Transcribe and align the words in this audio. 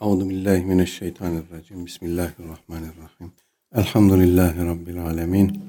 Euzu 0.00 0.30
billahi 0.30 0.64
mineşşeytanirracim. 0.64 1.86
Bismillahirrahmanirrahim. 1.86 3.32
Elhamdülillahi 3.74 4.58
rabbil 4.66 5.02
alamin. 5.02 5.62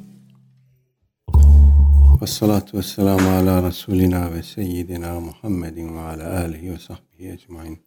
Ves 2.21 2.29
salatu 2.29 2.77
vesselamu 2.77 3.29
ala 3.29 3.67
Resulina 3.67 4.33
ve 4.33 4.43
seyyidina 4.43 5.19
Muhammedin 5.19 5.95
ve 5.95 5.99
ala 5.99 6.39
alihi 6.39 6.73
ve 6.73 6.79
sahbihi 6.79 7.31
ecmain. 7.31 7.79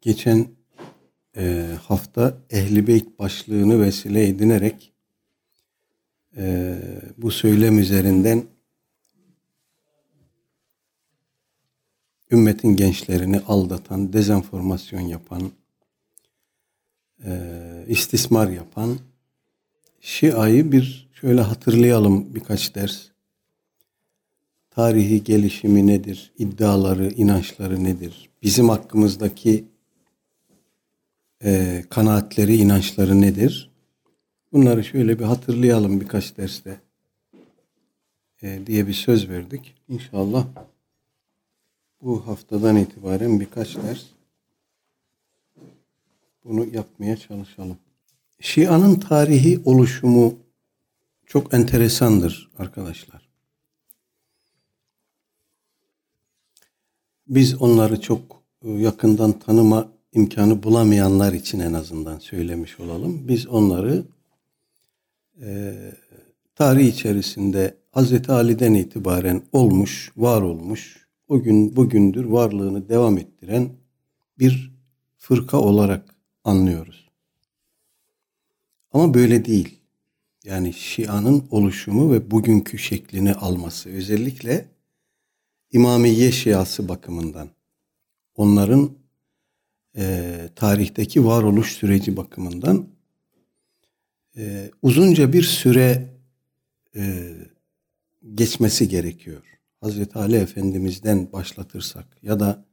Geçen 0.00 0.46
e, 1.36 1.66
hafta 1.82 2.38
Ehli 2.50 2.86
Beyt 2.86 3.18
başlığını 3.18 3.80
vesile 3.80 4.28
edinerek 4.28 4.92
e, 6.36 6.76
bu 7.18 7.30
söylem 7.30 7.78
üzerinden 7.78 8.44
ümmetin 12.32 12.76
gençlerini 12.76 13.40
aldatan, 13.40 14.12
dezenformasyon 14.12 15.00
yapan, 15.00 15.42
e, 17.24 17.32
istismar 17.88 18.48
yapan 18.48 18.98
Şia'yı 20.00 20.72
bir 20.72 21.08
şöyle 21.12 21.40
hatırlayalım 21.40 22.34
birkaç 22.34 22.74
ders. 22.74 23.02
Tarihi 24.70 25.24
gelişimi 25.24 25.86
nedir? 25.86 26.32
iddiaları, 26.38 27.10
inançları 27.10 27.84
nedir? 27.84 28.30
Bizim 28.42 28.68
hakkımızdaki 28.68 29.64
e, 31.44 31.84
kanaatleri, 31.90 32.56
inançları 32.56 33.20
nedir? 33.20 33.70
Bunları 34.52 34.84
şöyle 34.84 35.18
bir 35.18 35.24
hatırlayalım 35.24 36.00
birkaç 36.00 36.36
derste 36.36 36.80
e, 38.42 38.66
diye 38.66 38.86
bir 38.86 38.92
söz 38.92 39.28
verdik. 39.28 39.74
İnşallah 39.88 40.46
bu 42.02 42.26
haftadan 42.26 42.76
itibaren 42.76 43.40
birkaç 43.40 43.76
ders 43.76 44.04
bunu 46.44 46.66
yapmaya 46.74 47.16
çalışalım. 47.16 47.78
Şia'nın 48.40 48.94
tarihi 48.94 49.60
oluşumu 49.64 50.34
çok 51.26 51.54
enteresandır 51.54 52.50
arkadaşlar. 52.58 53.28
Biz 57.28 57.62
onları 57.62 58.00
çok 58.00 58.20
e, 58.64 58.70
yakından 58.70 59.38
tanıma 59.38 59.88
imkanı 60.12 60.62
bulamayanlar 60.62 61.32
için 61.32 61.60
en 61.60 61.72
azından 61.72 62.18
söylemiş 62.18 62.80
olalım. 62.80 63.28
Biz 63.28 63.46
onları 63.46 64.04
e, 65.40 65.74
tarih 66.54 66.86
içerisinde 66.86 67.74
Hazreti 67.90 68.32
Ali'den 68.32 68.74
itibaren 68.74 69.42
olmuş, 69.52 70.12
var 70.16 70.42
olmuş, 70.42 71.01
o 71.32 71.42
gün 71.42 71.76
bugündür 71.76 72.24
varlığını 72.24 72.88
devam 72.88 73.18
ettiren 73.18 73.70
bir 74.38 74.72
fırka 75.18 75.58
olarak 75.58 76.14
anlıyoruz. 76.44 77.08
Ama 78.92 79.14
böyle 79.14 79.44
değil. 79.44 79.78
Yani 80.44 80.72
Şia'nın 80.72 81.44
oluşumu 81.50 82.12
ve 82.12 82.30
bugünkü 82.30 82.78
şeklini 82.78 83.34
alması 83.34 83.90
özellikle 83.90 84.68
İmamiye 85.72 86.32
Şiası 86.32 86.88
bakımından 86.88 87.48
onların 88.34 88.90
e, 89.96 90.34
tarihteki 90.56 91.24
varoluş 91.24 91.72
süreci 91.72 92.16
bakımından 92.16 92.88
e, 94.36 94.70
uzunca 94.82 95.32
bir 95.32 95.42
süre 95.42 96.08
e, 96.96 97.32
geçmesi 98.34 98.88
gerekiyor. 98.88 99.51
Hazreti 99.82 100.18
Ali 100.18 100.36
Efendimiz'den 100.36 101.32
başlatırsak 101.32 102.06
ya 102.22 102.40
da 102.40 102.64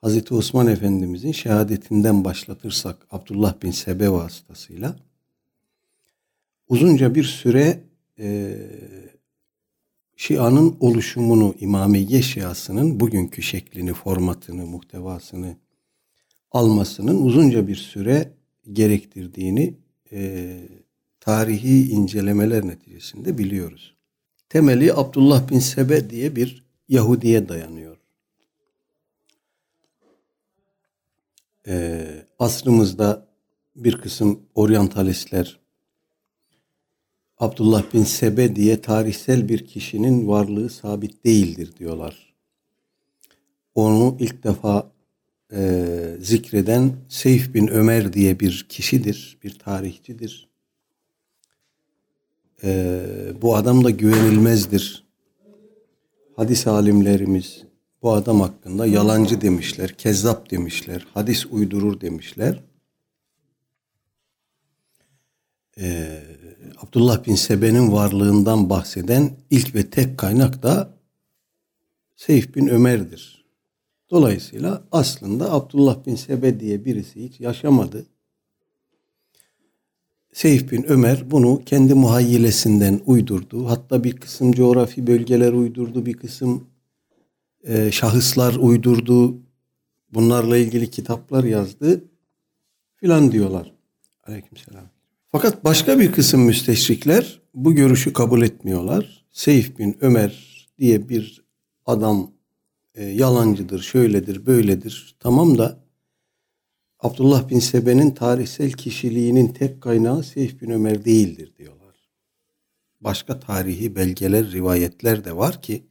Hazreti 0.00 0.34
Osman 0.34 0.66
Efendimiz'in 0.66 1.32
şehadetinden 1.32 2.24
başlatırsak 2.24 3.06
Abdullah 3.10 3.62
bin 3.62 3.70
Sebe 3.70 4.10
vasıtasıyla 4.10 4.96
uzunca 6.68 7.14
bir 7.14 7.24
süre 7.24 7.80
e, 8.18 8.56
Şia'nın 10.16 10.76
oluşumunu, 10.80 11.54
İmamiye 11.60 12.22
Şiasının 12.22 13.00
bugünkü 13.00 13.42
şeklini, 13.42 13.94
formatını, 13.94 14.66
muhtevasını 14.66 15.56
almasının 16.50 17.24
uzunca 17.24 17.68
bir 17.68 17.76
süre 17.76 18.32
gerektirdiğini 18.72 19.74
e, 20.12 20.58
tarihi 21.20 21.90
incelemeler 21.90 22.66
neticesinde 22.66 23.38
biliyoruz. 23.38 23.97
Temeli 24.48 24.94
Abdullah 24.94 25.50
bin 25.50 25.58
Sebe 25.58 26.10
diye 26.10 26.36
bir 26.36 26.64
Yahudiye 26.88 27.48
dayanıyor. 27.48 27.96
Ee, 31.66 32.26
asrımızda 32.38 33.26
bir 33.76 33.96
kısım 34.00 34.42
oryantalistler 34.54 35.58
Abdullah 37.38 37.94
bin 37.94 38.04
Sebe 38.04 38.56
diye 38.56 38.80
tarihsel 38.80 39.48
bir 39.48 39.66
kişinin 39.66 40.28
varlığı 40.28 40.70
sabit 40.70 41.24
değildir 41.24 41.72
diyorlar. 41.78 42.34
Onu 43.74 44.16
ilk 44.20 44.44
defa 44.44 44.92
e, 45.52 46.16
zikreden 46.20 46.92
Seyf 47.08 47.54
bin 47.54 47.66
Ömer 47.66 48.12
diye 48.12 48.40
bir 48.40 48.66
kişidir, 48.68 49.38
bir 49.44 49.58
tarihçidir. 49.58 50.47
E, 52.64 53.02
bu 53.42 53.56
adam 53.56 53.84
da 53.84 53.90
güvenilmezdir. 53.90 55.08
Hadis 56.36 56.66
alimlerimiz 56.66 57.62
bu 58.02 58.12
adam 58.12 58.40
hakkında 58.40 58.86
yalancı 58.86 59.40
demişler, 59.40 59.92
kezzap 59.92 60.50
demişler, 60.50 61.06
hadis 61.14 61.46
uydurur 61.46 62.00
demişler. 62.00 62.64
Ee, 65.80 66.22
Abdullah 66.82 67.26
bin 67.26 67.34
Sebe'nin 67.34 67.92
varlığından 67.92 68.70
bahseden 68.70 69.36
ilk 69.50 69.74
ve 69.74 69.90
tek 69.90 70.18
kaynak 70.18 70.62
da 70.62 70.94
Seyf 72.16 72.54
bin 72.54 72.66
Ömer'dir. 72.66 73.44
Dolayısıyla 74.10 74.82
aslında 74.92 75.52
Abdullah 75.52 76.06
bin 76.06 76.14
Sebe 76.14 76.60
diye 76.60 76.84
birisi 76.84 77.24
hiç 77.24 77.40
yaşamadı. 77.40 78.06
Seyf 80.38 80.70
bin 80.70 80.90
Ömer 80.90 81.30
bunu 81.30 81.62
kendi 81.66 81.94
muhayyilesinden 81.94 83.00
uydurdu. 83.06 83.68
Hatta 83.68 84.04
bir 84.04 84.16
kısım 84.16 84.52
coğrafi 84.52 85.06
bölgeler 85.06 85.52
uydurdu, 85.52 86.06
bir 86.06 86.14
kısım 86.14 86.66
e, 87.64 87.92
şahıslar 87.92 88.54
uydurdu. 88.54 89.38
Bunlarla 90.14 90.56
ilgili 90.56 90.90
kitaplar 90.90 91.44
yazdı 91.44 92.04
filan 92.96 93.32
diyorlar. 93.32 93.72
Aleykümselam. 94.26 94.84
Fakat 95.32 95.64
başka 95.64 95.98
bir 95.98 96.12
kısım 96.12 96.40
müsteşrikler 96.40 97.40
bu 97.54 97.74
görüşü 97.74 98.12
kabul 98.12 98.42
etmiyorlar. 98.42 99.24
Seyf 99.30 99.78
bin 99.78 99.96
Ömer 100.00 100.66
diye 100.78 101.08
bir 101.08 101.44
adam 101.86 102.30
e, 102.94 103.04
yalancıdır, 103.04 103.82
şöyledir, 103.82 104.46
böyledir. 104.46 105.16
Tamam 105.20 105.58
da 105.58 105.87
Abdullah 107.00 107.48
bin 107.48 107.58
Sebe'nin 107.58 108.10
tarihsel 108.10 108.72
kişiliğinin 108.72 109.48
tek 109.48 109.80
kaynağı 109.80 110.22
Seyf 110.22 110.60
bin 110.60 110.70
Ömer 110.70 111.04
değildir 111.04 111.52
diyorlar. 111.58 111.94
Başka 113.00 113.40
tarihi 113.40 113.96
belgeler, 113.96 114.52
rivayetler 114.52 115.24
de 115.24 115.36
var 115.36 115.62
ki 115.62 115.82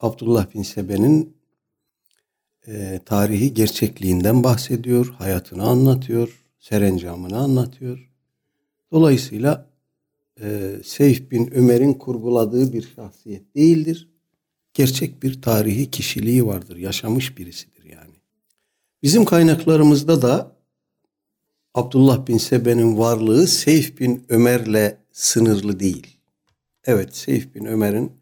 Abdullah 0.00 0.54
bin 0.54 0.62
Sebe'nin 0.62 1.36
e, 2.66 3.00
tarihi 3.04 3.54
gerçekliğinden 3.54 4.44
bahsediyor, 4.44 5.06
hayatını 5.06 5.62
anlatıyor, 5.62 6.44
serencamını 6.58 7.38
anlatıyor. 7.38 8.10
Dolayısıyla 8.92 9.70
e, 10.40 10.76
Seyf 10.84 11.30
bin 11.30 11.54
Ömer'in 11.54 11.94
kurguladığı 11.94 12.72
bir 12.72 12.88
şahsiyet 12.96 13.54
değildir. 13.54 14.08
Gerçek 14.74 15.22
bir 15.22 15.42
tarihi 15.42 15.90
kişiliği 15.90 16.46
vardır, 16.46 16.76
yaşamış 16.76 17.38
yani. 17.38 17.71
Bizim 19.02 19.24
kaynaklarımızda 19.24 20.22
da 20.22 20.56
Abdullah 21.74 22.26
bin 22.26 22.38
Sebe'nin 22.38 22.98
varlığı 22.98 23.46
Seyf 23.46 24.00
bin 24.00 24.24
Ömer'le 24.28 24.96
sınırlı 25.12 25.80
değil. 25.80 26.16
Evet 26.84 27.16
Seyf 27.16 27.54
bin 27.54 27.64
Ömer'in 27.64 28.12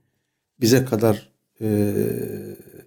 bize 0.61 0.85
kadar 0.85 1.31
e, 1.61 1.95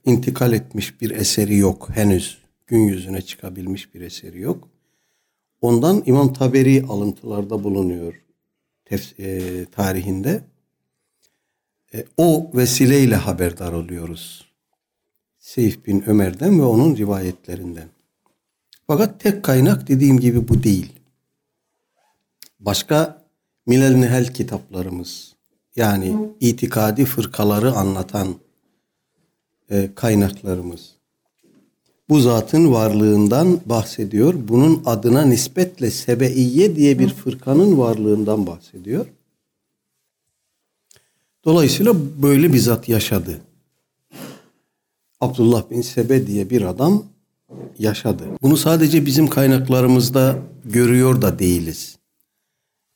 intikal 0.05 0.53
etmiş 0.53 1.01
bir 1.01 1.11
eseri 1.11 1.57
yok 1.57 1.89
henüz. 1.93 2.37
Gün 2.67 2.79
yüzüne 2.79 3.21
çıkabilmiş 3.21 3.93
bir 3.93 4.01
eseri 4.01 4.41
yok. 4.41 4.67
Ondan 5.61 6.03
İmam 6.05 6.33
Taberi 6.33 6.85
alıntılarda 6.89 7.63
bulunuyor 7.63 8.13
tef, 8.85 9.19
e, 9.19 9.65
tarihinde. 9.65 10.43
E, 11.93 12.05
o 12.17 12.51
vesileyle 12.53 13.15
haberdar 13.15 13.73
oluyoruz. 13.73 14.52
Seyf 15.43 15.85
bin 15.85 16.03
Ömer'den 16.09 16.59
ve 16.59 16.63
onun 16.63 16.97
rivayetlerinden. 16.97 17.87
Fakat 18.87 19.19
tek 19.19 19.43
kaynak 19.43 19.87
dediğim 19.87 20.19
gibi 20.19 20.47
bu 20.47 20.63
değil. 20.63 20.93
Başka 22.59 23.25
Milel 23.65 23.95
Nihel 23.95 24.33
kitaplarımız 24.33 25.35
yani 25.75 26.15
itikadi 26.39 27.05
fırkaları 27.05 27.71
anlatan 27.71 28.35
e, 29.69 29.89
kaynaklarımız. 29.95 30.95
bu 32.09 32.19
zatın 32.19 32.71
varlığından 32.71 33.59
bahsediyor. 33.65 34.33
Bunun 34.47 34.81
adına 34.85 35.21
nispetle 35.21 35.91
Sebeiye 35.91 36.75
diye 36.75 36.99
bir 36.99 37.09
fırkanın 37.09 37.77
varlığından 37.77 38.47
bahsediyor. 38.47 39.05
Dolayısıyla 41.45 41.93
böyle 42.21 42.53
bir 42.53 42.59
zat 42.59 42.89
yaşadı. 42.89 43.41
Abdullah 45.23 45.69
bin 45.71 45.81
Sebe 45.81 46.27
diye 46.27 46.49
bir 46.49 46.61
adam 46.61 47.03
yaşadı. 47.79 48.23
Bunu 48.41 48.57
sadece 48.57 49.05
bizim 49.05 49.27
kaynaklarımızda 49.27 50.37
görüyor 50.65 51.21
da 51.21 51.39
değiliz. 51.39 51.97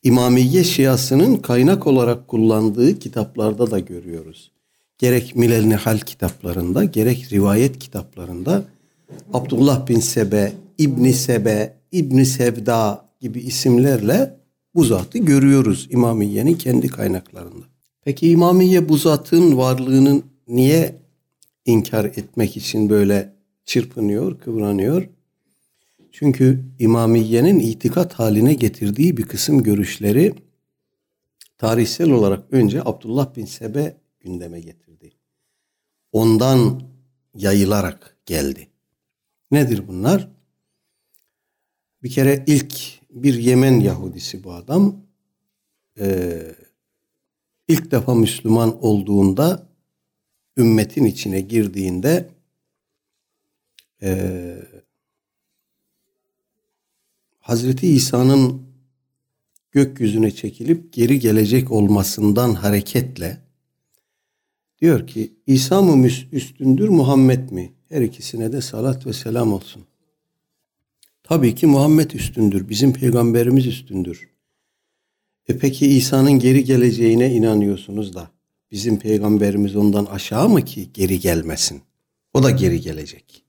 İmamiye 0.03 0.63
Şiasının 0.63 1.35
kaynak 1.35 1.87
olarak 1.87 2.27
kullandığı 2.27 2.99
kitaplarda 2.99 3.71
da 3.71 3.79
görüyoruz. 3.79 4.51
Gerek 4.97 5.35
Milel 5.35 5.65
Nihal 5.65 5.99
kitaplarında, 5.99 6.83
gerek 6.83 7.27
rivayet 7.31 7.79
kitaplarında 7.79 8.63
Abdullah 9.33 9.87
bin 9.87 9.99
Sebe, 9.99 10.53
İbni 10.77 11.13
Sebe, 11.13 11.73
İbni 11.91 12.25
Sevda 12.25 13.05
gibi 13.19 13.39
isimlerle 13.39 14.37
bu 14.75 14.83
zatı 14.83 15.17
görüyoruz 15.17 15.87
İmamiye'nin 15.91 16.55
kendi 16.55 16.87
kaynaklarında. 16.87 17.65
Peki 18.05 18.29
İmamiye 18.29 18.89
bu 18.89 18.97
zatın 18.97 19.57
varlığının 19.57 20.23
niye 20.47 21.06
inkar 21.67 22.05
etmek 22.05 22.57
için 22.57 22.89
böyle 22.89 23.35
çırpınıyor, 23.65 24.39
kıvranıyor? 24.39 25.09
Çünkü 26.11 26.63
İmamiye'nin 26.79 27.59
itikat 27.59 28.13
haline 28.13 28.53
getirdiği 28.53 29.17
bir 29.17 29.23
kısım 29.23 29.63
görüşleri 29.63 30.33
tarihsel 31.57 32.11
olarak 32.11 32.53
önce 32.53 32.81
Abdullah 32.85 33.35
bin 33.35 33.45
Sebe 33.45 33.97
gündeme 34.19 34.59
getirdi. 34.59 35.11
Ondan 36.11 36.81
yayılarak 37.35 38.17
geldi. 38.25 38.67
Nedir 39.51 39.87
bunlar? 39.87 40.29
Bir 42.03 42.09
kere 42.09 42.43
ilk 42.47 42.73
bir 43.09 43.33
Yemen 43.33 43.79
Yahudisi 43.79 44.43
bu 44.43 44.53
adam. 44.53 44.95
Ee, 45.99 46.55
ilk 47.67 47.91
defa 47.91 48.15
Müslüman 48.15 48.83
olduğunda 48.83 49.66
ümmetin 50.57 51.05
içine 51.05 51.41
girdiğinde 51.41 52.29
e, 54.01 54.57
Hazreti 57.39 57.87
İsa'nın 57.87 58.61
gökyüzüne 59.71 60.31
çekilip 60.31 60.93
geri 60.93 61.19
gelecek 61.19 61.71
olmasından 61.71 62.53
hareketle 62.53 63.37
diyor 64.81 65.07
ki 65.07 65.33
İsa 65.47 65.81
mı 65.81 66.07
üstündür 66.31 66.89
Muhammed 66.89 67.49
mi? 67.49 67.73
Her 67.89 68.01
ikisine 68.01 68.51
de 68.51 68.61
salat 68.61 69.05
ve 69.05 69.13
selam 69.13 69.53
olsun. 69.53 69.83
Tabii 71.23 71.55
ki 71.55 71.67
Muhammed 71.67 72.11
üstündür. 72.11 72.69
Bizim 72.69 72.93
peygamberimiz 72.93 73.65
üstündür. 73.65 74.29
E 75.47 75.57
peki 75.57 75.87
İsa'nın 75.87 76.31
geri 76.31 76.63
geleceğine 76.63 77.33
inanıyorsunuz 77.33 78.15
da 78.15 78.36
bizim 78.71 78.99
peygamberimiz 78.99 79.75
ondan 79.75 80.05
aşağı 80.05 80.49
mı 80.49 80.65
ki 80.65 80.89
geri 80.93 81.19
gelmesin? 81.19 81.81
O 82.33 82.43
da 82.43 82.51
geri 82.51 82.81
gelecek. 82.81 83.43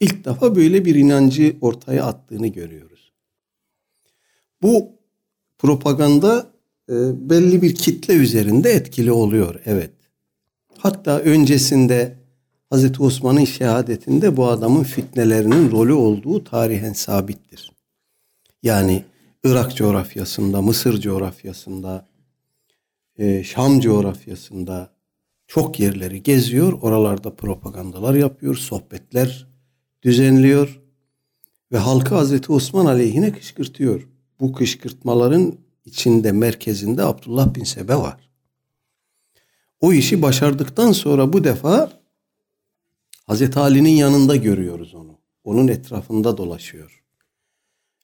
İlk 0.00 0.24
defa 0.24 0.56
böyle 0.56 0.84
bir 0.84 0.94
inancı 0.94 1.56
ortaya 1.60 2.04
attığını 2.04 2.46
görüyoruz. 2.46 3.12
Bu 4.62 4.88
propaganda 5.58 6.50
e, 6.88 6.94
belli 7.30 7.62
bir 7.62 7.74
kitle 7.74 8.14
üzerinde 8.14 8.70
etkili 8.70 9.12
oluyor. 9.12 9.60
Evet. 9.64 9.90
Hatta 10.78 11.18
öncesinde 11.18 12.16
Hazreti 12.70 13.02
Osman'ın 13.02 13.44
şehadetinde 13.44 14.36
bu 14.36 14.48
adamın 14.48 14.82
fitnelerinin 14.82 15.70
rolü 15.70 15.92
olduğu 15.92 16.44
tarihen 16.44 16.92
sabittir. 16.92 17.72
Yani 18.62 19.04
Irak 19.44 19.76
coğrafyasında, 19.76 20.62
Mısır 20.62 21.00
coğrafyasında, 21.00 22.06
e, 23.18 23.44
Şam 23.44 23.80
coğrafyasında 23.80 24.94
çok 25.46 25.80
yerleri 25.80 26.22
geziyor. 26.22 26.72
Oralarda 26.72 27.34
propagandalar 27.34 28.14
yapıyor, 28.14 28.54
sohbetler 28.54 29.48
düzenliyor 30.02 30.80
ve 31.72 31.78
halkı 31.78 32.14
Hazreti 32.14 32.52
Osman 32.52 32.86
aleyhine 32.86 33.32
kışkırtıyor. 33.32 34.08
Bu 34.40 34.52
kışkırtmaların 34.52 35.58
içinde 35.84 36.32
merkezinde 36.32 37.02
Abdullah 37.02 37.54
bin 37.54 37.64
Sebe 37.64 37.96
var. 37.96 38.30
O 39.80 39.92
işi 39.92 40.22
başardıktan 40.22 40.92
sonra 40.92 41.32
bu 41.32 41.44
defa 41.44 41.92
Hazreti 43.26 43.58
Ali'nin 43.58 43.90
yanında 43.90 44.36
görüyoruz 44.36 44.94
onu. 44.94 45.18
Onun 45.44 45.68
etrafında 45.68 46.36
dolaşıyor. 46.36 47.04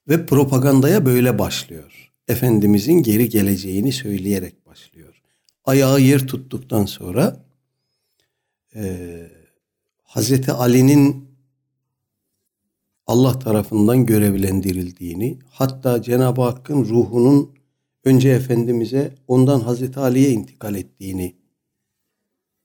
Ve 0.08 0.26
propagandaya 0.26 1.06
böyle 1.06 1.38
başlıyor. 1.38 2.12
Efendimizin 2.28 3.02
geri 3.02 3.28
geleceğini 3.28 3.92
söyleyerek 3.92 4.59
başlıyor. 4.70 5.22
Ayağı 5.64 6.00
yer 6.00 6.26
tuttuktan 6.26 6.84
sonra 6.84 7.44
e, 8.74 9.26
Hazreti 10.02 10.52
Ali'nin 10.52 11.30
Allah 13.06 13.38
tarafından 13.38 14.06
görevlendirildiğini, 14.06 15.38
hatta 15.50 16.02
Cenab-ı 16.02 16.42
Hakk'ın 16.42 16.84
ruhunun 16.84 17.54
önce 18.04 18.28
Efendimiz'e 18.28 19.14
ondan 19.28 19.60
Hazreti 19.60 20.00
Ali'ye 20.00 20.30
intikal 20.30 20.74
ettiğini 20.74 21.36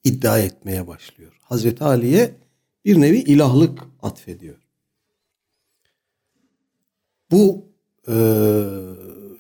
iddia 0.04 0.40
etmeye 0.40 0.88
başlıyor. 0.88 1.40
Hazreti 1.42 1.84
Ali'ye 1.84 2.36
bir 2.86 3.02
nevi 3.02 3.18
ilahlık 3.18 3.84
atfediyor. 4.02 4.58
Bu 7.32 7.66
e, 8.08 8.16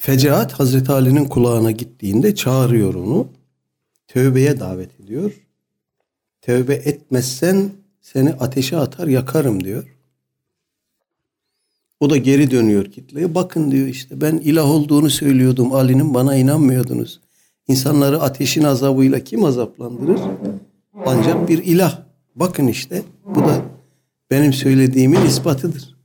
fecaat 0.06 0.54
Hazreti 0.54 0.92
Ali'nin 0.92 1.26
kulağına 1.26 1.72
gittiğinde 1.72 2.36
çağırıyor 2.36 2.94
onu. 2.94 3.28
Tövbeye 4.08 4.60
davet 4.60 5.00
ediyor. 5.00 5.32
Tövbe 6.42 6.74
etmezsen 6.74 7.70
seni 8.02 8.34
ateşe 8.34 8.78
atar 8.78 9.08
yakarım 9.08 9.64
diyor. 9.64 9.98
O 12.00 12.10
da 12.10 12.18
geri 12.18 12.52
dönüyor 12.52 12.86
kitleye. 12.86 13.36
Bakın 13.36 13.72
diyor 13.72 13.88
işte 13.88 14.22
ben 14.22 14.38
ilah 14.38 14.70
olduğunu 14.70 15.10
söylüyordum. 15.10 15.74
Ali'nin 15.74 16.14
bana 16.14 16.36
inanmıyordunuz. 16.36 17.22
İnsanları 17.68 18.22
ateşin 18.22 18.64
azabıyla 18.64 19.20
kim 19.20 19.46
azaplandırır? 19.46 20.20
Ancak 21.06 21.50
bir 21.50 21.64
ilah. 21.64 22.02
Bakın 22.36 22.68
işte 22.68 23.04
bu 23.26 23.40
da 23.40 23.62
benim 24.32 24.54
söylediğimin 24.54 25.22
ispatıdır. 25.22 25.96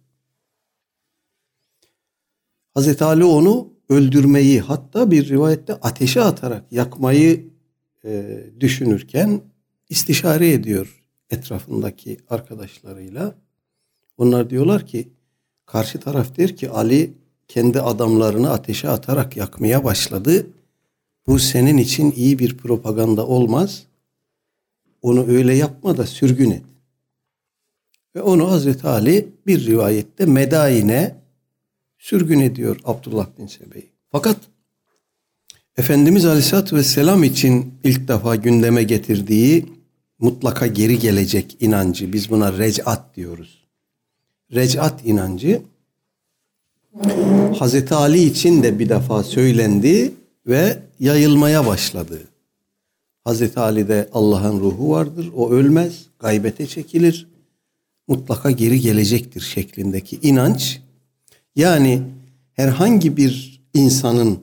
Hazreti 2.75 3.05
Ali 3.05 3.25
onu 3.25 3.80
öldürmeyi 3.91 4.61
hatta 4.61 5.11
bir 5.11 5.29
rivayette 5.29 5.75
ateşe 5.75 6.23
atarak 6.23 6.73
yakmayı 6.73 7.47
e, 8.05 8.41
düşünürken 8.61 9.41
istişare 9.89 10.53
ediyor 10.53 11.03
etrafındaki 11.31 12.19
arkadaşlarıyla. 12.31 13.35
Onlar 14.19 14.51
diyorlar 14.51 14.87
ki 14.87 15.09
karşı 15.67 16.01
taraf 16.01 16.37
der 16.37 16.57
ki 16.57 16.71
Ali 16.71 17.13
kendi 17.49 17.81
adamlarını 17.81 18.51
ateşe 18.51 18.89
atarak 18.89 19.37
yakmaya 19.37 19.85
başladı. 19.85 20.47
Bu 21.27 21.39
senin 21.39 21.77
için 21.77 22.13
iyi 22.17 22.39
bir 22.39 22.57
propaganda 22.57 23.27
olmaz. 23.27 23.87
Onu 25.03 25.27
öyle 25.27 25.55
yapma 25.55 25.97
da 25.97 26.07
sürgün 26.07 26.51
et. 26.51 26.65
Ve 28.15 28.23
onu 28.23 28.51
Hazreti 28.51 28.87
Ali 28.87 29.29
bir 29.47 29.67
rivayette 29.67 30.27
Medain'e 30.27 31.20
sürgün 32.01 32.41
ediyor 32.41 32.81
Abdullah 32.85 33.27
bin 33.39 33.47
Sebe'yi. 33.47 33.91
Fakat 34.13 34.37
Efendimiz 35.77 36.27
Aleyhisselatü 36.27 36.77
Vesselam 36.77 37.25
için 37.25 37.75
ilk 37.85 38.09
defa 38.09 38.37
gündeme 38.37 38.83
getirdiği 38.83 39.67
mutlaka 40.19 40.67
geri 40.67 40.99
gelecek 40.99 41.57
inancı, 41.61 42.13
biz 42.13 42.31
buna 42.31 42.59
rec'at 42.59 43.17
diyoruz. 43.17 43.65
Rec'at 44.55 45.07
inancı 45.07 45.63
Hazreti 47.59 47.95
Ali 47.95 48.23
için 48.25 48.63
de 48.63 48.79
bir 48.79 48.89
defa 48.89 49.23
söylendi 49.23 50.13
ve 50.47 50.79
yayılmaya 51.01 51.67
başladı. 51.67 52.21
Hazreti 53.25 53.61
Ali'de 53.61 54.09
Allah'ın 54.13 54.61
ruhu 54.61 54.91
vardır. 54.91 55.31
O 55.37 55.51
ölmez, 55.51 56.07
gaybete 56.19 56.67
çekilir. 56.67 57.29
Mutlaka 58.09 58.51
geri 58.51 58.81
gelecektir 58.81 59.41
şeklindeki 59.41 60.19
inanç. 60.23 60.81
Yani 61.57 62.03
herhangi 62.53 63.17
bir 63.17 63.63
insanın 63.75 64.39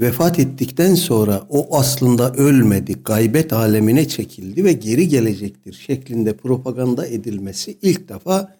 vefat 0.00 0.38
ettikten 0.38 0.94
sonra 0.94 1.46
o 1.48 1.78
aslında 1.78 2.32
ölmedi, 2.32 2.92
gaybet 3.04 3.52
alemine 3.52 4.08
çekildi 4.08 4.64
ve 4.64 4.72
geri 4.72 5.08
gelecektir 5.08 5.72
şeklinde 5.72 6.36
propaganda 6.36 7.06
edilmesi 7.06 7.78
ilk 7.82 8.08
defa 8.08 8.56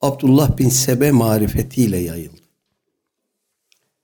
Abdullah 0.00 0.58
bin 0.58 0.68
Sebe 0.68 1.10
marifetiyle 1.10 1.96
yayıldı. 1.96 2.42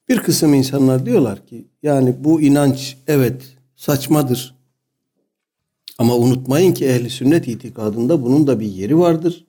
Bir 0.09 0.19
kısım 0.19 0.55
insanlar 0.55 1.07
diyorlar 1.07 1.47
ki 1.47 1.65
yani 1.83 2.15
bu 2.19 2.41
inanç 2.41 2.97
evet 3.07 3.43
saçmadır. 3.77 4.55
Ama 5.99 6.17
unutmayın 6.17 6.75
ki 6.75 6.87
ehli 6.87 7.11
sünnet 7.11 7.49
itikadında 7.49 8.23
bunun 8.23 8.47
da 8.47 8.61
bir 8.61 8.67
yeri 8.67 8.99
vardır. 8.99 9.45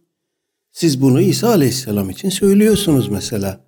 Siz 0.76 1.02
bunu 1.02 1.22
İsa 1.22 1.50
Aleyhisselam 1.50 2.10
için 2.10 2.30
söylüyorsunuz 2.30 3.10
mesela. 3.10 3.66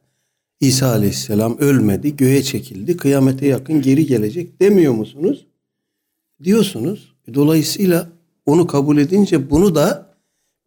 İsa 0.60 0.92
Aleyhisselam 0.92 1.58
ölmedi, 1.58 2.16
göğe 2.16 2.44
çekildi, 2.44 2.98
kıyamete 2.98 3.48
yakın 3.48 3.82
geri 3.82 4.06
gelecek 4.06 4.62
demiyor 4.62 4.94
musunuz? 4.94 5.48
Diyorsunuz. 6.44 7.16
Dolayısıyla 7.34 8.10
onu 8.46 8.68
kabul 8.68 8.98
edince 8.98 9.50
bunu 9.50 9.76
da 9.76 10.16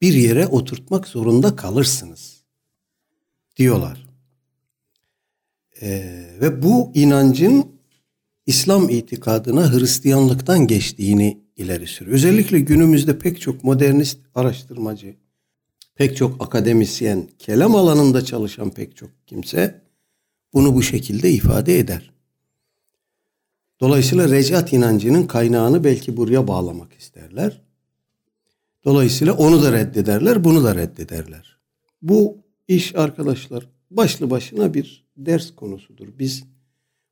bir 0.01 0.13
yere 0.13 0.47
oturtmak 0.47 1.09
zorunda 1.09 1.57
kalırsınız. 1.57 2.45
Diyorlar. 3.57 4.09
Ee, 5.83 6.27
ve 6.41 6.63
bu 6.63 6.93
inancın 6.95 7.67
İslam 8.47 8.89
itikadına 8.89 9.73
Hristiyanlıktan 9.73 10.67
geçtiğini 10.67 11.41
ileri 11.57 11.87
sürüyor. 11.87 12.15
Özellikle 12.15 12.61
günümüzde 12.61 13.19
pek 13.19 13.41
çok 13.41 13.65
modernist 13.65 14.19
araştırmacı, 14.35 15.17
pek 16.01 16.17
çok 16.17 16.43
akademisyen, 16.43 17.29
kelam 17.39 17.75
alanında 17.77 18.25
çalışan 18.25 18.71
pek 18.71 18.97
çok 18.97 19.11
kimse 19.27 19.83
bunu 20.53 20.75
bu 20.75 20.83
şekilde 20.83 21.31
ifade 21.31 21.79
eder. 21.79 22.13
Dolayısıyla 23.81 24.29
recat 24.29 24.73
inancının 24.73 25.27
kaynağını 25.27 25.85
belki 25.85 26.17
buraya 26.17 26.49
bağlamak 26.49 26.93
isterler. 26.93 27.63
Dolayısıyla 28.85 29.33
onu 29.33 29.63
da 29.63 29.73
reddederler, 29.73 30.45
bunu 30.45 30.65
da 30.65 30.75
reddederler. 30.75 31.59
Bu 32.03 32.39
iş 32.69 32.97
arkadaşlar 32.97 33.69
başlı 33.91 34.31
başına 34.31 34.75
bir 34.75 35.07
ders 35.17 35.55
konusudur. 35.55 36.09
Biz 36.19 36.45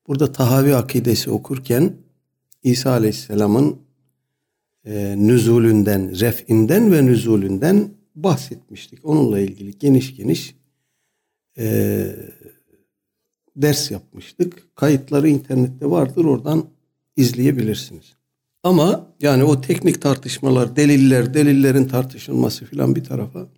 burada 0.07 0.33
Tahavi 0.33 0.77
akidesi 0.77 1.31
okurken 1.31 1.97
İsa 2.63 2.91
Aleyhisselam'ın 2.91 3.77
e, 4.85 5.15
nüzulünden, 5.19 6.21
ref'inden 6.21 6.93
ve 6.93 7.07
nüzulünden 7.07 7.98
bahsetmiştik. 8.23 9.05
Onunla 9.05 9.41
ilgili 9.41 9.79
geniş 9.79 10.17
geniş 10.17 10.55
e, 11.59 12.07
ders 13.57 13.91
yapmıştık. 13.91 14.77
Kayıtları 14.77 15.29
internette 15.29 15.91
vardır 15.91 16.25
oradan 16.25 16.67
izleyebilirsiniz. 17.17 18.17
Ama 18.63 19.15
yani 19.21 19.45
o 19.45 19.61
teknik 19.61 20.03
tartışmalar, 20.03 20.77
deliller, 20.77 21.35
delillerin 21.35 21.89
tartışılması 21.89 22.65
filan 22.65 22.97
bir 22.97 23.05
tarafa 23.05 23.49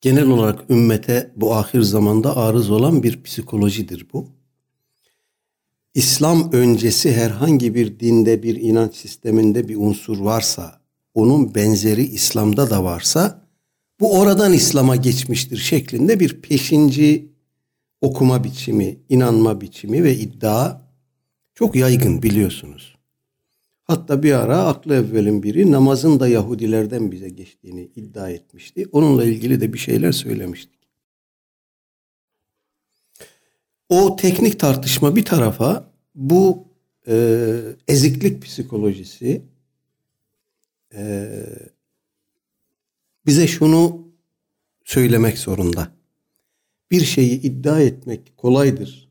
genel 0.00 0.26
olarak 0.26 0.70
ümmete 0.70 1.32
bu 1.36 1.54
ahir 1.54 1.80
zamanda 1.80 2.36
arız 2.36 2.70
olan 2.70 3.02
bir 3.02 3.22
psikolojidir 3.22 4.06
bu. 4.12 4.26
İslam 5.94 6.52
öncesi 6.52 7.12
herhangi 7.12 7.74
bir 7.74 8.00
dinde, 8.00 8.42
bir 8.42 8.56
inanç 8.56 8.94
sisteminde 8.94 9.68
bir 9.68 9.76
unsur 9.76 10.18
varsa, 10.18 10.77
onun 11.18 11.54
benzeri 11.54 12.02
İslam'da 12.02 12.70
da 12.70 12.84
varsa, 12.84 13.48
bu 14.00 14.18
oradan 14.18 14.52
İslam'a 14.52 14.96
geçmiştir 14.96 15.56
şeklinde 15.56 16.20
bir 16.20 16.40
peşinci 16.42 17.32
okuma 18.00 18.44
biçimi, 18.44 18.98
inanma 19.08 19.60
biçimi 19.60 20.04
ve 20.04 20.16
iddia 20.16 20.80
çok 21.54 21.76
yaygın 21.76 22.22
biliyorsunuz. 22.22 22.98
Hatta 23.84 24.22
bir 24.22 24.32
ara 24.32 24.58
aklı 24.58 24.94
evvelin 24.94 25.42
biri 25.42 25.72
namazın 25.72 26.20
da 26.20 26.28
Yahudilerden 26.28 27.12
bize 27.12 27.28
geçtiğini 27.28 27.90
iddia 27.96 28.30
etmişti. 28.30 28.86
Onunla 28.92 29.24
ilgili 29.24 29.60
de 29.60 29.72
bir 29.72 29.78
şeyler 29.78 30.12
söylemiştik. 30.12 30.78
O 33.88 34.16
teknik 34.16 34.60
tartışma 34.60 35.16
bir 35.16 35.24
tarafa 35.24 35.90
bu 36.14 36.64
e, 37.08 37.54
eziklik 37.88 38.42
psikolojisi 38.42 39.42
e, 40.94 41.32
bize 43.26 43.46
şunu 43.46 44.08
söylemek 44.84 45.38
zorunda. 45.38 45.92
Bir 46.90 47.04
şeyi 47.04 47.40
iddia 47.42 47.80
etmek 47.80 48.36
kolaydır. 48.36 49.08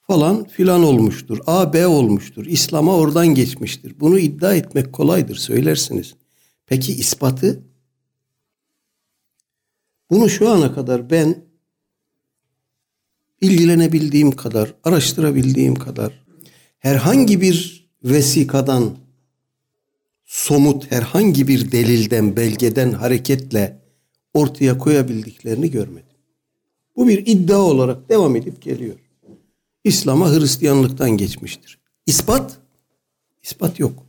Falan 0.00 0.44
filan 0.44 0.82
olmuştur. 0.82 1.38
A, 1.46 1.72
B 1.72 1.86
olmuştur. 1.86 2.46
İslam'a 2.46 2.96
oradan 2.96 3.26
geçmiştir. 3.28 4.00
Bunu 4.00 4.18
iddia 4.18 4.54
etmek 4.54 4.92
kolaydır 4.92 5.36
söylersiniz. 5.36 6.14
Peki 6.66 6.92
ispatı? 6.92 7.62
Bunu 10.10 10.28
şu 10.28 10.48
ana 10.48 10.74
kadar 10.74 11.10
ben 11.10 11.44
ilgilenebildiğim 13.40 14.30
kadar, 14.32 14.74
araştırabildiğim 14.84 15.74
kadar 15.74 16.24
herhangi 16.78 17.40
bir 17.40 17.88
vesikadan 18.04 18.96
somut 20.30 20.90
herhangi 20.92 21.48
bir 21.48 21.72
delilden, 21.72 22.36
belgeden 22.36 22.92
hareketle 22.92 23.82
ortaya 24.34 24.78
koyabildiklerini 24.78 25.70
görmedim. 25.70 26.16
Bu 26.96 27.08
bir 27.08 27.26
iddia 27.26 27.58
olarak 27.58 28.08
devam 28.08 28.36
edip 28.36 28.62
geliyor. 28.62 28.96
İslam'a 29.84 30.32
Hristiyanlıktan 30.32 31.10
geçmiştir. 31.10 31.78
İspat? 32.06 32.58
İspat 33.42 33.78
yok. 33.80 34.06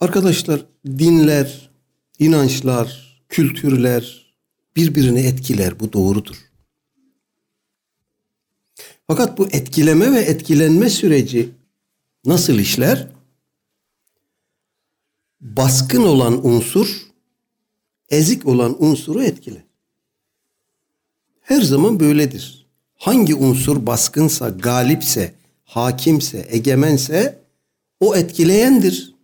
Arkadaşlar 0.00 0.66
dinler, 0.86 1.70
inançlar, 2.18 3.20
kültürler 3.28 4.34
birbirini 4.76 5.20
etkiler. 5.20 5.80
Bu 5.80 5.92
doğrudur. 5.92 6.36
Fakat 9.06 9.38
bu 9.38 9.46
etkileme 9.46 10.12
ve 10.12 10.20
etkilenme 10.20 10.90
süreci 10.90 11.57
nasıl 12.24 12.58
işler? 12.58 13.08
Baskın 15.40 16.02
olan 16.02 16.46
unsur 16.46 17.08
ezik 18.08 18.46
olan 18.46 18.84
unsuru 18.84 19.22
etkiler. 19.22 19.62
Her 21.40 21.62
zaman 21.62 22.00
böyledir. 22.00 22.66
Hangi 22.96 23.34
unsur 23.34 23.86
baskınsa, 23.86 24.48
galipse, 24.48 25.34
hakimse, 25.64 26.46
egemense 26.50 27.38
o 28.00 28.16
etkileyendir. 28.16 29.14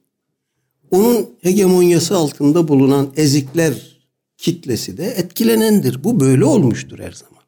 Onun 0.91 1.31
hegemonyası 1.41 2.17
altında 2.17 2.69
bulunan 2.69 3.13
ezikler 3.17 4.01
kitlesi 4.37 4.97
de 4.97 5.07
etkilenendir. 5.07 6.05
Bu 6.05 6.21
böyle 6.21 6.45
olmuştur 6.45 6.99
her 6.99 7.13
zaman. 7.13 7.43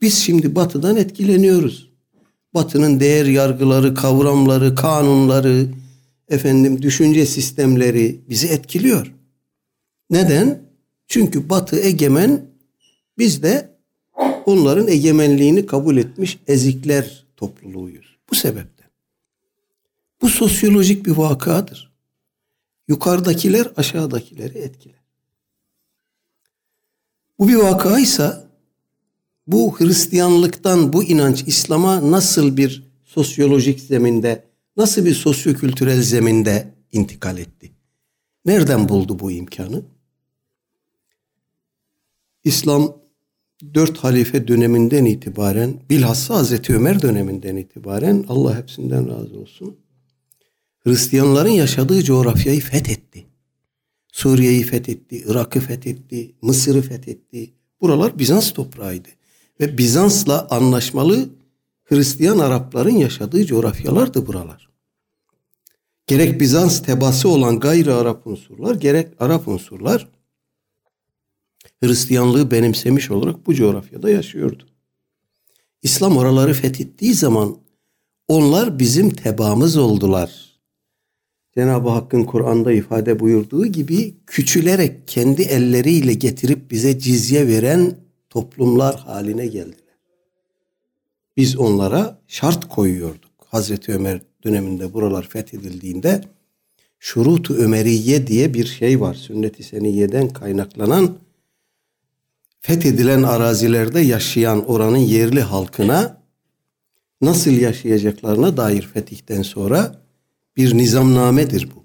Biz 0.00 0.18
şimdi 0.18 0.54
batıdan 0.54 0.96
etkileniyoruz. 0.96 1.93
Batının 2.54 3.00
değer 3.00 3.26
yargıları, 3.26 3.94
kavramları, 3.94 4.74
kanunları, 4.74 5.68
efendim 6.28 6.82
düşünce 6.82 7.26
sistemleri 7.26 8.20
bizi 8.28 8.48
etkiliyor. 8.48 9.12
Neden? 10.10 10.62
Çünkü 11.08 11.50
Batı 11.50 11.80
egemen, 11.80 12.46
biz 13.18 13.42
de 13.42 13.70
onların 14.46 14.88
egemenliğini 14.88 15.66
kabul 15.66 15.96
etmiş 15.96 16.38
ezikler 16.46 17.24
topluluğuyuz. 17.36 18.16
Bu 18.30 18.34
sebepten. 18.34 18.88
Bu 20.22 20.28
sosyolojik 20.28 21.06
bir 21.06 21.10
vakadır. 21.10 21.92
Yukarıdakiler 22.88 23.72
aşağıdakileri 23.76 24.58
etkiler. 24.58 25.04
Bu 27.38 27.48
bir 27.48 27.54
vakaysa 27.54 28.43
bu 29.46 29.80
Hristiyanlıktan 29.80 30.92
bu 30.92 31.04
inanç 31.04 31.44
İslam'a 31.46 32.10
nasıl 32.10 32.56
bir 32.56 32.82
sosyolojik 33.04 33.80
zeminde, 33.80 34.44
nasıl 34.76 35.04
bir 35.04 35.14
sosyokültürel 35.14 36.02
zeminde 36.02 36.74
intikal 36.92 37.38
etti? 37.38 37.72
Nereden 38.44 38.88
buldu 38.88 39.18
bu 39.18 39.32
imkanı? 39.32 39.82
İslam 42.44 42.96
dört 43.74 43.98
halife 43.98 44.48
döneminden 44.48 45.04
itibaren 45.04 45.74
bilhassa 45.90 46.34
Hazreti 46.34 46.74
Ömer 46.74 47.02
döneminden 47.02 47.56
itibaren 47.56 48.24
Allah 48.28 48.58
hepsinden 48.58 49.08
razı 49.08 49.38
olsun. 49.38 49.76
Hristiyanların 50.84 51.50
yaşadığı 51.50 52.04
coğrafyayı 52.04 52.60
fethetti. 52.60 53.26
Suriye'yi 54.12 54.62
fethetti, 54.62 55.24
Irak'ı 55.26 55.60
fethetti, 55.60 56.34
Mısır'ı 56.42 56.82
fethetti. 56.82 57.50
Buralar 57.80 58.18
Bizans 58.18 58.52
toprağıydı. 58.52 59.08
Ve 59.60 59.78
Bizans'la 59.78 60.48
anlaşmalı 60.50 61.28
Hristiyan 61.84 62.38
Arapların 62.38 62.96
yaşadığı 62.96 63.46
coğrafyalardı 63.46 64.26
buralar. 64.26 64.68
Gerek 66.06 66.40
Bizans 66.40 66.82
tebası 66.82 67.28
olan 67.28 67.60
gayri 67.60 67.92
Arap 67.92 68.26
unsurlar, 68.26 68.74
gerek 68.74 69.08
Arap 69.18 69.48
unsurlar 69.48 70.08
Hristiyanlığı 71.82 72.50
benimsemiş 72.50 73.10
olarak 73.10 73.46
bu 73.46 73.54
coğrafyada 73.54 74.10
yaşıyordu. 74.10 74.66
İslam 75.82 76.16
oraları 76.16 76.52
fethettiği 76.52 77.14
zaman 77.14 77.56
onlar 78.28 78.78
bizim 78.78 79.10
tebamız 79.10 79.76
oldular. 79.76 80.60
Cenab-ı 81.54 81.88
Hakk'ın 81.88 82.24
Kur'an'da 82.24 82.72
ifade 82.72 83.20
buyurduğu 83.20 83.66
gibi 83.66 84.14
küçülerek 84.26 85.08
kendi 85.08 85.42
elleriyle 85.42 86.14
getirip 86.14 86.70
bize 86.70 86.98
cizye 86.98 87.48
veren 87.48 88.03
toplumlar 88.34 88.96
haline 88.96 89.46
geldiler. 89.46 89.98
Biz 91.36 91.56
onlara 91.56 92.18
şart 92.28 92.68
koyuyorduk. 92.68 93.30
Hazreti 93.46 93.92
Ömer 93.92 94.20
döneminde 94.44 94.94
buralar 94.94 95.28
fethedildiğinde 95.28 96.24
şurutu 96.98 97.54
Ömeriye 97.54 98.26
diye 98.26 98.54
bir 98.54 98.66
şey 98.66 99.00
var. 99.00 99.14
Sünnet-i 99.14 99.62
Seniyye'den 99.62 100.28
kaynaklanan 100.28 101.18
fethedilen 102.60 103.22
arazilerde 103.22 104.00
yaşayan 104.00 104.70
oranın 104.70 104.96
yerli 104.96 105.40
halkına 105.40 106.22
nasıl 107.20 107.50
yaşayacaklarına 107.50 108.56
dair 108.56 108.82
fetihten 108.82 109.42
sonra 109.42 110.02
bir 110.56 110.76
nizamnamedir 110.78 111.68
bu. 111.76 111.83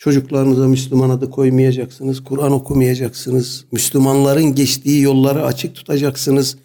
Çocuklarınıza 0.00 0.68
Müslüman 0.68 1.10
adı 1.10 1.30
koymayacaksınız, 1.30 2.24
Kur'an 2.24 2.52
okumayacaksınız, 2.52 3.64
Müslümanların 3.72 4.54
geçtiği 4.54 5.02
yolları 5.02 5.44
açık 5.44 5.74
tutacaksınız, 5.74 6.56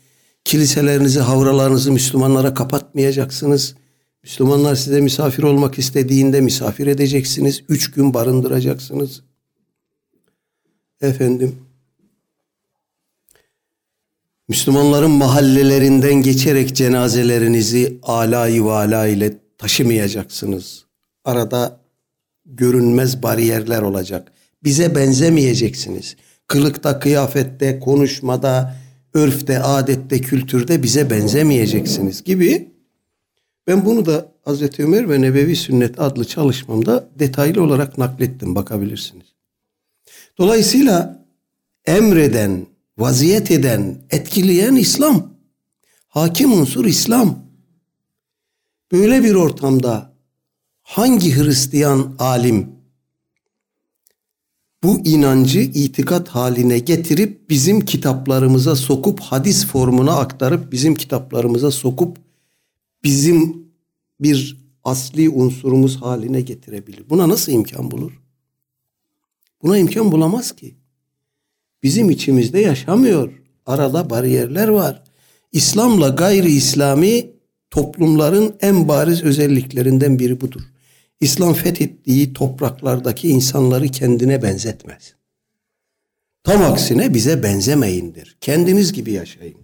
kiliselerinizi, 0.43 1.19
havralarınızı 1.19 1.91
Müslümanlara 1.91 2.53
kapatmayacaksınız. 2.53 3.75
Müslümanlar 4.23 4.75
size 4.75 5.01
misafir 5.01 5.43
olmak 5.43 5.79
istediğinde 5.79 6.41
misafir 6.41 6.87
edeceksiniz, 6.87 7.63
üç 7.69 7.91
gün 7.91 8.13
barındıracaksınız. 8.13 9.21
Efendim, 11.01 11.55
Müslümanların 14.47 15.11
mahallelerinden 15.11 16.13
geçerek 16.13 16.75
cenazelerinizi 16.75 17.99
alay 18.03 18.63
vala 18.63 19.07
ile 19.07 19.33
taşımayacaksınız. 19.57 20.85
Arada 21.25 21.84
görünmez 22.45 23.23
bariyerler 23.23 23.81
olacak. 23.81 24.31
Bize 24.63 24.95
benzemeyeceksiniz. 24.95 26.15
Kılıkta, 26.47 26.99
kıyafette, 26.99 27.79
konuşmada, 27.79 28.75
örfte, 29.13 29.59
adette, 29.59 30.21
kültürde 30.21 30.83
bize 30.83 31.09
benzemeyeceksiniz 31.09 32.23
gibi. 32.23 32.71
Ben 33.67 33.85
bunu 33.85 34.05
da 34.05 34.31
Hazreti 34.45 34.83
Ömer 34.83 35.09
ve 35.09 35.21
Nebevi 35.21 35.55
Sünnet 35.55 35.99
adlı 35.99 36.25
çalışmamda 36.25 37.09
detaylı 37.19 37.63
olarak 37.63 37.97
naklettim 37.97 38.55
bakabilirsiniz. 38.55 39.25
Dolayısıyla 40.37 41.25
emreden, 41.85 42.65
vaziyet 42.97 43.51
eden, 43.51 43.97
etkileyen 44.09 44.75
İslam. 44.75 45.35
Hakim 46.07 46.53
unsur 46.53 46.85
İslam. 46.85 47.45
Böyle 48.91 49.23
bir 49.23 49.35
ortamda 49.35 50.14
hangi 50.85 51.35
Hristiyan 51.35 52.15
alim 52.19 52.69
bu 54.83 54.99
inancı 55.05 55.59
itikat 55.59 56.27
haline 56.27 56.79
getirip 56.79 57.49
bizim 57.49 57.81
kitaplarımıza 57.81 58.75
sokup 58.75 59.19
hadis 59.19 59.67
formuna 59.67 60.17
aktarıp 60.17 60.71
bizim 60.71 60.95
kitaplarımıza 60.95 61.71
sokup 61.71 62.17
bizim 63.03 63.67
bir 64.19 64.57
asli 64.83 65.29
unsurumuz 65.29 66.01
haline 66.01 66.41
getirebilir. 66.41 67.09
Buna 67.09 67.29
nasıl 67.29 67.51
imkan 67.51 67.91
bulur? 67.91 68.21
Buna 69.63 69.77
imkan 69.77 70.11
bulamaz 70.11 70.51
ki. 70.51 70.75
Bizim 71.83 72.09
içimizde 72.09 72.59
yaşamıyor. 72.59 73.33
Arada 73.65 74.09
bariyerler 74.09 74.67
var. 74.67 75.03
İslam'la 75.51 76.09
gayri 76.09 76.51
İslami 76.51 77.31
toplumların 77.69 78.55
en 78.61 78.87
bariz 78.87 79.23
özelliklerinden 79.23 80.19
biri 80.19 80.41
budur. 80.41 80.61
İslam 81.19 81.53
fethettiği 81.53 82.33
topraklardaki 82.33 83.29
insanları 83.29 83.87
kendine 83.87 84.41
benzetmez. 84.41 85.15
Tam 86.43 86.61
aksine 86.61 87.13
bize 87.13 87.43
benzemeyindir. 87.43 88.37
Kendiniz 88.41 88.93
gibi 88.93 89.11
yaşayın. 89.11 89.57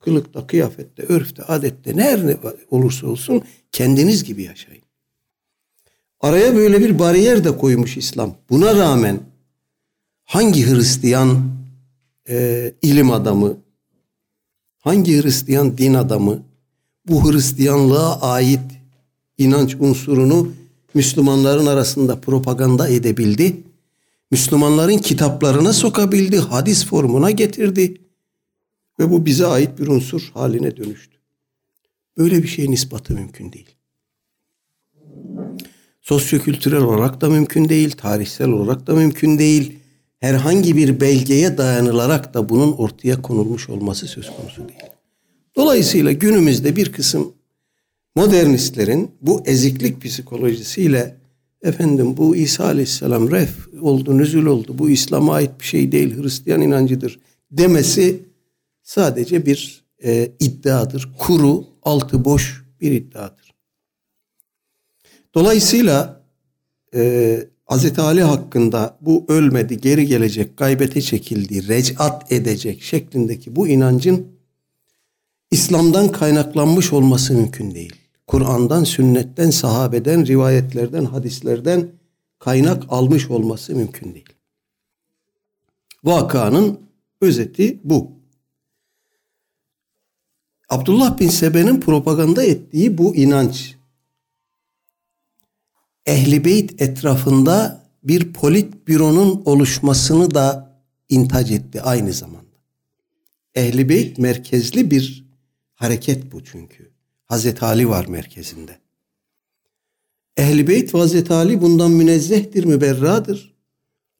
Kılıkta, 0.00 0.46
kıyafette, 0.46 1.02
örfte, 1.02 1.42
adette 1.42 1.96
ne 1.96 2.36
olursa 2.70 3.06
olsun 3.06 3.42
kendiniz 3.72 4.24
gibi 4.24 4.42
yaşayın. 4.42 4.82
Araya 6.20 6.56
böyle 6.56 6.80
bir 6.80 6.98
bariyer 6.98 7.44
de 7.44 7.56
koymuş 7.56 7.96
İslam. 7.96 8.36
Buna 8.50 8.76
rağmen 8.76 9.20
hangi 10.24 10.66
Hristiyan 10.66 11.50
e, 12.28 12.72
ilim 12.82 13.10
adamı, 13.10 13.56
hangi 14.78 15.22
Hristiyan 15.22 15.78
din 15.78 15.94
adamı 15.94 16.42
bu 17.08 17.32
Hristiyanlığa 17.32 18.20
ait 18.20 18.60
inanç 19.38 19.74
unsurunu 19.74 20.52
Müslümanların 20.94 21.66
arasında 21.66 22.20
propaganda 22.20 22.88
edebildi. 22.88 23.62
Müslümanların 24.30 24.98
kitaplarına 24.98 25.72
sokabildi, 25.72 26.38
hadis 26.38 26.86
formuna 26.86 27.30
getirdi. 27.30 28.00
Ve 28.98 29.10
bu 29.10 29.26
bize 29.26 29.46
ait 29.46 29.78
bir 29.78 29.86
unsur 29.86 30.30
haline 30.34 30.76
dönüştü. 30.76 31.18
Böyle 32.18 32.42
bir 32.42 32.48
şeyin 32.48 32.72
ispatı 32.72 33.14
mümkün 33.14 33.52
değil. 33.52 33.68
Sosyokültürel 36.00 36.80
olarak 36.80 37.20
da 37.20 37.28
mümkün 37.28 37.68
değil, 37.68 37.90
tarihsel 37.90 38.48
olarak 38.48 38.86
da 38.86 38.94
mümkün 38.94 39.38
değil. 39.38 39.78
Herhangi 40.20 40.76
bir 40.76 41.00
belgeye 41.00 41.58
dayanılarak 41.58 42.34
da 42.34 42.48
bunun 42.48 42.72
ortaya 42.72 43.22
konulmuş 43.22 43.68
olması 43.68 44.06
söz 44.06 44.30
konusu 44.36 44.68
değil. 44.68 44.80
Dolayısıyla 45.56 46.12
günümüzde 46.12 46.76
bir 46.76 46.92
kısım 46.92 47.32
modernistlerin 48.18 49.10
bu 49.20 49.42
eziklik 49.44 50.02
psikolojisiyle 50.02 51.16
efendim 51.62 52.16
bu 52.16 52.36
İsa 52.36 52.64
Aleyhisselam 52.64 53.30
ref 53.30 53.68
oldu, 53.80 54.18
nüzul 54.18 54.46
oldu, 54.46 54.78
bu 54.78 54.90
İslam'a 54.90 55.34
ait 55.34 55.50
bir 55.60 55.64
şey 55.64 55.92
değil, 55.92 56.22
Hristiyan 56.22 56.60
inancıdır 56.60 57.20
demesi 57.50 58.20
sadece 58.82 59.46
bir 59.46 59.84
e, 60.04 60.32
iddiadır. 60.40 61.08
Kuru, 61.18 61.64
altı 61.82 62.24
boş 62.24 62.64
bir 62.80 62.92
iddiadır. 62.92 63.54
Dolayısıyla 65.34 66.22
e, 66.94 67.40
Hz. 67.70 67.98
Ali 67.98 68.22
hakkında 68.22 68.98
bu 69.00 69.24
ölmedi, 69.28 69.80
geri 69.80 70.06
gelecek, 70.06 70.56
gaybete 70.56 71.02
çekildi, 71.02 71.68
recat 71.68 72.32
edecek 72.32 72.82
şeklindeki 72.82 73.56
bu 73.56 73.68
inancın 73.68 74.26
İslam'dan 75.50 76.12
kaynaklanmış 76.12 76.92
olması 76.92 77.34
mümkün 77.34 77.74
değil. 77.74 78.07
Kur'an'dan, 78.28 78.84
sünnetten, 78.84 79.50
sahabeden, 79.50 80.26
rivayetlerden, 80.26 81.04
hadislerden 81.04 81.92
kaynak 82.38 82.82
almış 82.88 83.30
olması 83.30 83.74
mümkün 83.74 84.14
değil. 84.14 84.32
Vakanın 86.04 86.80
özeti 87.20 87.80
bu. 87.84 88.12
Abdullah 90.68 91.18
bin 91.18 91.28
Sebe'nin 91.28 91.80
propaganda 91.80 92.44
ettiği 92.44 92.98
bu 92.98 93.16
inanç 93.16 93.74
Ehli 96.06 96.44
Beyt 96.44 96.82
etrafında 96.82 97.84
bir 98.02 98.32
polit 98.32 98.88
büronun 98.88 99.42
oluşmasını 99.44 100.34
da 100.34 100.76
intac 101.08 101.54
etti 101.54 101.82
aynı 101.82 102.12
zamanda. 102.12 102.58
Ehli 103.54 103.88
Beyt 103.88 104.18
merkezli 104.18 104.90
bir 104.90 105.24
hareket 105.74 106.32
bu 106.32 106.44
çünkü. 106.44 106.97
Hazreti 107.28 107.64
Ali 107.64 107.88
var 107.88 108.06
merkezinde. 108.06 108.78
Ehli 110.36 110.68
Beyt 110.68 110.94
ve 110.94 110.98
Hazreti 110.98 111.32
Ali 111.32 111.60
bundan 111.60 111.90
münezzehtir, 111.90 112.64
müberradır. 112.64 113.54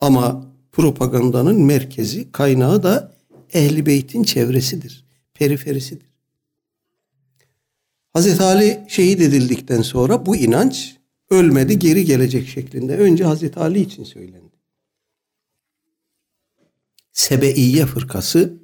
Ama 0.01 0.55
propagandanın 0.73 1.63
merkezi, 1.63 2.33
kaynağı 2.33 2.83
da 2.83 3.17
Ehli 3.53 3.87
Beyt'in 3.87 4.23
çevresidir, 4.23 5.05
periferisidir. 5.35 6.09
Hazreti 8.13 8.43
Ali 8.43 8.85
şehit 8.89 9.21
edildikten 9.21 9.83
sonra 9.83 10.27
bu 10.27 10.37
inanç 10.37 10.97
ölmedi 11.31 11.79
geri 11.79 12.05
gelecek 12.05 12.49
şeklinde 12.49 12.97
önce 12.97 13.25
Hazreti 13.25 13.61
Ali 13.61 13.81
için 13.81 14.05
söylendi. 14.05 14.59
Sebeiye 17.13 17.87
fırkası 17.87 18.55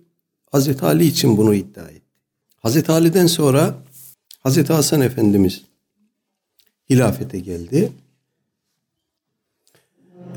Hazreti 0.53 0.85
Ali 0.85 1.07
için 1.07 1.37
bunu 1.37 1.55
iddia 1.55 1.89
etti. 1.89 2.05
Hazreti 2.57 2.93
Ali'den 2.93 3.27
sonra 3.27 3.84
Hazreti 4.45 4.73
Hasan 4.73 5.01
Efendimiz 5.01 5.63
hilafete 6.91 7.39
geldi. 7.39 7.93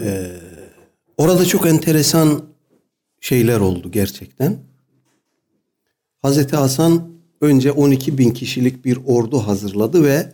Ee, 0.02 0.32
orada 1.18 1.46
çok 1.46 1.68
enteresan 1.68 2.44
şeyler 3.22 3.60
oldu 3.60 3.92
gerçekten. 3.92 4.58
Hazreti 6.22 6.56
Hasan 6.56 7.10
önce 7.42 7.72
12 7.72 8.18
bin 8.18 8.32
kişilik 8.32 8.86
bir 8.86 9.00
ordu 9.06 9.40
hazırladı 9.40 10.04
ve 10.04 10.34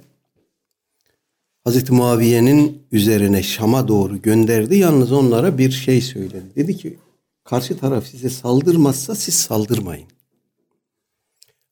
Hazreti 1.63 1.93
Muaviye'nin 1.93 2.83
üzerine 2.91 3.43
Şam'a 3.43 3.87
doğru 3.87 4.21
gönderdi. 4.21 4.77
Yalnız 4.77 5.11
onlara 5.11 5.57
bir 5.57 5.71
şey 5.71 6.01
söyledi. 6.01 6.43
Dedi 6.55 6.77
ki 6.77 6.97
karşı 7.43 7.77
taraf 7.77 8.07
size 8.07 8.29
saldırmazsa 8.29 9.15
siz 9.15 9.35
saldırmayın. 9.35 10.12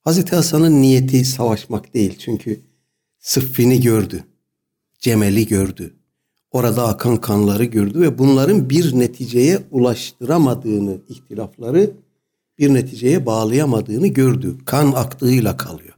Hazreti 0.02 0.36
Hasan'ın 0.36 0.82
niyeti 0.82 1.26
savaşmak 1.26 1.94
değil. 1.94 2.18
Çünkü 2.20 2.62
Sıffin'i 3.20 3.82
gördü. 3.82 4.24
Cemel'i 5.00 5.48
gördü. 5.48 5.94
Orada 6.52 6.88
akan 6.88 7.18
kanları 7.18 7.64
gördü 7.64 8.02
ve 8.02 8.18
bunların 8.18 8.70
bir 8.70 9.00
neticeye 9.00 9.60
ulaştıramadığını, 9.72 10.98
ihtilafları 11.10 11.92
bir 12.58 12.74
neticeye 12.74 13.26
bağlayamadığını 13.26 14.08
gördü. 14.08 14.58
Kan 14.66 14.92
aktığıyla 14.92 15.58
kalıyor. 15.58 15.94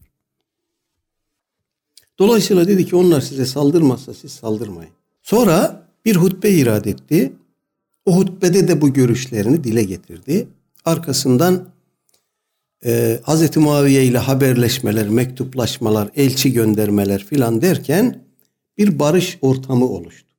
Dolayısıyla 2.20 2.68
dedi 2.68 2.86
ki 2.86 2.96
onlar 2.96 3.22
size 3.22 3.46
saldırmazsa 3.46 4.14
siz 4.14 4.32
saldırmayın. 4.32 4.92
Sonra 5.22 5.88
bir 6.06 6.16
hutbe 6.16 6.52
irad 6.52 6.86
etti. 6.86 7.34
O 8.06 8.18
hutbede 8.18 8.68
de 8.68 8.82
bu 8.82 8.94
görüşlerini 8.94 9.64
dile 9.64 9.84
getirdi. 9.84 10.48
Arkasından 10.86 11.73
e, 12.86 13.20
Hz. 13.24 13.58
Muaviye 13.58 14.06
ile 14.06 14.18
haberleşmeler, 14.18 15.10
mektuplaşmalar, 15.10 16.10
elçi 16.16 16.54
göndermeler 16.54 17.24
filan 17.24 17.62
derken 17.62 18.24
bir 18.78 19.00
barış 19.00 19.38
ortamı 19.42 19.86
oluştu. 19.86 20.34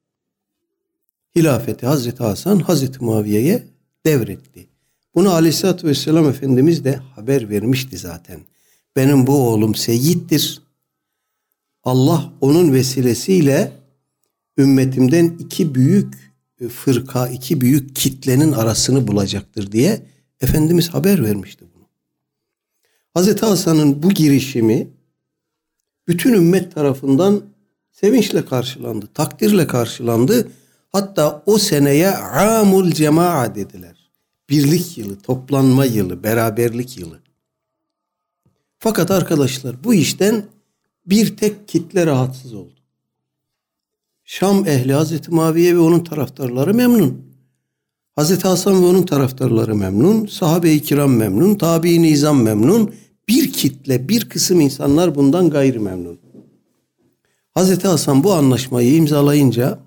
Hilafeti 1.37 1.87
Hazreti 1.87 2.23
Hasan 2.23 2.59
Hazreti 2.59 3.05
Muaviye'ye 3.05 3.63
devretti. 4.07 4.67
Bunu 5.15 5.31
Aleyhisselatü 5.31 5.87
Vesselam 5.87 6.29
Efendimiz 6.29 6.85
de 6.85 6.97
haber 6.97 7.51
vermişti 7.51 7.99
zaten. 7.99 8.41
Benim 8.97 9.27
bu 9.27 9.49
oğlum 9.49 9.75
Seyyid'dir. 9.75 10.63
Allah 11.85 12.33
onun 12.41 12.73
vesilesiyle 12.73 13.73
ümmetimden 14.59 15.37
iki 15.39 15.75
büyük 15.75 16.15
fırka, 16.71 17.29
iki 17.29 17.61
büyük 17.61 17.97
kitlenin 17.97 18.53
arasını 18.53 19.07
bulacaktır 19.07 19.73
diye 19.73 20.03
Efendimiz 20.41 20.89
haber 20.89 21.25
vermişti. 21.25 21.65
Hazreti 23.15 23.47
Hasan'ın 23.47 24.03
bu 24.03 24.11
girişimi 24.11 24.89
bütün 26.09 26.33
ümmet 26.33 26.75
tarafından 26.75 27.43
sevinçle 27.93 28.45
karşılandı, 28.45 29.09
takdirle 29.15 29.67
karşılandı. 29.67 30.49
Hatta 30.93 31.43
o 31.47 31.59
seneye 31.59 32.11
amul 32.17 32.91
cemaa 32.91 33.55
dediler. 33.55 34.11
Birlik 34.51 34.99
yılı, 34.99 35.19
toplanma 35.19 35.85
yılı, 35.85 36.23
beraberlik 36.23 36.99
yılı. 36.99 37.19
Fakat 38.79 39.11
arkadaşlar 39.11 39.85
bu 39.85 39.95
işten 39.95 40.45
bir 41.07 41.37
tek 41.37 41.69
kitle 41.69 42.07
rahatsız 42.07 42.55
oldu. 42.55 42.75
Şam 44.25 44.69
ehli 44.69 44.93
Hazreti 44.93 45.31
Muaviye 45.31 45.75
ve 45.75 45.79
onun 45.79 46.05
taraftarları 46.05 46.75
memnun. 46.75 47.25
Hazreti 48.17 48.49
Hasan 48.49 48.83
ve 48.83 48.87
onun 48.87 49.03
taraftarları 49.03 49.75
memnun. 49.75 50.27
Sahabe-i 50.27 50.83
kiram 50.83 51.17
memnun. 51.17 51.55
Tabi-i 51.55 52.03
nizam 52.03 52.43
memnun. 52.43 52.95
Bir 53.29 53.53
kitle, 53.53 54.09
bir 54.09 54.29
kısım 54.29 54.61
insanlar 54.61 55.15
bundan 55.15 55.51
gayri 55.51 55.79
memnun. 55.79 56.19
Hazreti 57.55 57.89
Hasan 57.89 58.25
bu 58.25 58.33
anlaşmayı 58.33 58.95
imzalayınca 58.95 59.79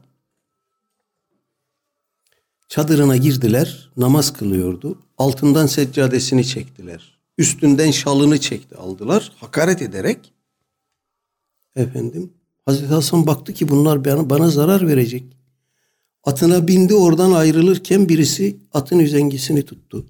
çadırına 2.67 3.17
girdiler, 3.17 3.91
namaz 3.97 4.34
kılıyordu. 4.34 5.00
Altından 5.17 5.65
seccadesini 5.65 6.45
çektiler. 6.45 7.19
Üstünden 7.38 7.91
şalını 7.91 8.39
çekti, 8.39 8.76
aldılar. 8.76 9.32
Hakaret 9.38 9.82
ederek 9.82 10.34
efendim 11.76 12.34
Hazreti 12.65 12.93
Hasan 12.93 13.28
baktı 13.28 13.54
ki 13.54 13.69
bunlar 13.69 14.06
bana, 14.06 14.30
bana 14.30 14.50
zarar 14.50 14.88
verecek. 14.88 15.23
Atına 16.23 16.67
bindi 16.67 16.95
oradan 16.95 17.32
ayrılırken 17.32 18.10
birisi 18.10 18.58
atın 18.73 19.00
üzengisini 19.00 19.65
tuttu. 19.65 20.06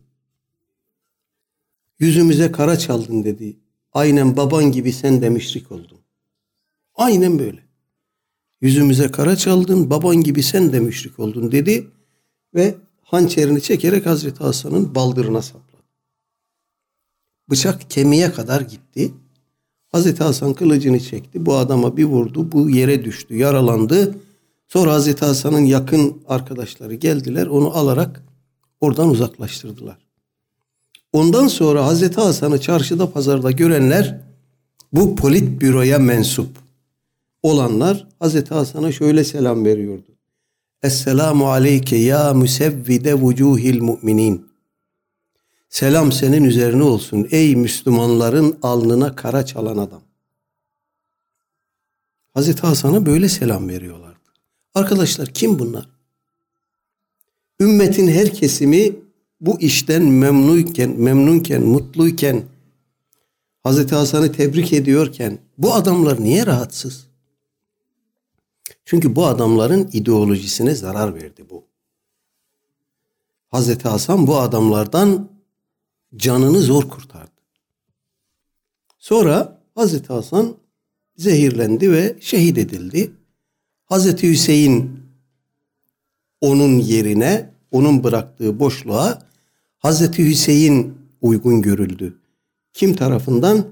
Yüzümüze 1.99 2.51
kara 2.51 2.79
çaldın 2.79 3.23
dedi. 3.23 3.57
Aynen 3.93 4.37
baban 4.37 4.71
gibi 4.71 4.93
sen 4.93 5.21
de 5.21 5.29
müşrik 5.29 5.71
oldun. 5.71 5.99
Aynen 6.95 7.39
böyle. 7.39 7.67
Yüzümüze 8.61 9.11
kara 9.11 9.35
çaldın, 9.35 9.89
baban 9.89 10.15
gibi 10.15 10.43
sen 10.43 10.73
de 10.73 10.79
müşrik 10.79 11.19
oldun 11.19 11.51
dedi 11.51 11.87
ve 12.55 12.75
hançerini 13.01 13.61
çekerek 13.61 14.05
Hazreti 14.05 14.43
Hasan'ın 14.43 14.95
baldırına 14.95 15.41
sapladı. 15.41 15.83
Bıçak 17.49 17.89
kemiğe 17.89 18.31
kadar 18.31 18.61
gitti. 18.61 19.13
Hazreti 19.87 20.23
Hasan 20.23 20.53
kılıcını 20.53 20.99
çekti. 20.99 21.45
Bu 21.45 21.55
adama 21.55 21.97
bir 21.97 22.05
vurdu. 22.05 22.51
Bu 22.51 22.69
yere 22.69 23.05
düştü. 23.05 23.35
Yaralandı. 23.35 24.15
Sonra 24.67 24.93
Hazreti 24.93 25.25
Hasan'ın 25.25 25.65
yakın 25.65 26.23
arkadaşları 26.27 26.93
geldiler. 26.95 27.47
Onu 27.47 27.77
alarak 27.77 28.23
oradan 28.81 29.09
uzaklaştırdılar. 29.09 30.06
Ondan 31.13 31.47
sonra 31.47 31.85
Hazreti 31.85 32.21
Hasan'ı 32.21 32.61
çarşıda 32.61 33.11
pazarda 33.11 33.51
görenler 33.51 34.21
bu 34.93 35.15
politbüroya 35.15 35.99
mensup 35.99 36.49
olanlar 37.43 38.07
Hazreti 38.19 38.53
Hasan'a 38.53 38.91
şöyle 38.91 39.23
selam 39.23 39.65
veriyordu. 39.65 40.07
Esselamu 40.83 41.51
aleyke 41.51 41.95
ya 41.95 42.33
müsevvide 42.33 43.13
vucuhil 43.13 43.81
mu'minin. 43.81 44.47
Selam 45.69 46.11
senin 46.11 46.43
üzerine 46.43 46.83
olsun 46.83 47.27
ey 47.31 47.55
Müslümanların 47.55 48.57
alnına 48.61 49.15
kara 49.15 49.45
çalan 49.45 49.77
adam. 49.77 50.01
Hazreti 52.33 52.61
Hasan'a 52.61 53.05
böyle 53.05 53.29
selam 53.29 53.69
veriyorlardı. 53.69 54.17
Arkadaşlar 54.75 55.27
kim 55.27 55.59
bunlar? 55.59 55.89
Ümmetin 57.59 58.07
her 58.07 58.33
kesimi 58.33 58.95
bu 59.41 59.61
işten 59.61 60.03
memnunken, 60.03 60.89
memnunken, 60.89 61.63
mutluyken, 61.63 62.43
Hazreti 63.63 63.95
Hasan'ı 63.95 64.31
tebrik 64.31 64.73
ediyorken 64.73 65.39
bu 65.57 65.73
adamlar 65.73 66.23
niye 66.23 66.45
rahatsız? 66.45 67.07
Çünkü 68.85 69.15
bu 69.15 69.25
adamların 69.25 69.89
ideolojisine 69.93 70.75
zarar 70.75 71.15
verdi 71.15 71.45
bu. 71.49 71.63
Hazreti 73.47 73.87
Hasan 73.87 74.27
bu 74.27 74.37
adamlardan 74.37 75.29
canını 76.15 76.59
zor 76.59 76.89
kurtardı. 76.89 77.41
Sonra 78.97 79.61
Hazreti 79.75 80.07
Hasan 80.07 80.55
zehirlendi 81.17 81.91
ve 81.91 82.17
şehit 82.19 82.57
edildi. 82.57 83.11
Hazreti 83.85 84.29
Hüseyin 84.29 84.99
onun 86.41 86.79
yerine, 86.79 87.53
onun 87.71 88.03
bıraktığı 88.03 88.59
boşluğa 88.59 89.26
Hazreti 89.87 90.25
Hüseyin 90.29 90.97
uygun 91.21 91.61
görüldü. 91.61 92.17
Kim 92.73 92.95
tarafından? 92.95 93.65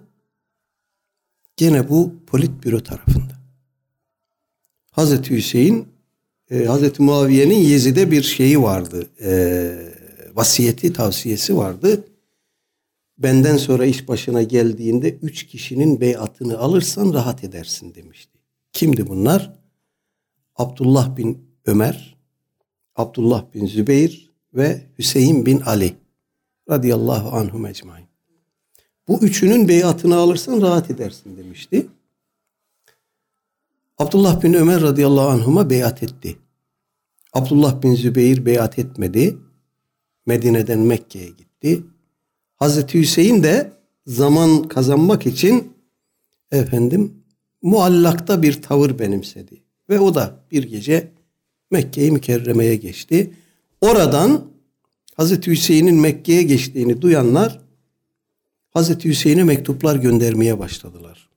Gene 1.58 1.90
bu 1.90 2.14
politbüro 2.28 2.84
tarafında. 2.84 3.34
Hazreti 4.92 5.36
Hüseyin, 5.36 5.88
e, 6.52 6.66
Hazreti 6.66 7.04
Muaviye'nin 7.04 7.56
Yezid'e 7.56 8.12
bir 8.12 8.24
şeyi 8.24 8.62
vardı. 8.62 9.10
E, 9.22 9.32
vasiyeti, 10.36 10.94
tavsiyesi 10.94 11.58
vardı 11.58 12.08
benden 13.18 13.58
sonra 13.58 13.86
iş 13.86 14.08
başına 14.08 14.44
geldiğinde 14.44 15.14
üç 15.14 15.48
kişinin 15.48 16.02
beyatını 16.02 16.58
alırsan 16.58 17.14
rahat 17.14 17.44
edersin 17.44 17.96
demişti. 17.96 18.40
Kimdi 18.74 19.08
bunlar? 19.08 19.60
Abdullah 20.56 21.18
bin 21.18 21.38
Ömer, 21.66 22.18
Abdullah 22.96 23.54
bin 23.54 23.66
Zübeyir 23.66 24.32
ve 24.54 24.82
Hüseyin 25.00 25.46
bin 25.46 25.60
Ali 25.60 26.05
radıyallahu 26.70 27.38
anhum 27.38 27.66
ecmain. 27.66 28.06
Bu 29.08 29.20
üçünün 29.20 29.68
beyatını 29.68 30.16
alırsan 30.16 30.62
rahat 30.62 30.92
edersin 30.92 31.38
demişti. 31.38 31.88
Abdullah 33.98 34.44
bin 34.44 34.54
Ömer 34.54 34.82
radıyallahu 34.82 35.28
anhuma 35.28 35.70
beyat 35.70 36.04
etti. 36.04 36.38
Abdullah 37.34 37.82
bin 37.82 37.96
Zübeyir 37.96 38.46
beyat 38.46 38.80
etmedi. 38.80 39.38
Medine'den 40.26 40.80
Mekke'ye 40.80 41.30
gitti. 41.30 41.84
Hazreti 42.56 43.00
Hüseyin 43.00 43.44
de 43.44 43.72
zaman 44.08 44.64
kazanmak 44.64 45.26
için 45.26 45.74
efendim 46.52 47.14
muallakta 47.62 48.42
bir 48.42 48.62
tavır 48.62 49.00
benimsedi. 49.00 49.62
Ve 49.90 50.00
o 50.00 50.16
da 50.16 50.40
bir 50.52 50.64
gece 50.64 51.12
Mekke'yi 51.72 52.12
mükerremeye 52.12 52.76
geçti. 52.76 53.34
Oradan 53.82 54.55
Hazreti 55.16 55.52
Hüseyin'in 55.52 55.96
Mekke'ye 55.96 56.44
geçtiğini 56.44 57.02
duyanlar 57.02 57.60
Hazreti 58.70 59.10
Hüseyin'e 59.10 59.44
mektuplar 59.44 59.96
göndermeye 59.96 60.60
başladılar. 60.60 61.30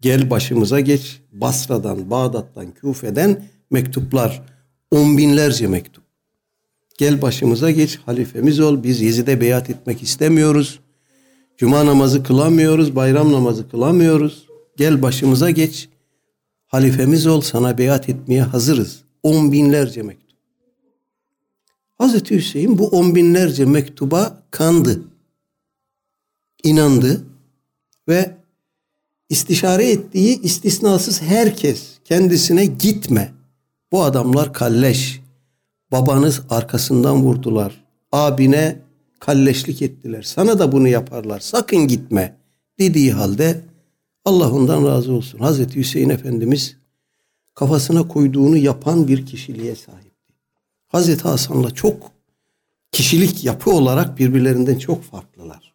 Gel 0.00 0.30
başımıza 0.30 0.80
geç 0.80 1.20
Basra'dan, 1.32 2.10
Bağdat'tan, 2.10 2.74
Küfe'den 2.74 3.44
mektuplar. 3.70 4.42
On 4.90 5.18
binlerce 5.18 5.66
mektup. 5.66 6.04
Gel 6.98 7.22
başımıza 7.22 7.70
geç 7.70 7.98
halifemiz 8.06 8.60
ol. 8.60 8.82
Biz 8.82 9.00
Yezid'e 9.00 9.40
beyat 9.40 9.70
etmek 9.70 10.02
istemiyoruz. 10.02 10.80
Cuma 11.56 11.86
namazı 11.86 12.22
kılamıyoruz, 12.22 12.96
bayram 12.96 13.32
namazı 13.32 13.68
kılamıyoruz. 13.68 14.46
Gel 14.76 15.02
başımıza 15.02 15.50
geç. 15.50 15.88
Halifemiz 16.66 17.26
ol, 17.26 17.40
sana 17.40 17.78
beyat 17.78 18.08
etmeye 18.08 18.42
hazırız. 18.42 19.02
On 19.22 19.52
binlerce 19.52 20.02
mektup. 20.02 20.21
Hazreti 22.02 22.36
Hüseyin 22.36 22.78
bu 22.78 22.88
on 22.88 23.14
binlerce 23.14 23.64
mektuba 23.64 24.42
kandı. 24.50 25.02
İnandı 26.62 27.24
ve 28.08 28.36
istişare 29.28 29.90
ettiği 29.90 30.42
istisnasız 30.42 31.22
herkes 31.22 31.98
kendisine 32.04 32.66
gitme. 32.66 33.32
Bu 33.92 34.02
adamlar 34.02 34.52
kalleş, 34.52 35.20
Babanız 35.92 36.42
arkasından 36.50 37.22
vurdular. 37.22 37.84
Abine 38.12 38.78
kalleşlik 39.20 39.82
ettiler. 39.82 40.22
Sana 40.22 40.58
da 40.58 40.72
bunu 40.72 40.88
yaparlar. 40.88 41.40
Sakın 41.40 41.88
gitme 41.88 42.36
dediği 42.78 43.12
halde 43.12 43.60
Allah 44.24 44.52
ondan 44.52 44.86
razı 44.86 45.12
olsun. 45.12 45.38
Hazreti 45.38 45.76
Hüseyin 45.76 46.08
Efendimiz 46.08 46.76
kafasına 47.54 48.08
koyduğunu 48.08 48.56
yapan 48.56 49.08
bir 49.08 49.26
kişiliğe 49.26 49.74
sahipti. 49.74 50.11
Hazreti 50.92 51.22
Hasan'la 51.22 51.70
çok 51.70 52.10
kişilik 52.92 53.44
yapı 53.44 53.70
olarak 53.70 54.18
birbirlerinden 54.18 54.78
çok 54.78 55.02
farklılar. 55.02 55.72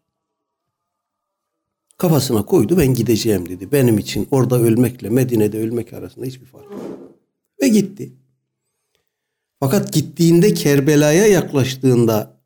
Kafasına 1.97 2.45
koydu 2.45 2.77
ben 2.77 2.93
gideceğim 2.93 3.49
dedi. 3.49 3.71
Benim 3.71 3.97
için 3.97 4.27
orada 4.31 4.59
ölmekle 4.59 5.09
Medine'de 5.09 5.59
ölmek 5.59 5.93
arasında 5.93 6.25
hiçbir 6.25 6.45
fark 6.45 6.71
yok. 6.71 6.81
Ve 7.61 7.67
gitti. 7.67 8.13
Fakat 9.59 9.93
gittiğinde 9.93 10.53
Kerbela'ya 10.53 11.27
yaklaştığında 11.27 12.37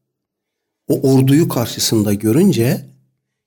o 0.88 1.14
orduyu 1.14 1.50
karşısında 1.50 2.14
görünce 2.14 2.86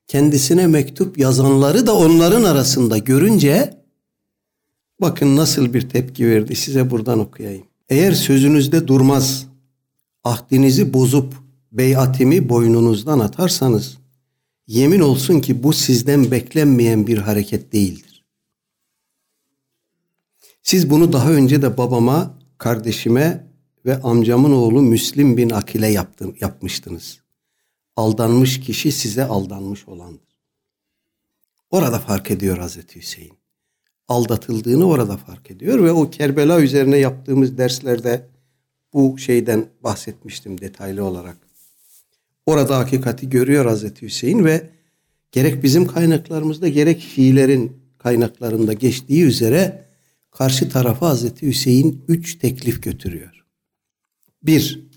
kendisine 0.07 0.67
mektup 0.67 1.19
yazanları 1.19 1.87
da 1.87 1.97
onların 1.97 2.45
arasında 2.45 2.99
görünce 2.99 3.85
bakın 5.01 5.37
nasıl 5.37 5.75
bir 5.75 5.89
tepki 5.89 6.27
verdi 6.27 6.57
size 6.57 6.91
buradan 6.91 7.19
okuyayım. 7.19 7.67
Eğer 7.89 8.13
sözünüzde 8.13 8.89
durmaz, 8.89 9.47
ahdinizi 10.25 10.95
bozup 10.95 11.35
beyatimi 11.73 12.49
boynunuzdan 12.49 13.19
atarsanız 13.19 13.99
yemin 14.67 15.01
olsun 15.01 15.41
ki 15.41 15.63
bu 15.63 15.73
sizden 15.73 16.31
beklenmeyen 16.31 17.07
bir 17.07 17.19
hareket 17.19 17.73
değildir. 17.73 18.25
Siz 20.63 20.91
bunu 20.91 21.13
daha 21.13 21.33
önce 21.33 21.63
de 21.63 21.77
babama, 21.77 22.39
kardeşime 22.59 23.47
ve 23.87 24.01
amcamın 24.03 24.53
oğlu 24.53 24.83
Müslim 24.83 25.37
bin 25.37 25.51
Akil'e 25.51 25.89
yaptım, 25.89 26.37
yapmıştınız. 26.41 27.21
Aldanmış 27.97 28.61
kişi 28.61 28.93
size 28.93 29.25
aldanmış 29.25 29.89
olandır. 29.89 30.35
Orada 31.71 31.99
fark 31.99 32.31
ediyor 32.31 32.59
Hazreti 32.59 33.01
Hüseyin. 33.01 33.44
Aldatıldığını 34.09 34.87
orada 34.87 35.17
fark 35.17 35.51
ediyor 35.51 35.85
ve 35.85 35.93
o 35.93 36.11
Kerbela 36.11 36.61
üzerine 36.61 36.99
yaptığımız 36.99 37.59
derslerde 37.59 38.27
bu 38.93 39.19
şeyden 39.19 39.67
bahsetmiştim 39.83 40.61
detaylı 40.61 41.05
olarak. 41.05 41.37
Orada 42.47 42.79
hakikati 42.79 43.29
görüyor 43.29 43.67
Hazreti 43.67 44.07
Hüseyin 44.07 44.45
ve 44.45 44.71
gerek 45.33 45.63
bizim 45.63 45.87
kaynaklarımızda 45.87 46.69
gerek 46.69 47.01
Şiilerin 47.01 47.73
kaynaklarında 47.99 48.73
geçtiği 48.73 49.25
üzere 49.25 49.85
karşı 50.31 50.69
tarafa 50.69 51.09
Hazreti 51.09 51.47
Hüseyin 51.47 52.05
üç 52.09 52.39
teklif 52.39 52.83
götürüyor. 52.83 53.45
Bir, 54.43 54.89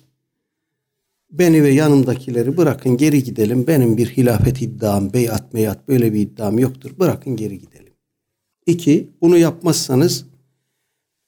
beni 1.31 1.63
ve 1.63 1.69
yanımdakileri 1.69 2.57
bırakın 2.57 2.97
geri 2.97 3.23
gidelim. 3.23 3.67
Benim 3.67 3.97
bir 3.97 4.07
hilafet 4.07 4.61
iddiam, 4.61 5.13
beyat 5.13 5.53
meyat 5.53 5.87
böyle 5.87 6.13
bir 6.13 6.19
iddiam 6.19 6.59
yoktur. 6.59 6.91
Bırakın 6.99 7.35
geri 7.35 7.59
gidelim. 7.59 7.86
İki, 8.67 9.09
bunu 9.21 9.37
yapmazsanız 9.37 10.25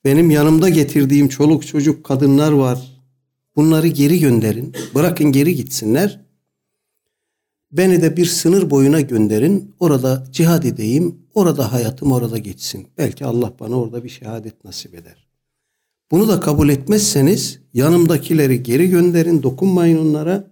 benim 0.06 0.30
yanımda 0.32 0.70
getirdiğim 0.70 1.28
çoluk 1.28 1.68
çocuk 1.68 2.04
kadınlar 2.04 2.52
var. 2.52 3.02
Bunları 3.56 3.88
geri 3.88 4.20
gönderin. 4.20 4.74
Bırakın 4.96 5.32
geri 5.32 5.56
gitsinler. 5.56 6.20
Beni 7.72 8.02
de 8.02 8.18
bir 8.18 8.26
sınır 8.26 8.70
boyuna 8.70 9.02
gönderin. 9.02 9.76
Orada 9.80 10.28
cihad 10.32 10.64
edeyim. 10.64 11.16
Orada 11.34 11.74
hayatım 11.74 12.12
orada 12.12 12.38
geçsin. 12.38 12.88
Belki 12.98 13.26
Allah 13.26 13.54
bana 13.60 13.76
orada 13.80 14.04
bir 14.04 14.10
şehadet 14.10 14.66
nasip 14.66 14.96
eder. 14.96 15.28
Bunu 16.12 16.28
da 16.28 16.40
kabul 16.40 16.70
etmezseniz 16.70 17.60
yanımdakileri 17.74 18.64
geri 18.64 18.90
gönderin, 18.90 19.44
dokunmayın 19.44 19.98
onlara. 19.98 20.52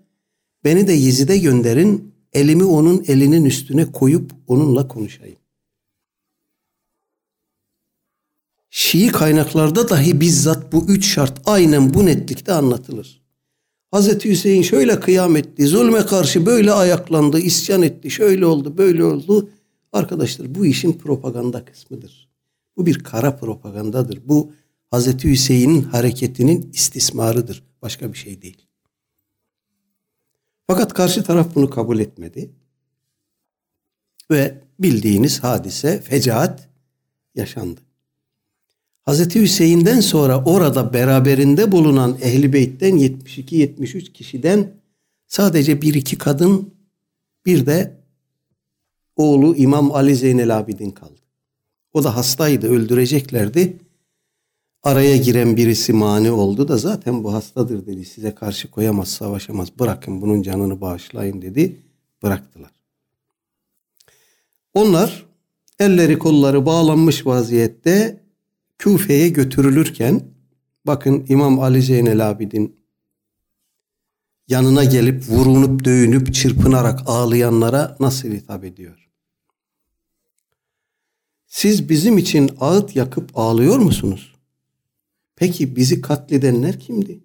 Beni 0.63 0.87
de 0.87 0.93
Yezid'e 0.93 1.37
gönderin, 1.37 2.13
elimi 2.33 2.63
onun 2.63 3.03
elinin 3.07 3.45
üstüne 3.45 3.91
koyup 3.91 4.31
onunla 4.47 4.87
konuşayım. 4.87 5.37
Şii 8.69 9.07
kaynaklarda 9.07 9.89
dahi 9.89 10.21
bizzat 10.21 10.73
bu 10.73 10.85
üç 10.87 11.13
şart 11.13 11.41
aynen 11.45 11.93
bu 11.93 12.05
netlikte 12.05 12.53
anlatılır. 12.53 13.21
Hazreti 13.91 14.29
Hüseyin 14.29 14.61
şöyle 14.61 14.99
kıyam 14.99 15.35
etti, 15.35 15.67
zulme 15.67 16.05
karşı 16.05 16.45
böyle 16.45 16.71
ayaklandı, 16.71 17.39
isyan 17.39 17.81
etti, 17.81 18.11
şöyle 18.11 18.45
oldu, 18.45 18.77
böyle 18.77 19.03
oldu. 19.03 19.49
Arkadaşlar 19.93 20.55
bu 20.55 20.65
işin 20.65 20.93
propaganda 20.93 21.65
kısmıdır. 21.65 22.29
Bu 22.77 22.85
bir 22.85 22.99
kara 22.99 23.37
propagandadır. 23.37 24.21
Bu 24.25 24.51
Hazreti 24.91 25.29
Hüseyin'in 25.29 25.81
hareketinin 25.81 26.71
istismarıdır. 26.73 27.63
Başka 27.81 28.13
bir 28.13 28.17
şey 28.17 28.41
değil. 28.41 28.67
Fakat 30.67 30.93
karşı 30.93 31.23
taraf 31.23 31.55
bunu 31.55 31.69
kabul 31.69 31.99
etmedi. 31.99 32.51
Ve 34.31 34.61
bildiğiniz 34.79 35.43
hadise, 35.43 36.01
fecaat 36.01 36.69
yaşandı. 37.35 37.86
Hazreti 39.07 39.41
Hüseyin'den 39.41 39.99
sonra 39.99 40.43
orada 40.43 40.93
beraberinde 40.93 41.71
bulunan 41.71 42.17
Ehli 42.21 42.53
Beyt'ten 42.53 42.97
72-73 42.97 44.11
kişiden 44.11 44.71
sadece 45.27 45.81
bir 45.81 45.93
iki 45.93 46.17
kadın 46.17 46.73
bir 47.45 47.65
de 47.65 47.97
oğlu 49.15 49.55
İmam 49.55 49.91
Ali 49.91 50.15
Zeynel 50.15 50.57
Abidin 50.57 50.91
kaldı. 50.91 51.21
O 51.93 52.03
da 52.03 52.15
hastaydı, 52.15 52.67
öldüreceklerdi. 52.69 53.77
Araya 54.83 55.17
giren 55.17 55.57
birisi 55.57 55.93
mani 55.93 56.31
oldu 56.31 56.67
da 56.67 56.77
zaten 56.77 57.23
bu 57.23 57.33
hastadır 57.33 57.85
dedi. 57.85 58.05
Size 58.05 58.35
karşı 58.35 58.71
koyamaz, 58.71 59.07
savaşamaz. 59.07 59.79
Bırakın 59.79 60.21
bunun 60.21 60.41
canını 60.41 60.81
bağışlayın 60.81 61.41
dedi. 61.41 61.75
Bıraktılar. 62.23 62.71
Onlar 64.73 65.25
elleri 65.79 66.19
kolları 66.19 66.65
bağlanmış 66.65 67.25
vaziyette 67.25 68.26
Küfe'ye 68.77 69.29
götürülürken 69.29 70.21
bakın 70.85 71.25
İmam 71.29 71.59
Ali 71.59 71.81
Zeynel 71.81 72.29
Abidin 72.29 72.75
yanına 74.47 74.83
gelip 74.83 75.29
vurunup 75.29 75.85
dövünüp 75.85 76.33
çırpınarak 76.33 76.99
ağlayanlara 77.05 77.97
nasıl 77.99 78.29
hitap 78.29 78.63
ediyor? 78.63 79.09
Siz 81.47 81.89
bizim 81.89 82.17
için 82.17 82.51
ağıt 82.59 82.95
yakıp 82.95 83.29
ağlıyor 83.33 83.77
musunuz? 83.77 84.33
Peki 85.35 85.75
bizi 85.75 86.01
katledenler 86.01 86.79
kimdi? 86.79 87.19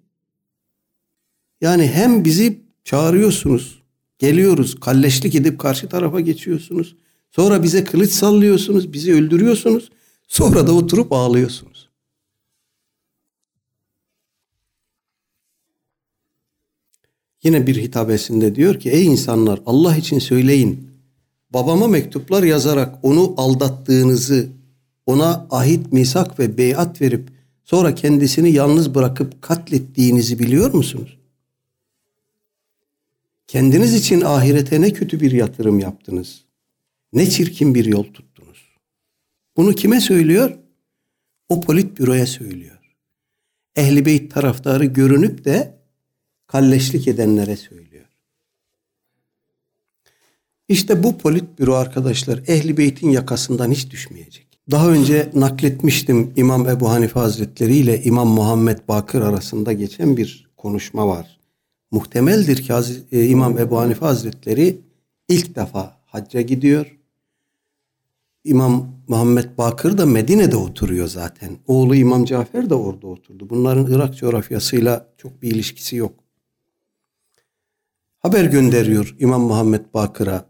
Yani 1.61 1.87
hem 1.87 2.25
bizi 2.25 2.61
çağırıyorsunuz, 2.83 3.81
geliyoruz, 4.19 4.79
kalleşlik 4.79 5.35
edip 5.35 5.59
karşı 5.59 5.89
tarafa 5.89 6.19
geçiyorsunuz. 6.19 6.95
Sonra 7.31 7.63
bize 7.63 7.83
kılıç 7.83 8.11
sallıyorsunuz, 8.11 8.93
bizi 8.93 9.13
öldürüyorsunuz. 9.13 9.89
Sonra 10.27 10.67
da 10.67 10.73
oturup 10.73 11.13
ağlıyorsunuz. 11.13 11.89
Yine 17.43 17.67
bir 17.67 17.75
hitabesinde 17.75 18.55
diyor 18.55 18.79
ki 18.79 18.89
ey 18.89 19.05
insanlar 19.05 19.61
Allah 19.65 19.97
için 19.97 20.19
söyleyin. 20.19 20.89
Babama 21.49 21.87
mektuplar 21.87 22.43
yazarak 22.43 23.05
onu 23.05 23.33
aldattığınızı, 23.37 24.49
ona 25.05 25.47
ahit, 25.49 25.93
misak 25.93 26.39
ve 26.39 26.57
beyat 26.57 27.01
verip 27.01 27.29
sonra 27.63 27.95
kendisini 27.95 28.51
yalnız 28.51 28.95
bırakıp 28.95 29.41
katlettiğinizi 29.41 30.39
biliyor 30.39 30.73
musunuz? 30.73 31.17
Kendiniz 33.47 33.93
için 33.93 34.21
ahirete 34.21 34.81
ne 34.81 34.93
kötü 34.93 35.19
bir 35.19 35.31
yatırım 35.31 35.79
yaptınız. 35.79 36.41
Ne 37.13 37.29
çirkin 37.29 37.75
bir 37.75 37.85
yol 37.85 38.03
tuttunuz. 38.03 38.32
Bunu 39.57 39.75
kime 39.75 40.01
söylüyor? 40.01 40.57
O 41.49 41.61
politbüroya 41.61 42.27
söylüyor. 42.27 42.79
Ehli 43.75 44.05
beyt 44.05 44.33
taraftarı 44.33 44.85
görünüp 44.85 45.45
de 45.45 45.77
kalleşlik 46.47 47.07
edenlere 47.07 47.55
söylüyor. 47.55 48.05
İşte 50.67 51.03
bu 51.03 51.17
politbüro 51.17 51.73
arkadaşlar 51.73 52.41
ehli 52.47 52.77
beytin 52.77 53.09
yakasından 53.09 53.71
hiç 53.71 53.91
düşmeyecek. 53.91 54.47
Daha 54.71 54.89
önce 54.89 55.31
nakletmiştim 55.33 56.33
İmam 56.35 56.69
Ebu 56.69 56.89
Hanife 56.89 57.19
Hazretleri 57.19 57.75
ile 57.75 58.03
İmam 58.03 58.27
Muhammed 58.27 58.79
Bakır 58.87 59.21
arasında 59.21 59.73
geçen 59.73 60.17
bir 60.17 60.49
konuşma 60.57 61.07
var. 61.07 61.39
Muhtemeldir 61.91 62.57
ki 62.57 62.73
e, 63.11 63.25
İmam 63.25 63.57
Ebu 63.57 63.79
Hanife 63.79 64.05
Hazretleri 64.05 64.81
ilk 65.29 65.55
defa 65.55 66.01
hacca 66.05 66.41
gidiyor. 66.41 66.97
İmam 68.43 68.92
Muhammed 69.07 69.57
Bakır 69.57 69.97
da 69.97 70.05
Medine'de 70.05 70.55
oturuyor 70.55 71.07
zaten. 71.07 71.57
Oğlu 71.67 71.95
İmam 71.95 72.25
Cafer 72.25 72.69
de 72.69 72.75
orada 72.75 73.07
oturdu. 73.07 73.49
Bunların 73.49 73.91
Irak 73.91 74.17
coğrafyasıyla 74.17 75.13
çok 75.17 75.41
bir 75.41 75.51
ilişkisi 75.51 75.95
yok. 75.95 76.23
Haber 78.19 78.45
gönderiyor 78.45 79.15
İmam 79.19 79.41
Muhammed 79.41 79.85
Bakır'a. 79.93 80.45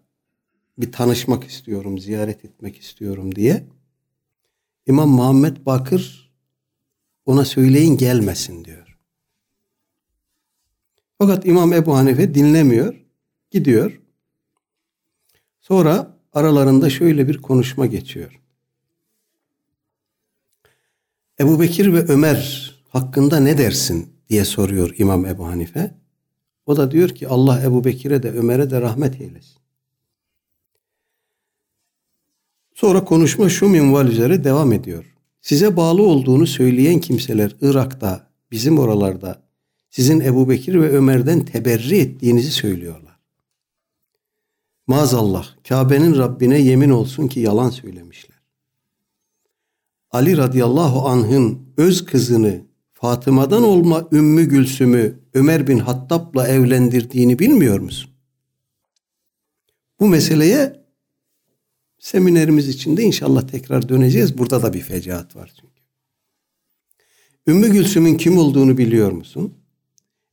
Bir 0.78 0.92
tanışmak 0.92 1.44
istiyorum, 1.44 2.00
ziyaret 2.00 2.46
etmek 2.46 2.78
istiyorum 2.82 3.36
diye. 3.36 3.68
İmam 4.86 5.10
Muhammed 5.10 5.66
Bakır 5.66 6.32
ona 7.26 7.46
söyleyin 7.46 7.98
gelmesin 7.98 8.66
diyor. 8.66 8.98
Fakat 11.18 11.46
İmam 11.46 11.74
Ebu 11.74 11.96
Hanife 11.96 12.34
dinlemiyor. 12.34 13.06
Gidiyor. 13.52 14.02
Sonra 15.60 16.18
aralarında 16.34 16.90
şöyle 16.90 17.28
bir 17.28 17.38
konuşma 17.38 17.86
geçiyor. 17.86 18.43
Ebu 21.40 21.60
Bekir 21.60 21.94
ve 21.94 22.06
Ömer 22.08 22.74
hakkında 22.90 23.40
ne 23.40 23.58
dersin 23.58 24.10
diye 24.30 24.46
soruyor 24.46 24.96
İmam 24.98 25.26
Ebu 25.26 25.48
Hanife. 25.48 25.96
O 26.66 26.78
da 26.78 26.92
diyor 26.92 27.10
ki 27.10 27.28
Allah 27.28 27.64
Ebu 27.64 27.84
Bekir'e 27.84 28.24
de 28.24 28.32
Ömer'e 28.32 28.70
de 28.70 28.82
rahmet 28.82 29.22
eylesin. 29.22 29.58
Sonra 32.74 33.06
konuşma 33.06 33.50
şu 33.50 33.70
minval 33.70 34.08
üzere 34.08 34.44
devam 34.44 34.74
ediyor. 34.74 35.16
Size 35.42 35.78
bağlı 35.78 36.04
olduğunu 36.04 36.48
söyleyen 36.48 37.00
kimseler 37.00 37.56
Irak'ta, 37.62 38.28
bizim 38.52 38.80
oralarda 38.80 39.44
sizin 39.90 40.20
Ebu 40.20 40.50
Bekir 40.50 40.82
ve 40.82 40.90
Ömer'den 40.90 41.46
teberri 41.46 41.98
ettiğinizi 41.98 42.52
söylüyorlar. 42.52 43.20
Maazallah 44.88 45.48
Kabe'nin 45.68 46.18
Rabbine 46.18 46.62
yemin 46.62 46.90
olsun 46.90 47.28
ki 47.28 47.40
yalan 47.40 47.70
söylemişler. 47.70 48.33
Ali 50.14 50.38
radıyallahu 50.38 51.08
anh'ın 51.08 51.60
öz 51.78 52.06
kızını 52.06 52.62
Fatıma'dan 52.94 53.64
olma 53.64 54.08
Ümmü 54.12 54.50
Gülsüm'ü 54.50 55.20
Ömer 55.34 55.68
bin 55.68 55.80
Hattab'la 55.80 56.48
evlendirdiğini 56.48 57.40
bilmiyor 57.40 57.80
musun? 57.80 58.12
Bu 60.00 60.08
meseleye 60.08 60.84
seminerimiz 62.00 62.68
içinde 62.68 63.04
inşallah 63.04 63.48
tekrar 63.48 63.90
döneceğiz. 63.90 64.38
Burada 64.38 64.64
da 64.64 64.74
bir 64.74 64.82
fecaat 64.82 65.36
var 65.36 65.54
çünkü. 65.62 65.82
Ümmü 67.48 67.72
Gülsüm'ün 67.72 68.18
kim 68.18 68.38
olduğunu 68.38 68.78
biliyor 68.78 69.12
musun? 69.12 69.54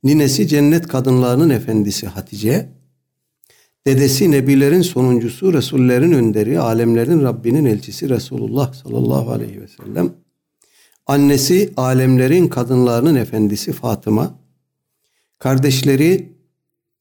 Ninesi 0.03 0.47
cennet 0.47 0.87
kadınlarının 0.87 1.49
efendisi 1.49 2.07
Hatice, 2.07 2.69
dedesi 3.87 4.31
nebilerin 4.31 4.81
sonuncusu, 4.81 5.53
Resullerin 5.53 6.11
önderi, 6.11 6.59
alemlerin 6.59 7.21
Rabbinin 7.23 7.65
elçisi 7.65 8.09
Resulullah 8.09 8.73
sallallahu 8.73 9.31
aleyhi 9.31 9.61
ve 9.61 9.67
sellem, 9.67 10.13
annesi 11.07 11.73
alemlerin 11.77 12.47
kadınlarının 12.47 13.15
efendisi 13.15 13.73
Fatıma, 13.73 14.39
kardeşleri 15.39 16.33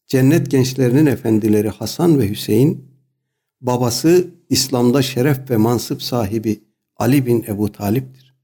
cennet 0.07 0.51
gençlerinin 0.51 1.07
efendileri 1.07 1.69
Hasan 1.69 2.21
ve 2.21 2.31
Hüseyin, 2.31 2.85
babası 3.61 4.31
İslam'da 4.49 5.03
şeref 5.03 5.51
ve 5.51 5.57
mansıp 5.57 6.03
sahibi 6.03 6.61
Ali 6.97 7.27
bin 7.27 7.45
Ebu 7.49 7.73
Talip'tir. 7.73 8.35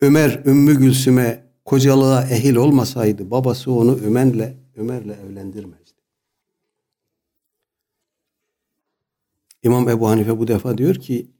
Ömer 0.00 0.42
Ümmü 0.46 0.78
Gülsüm'e 0.78 1.44
kocalığa 1.64 2.22
ehil 2.22 2.56
olmasaydı 2.56 3.30
babası 3.30 3.72
onu 3.72 3.98
Ömer'le 4.06 4.54
Ömer'le 4.76 5.14
evlendirmezdi. 5.26 5.81
İmam 9.62 9.88
Ebu 9.88 10.08
Hanife 10.08 10.38
bu 10.38 10.48
defa 10.48 10.78
diyor 10.78 10.94
ki 10.94 11.30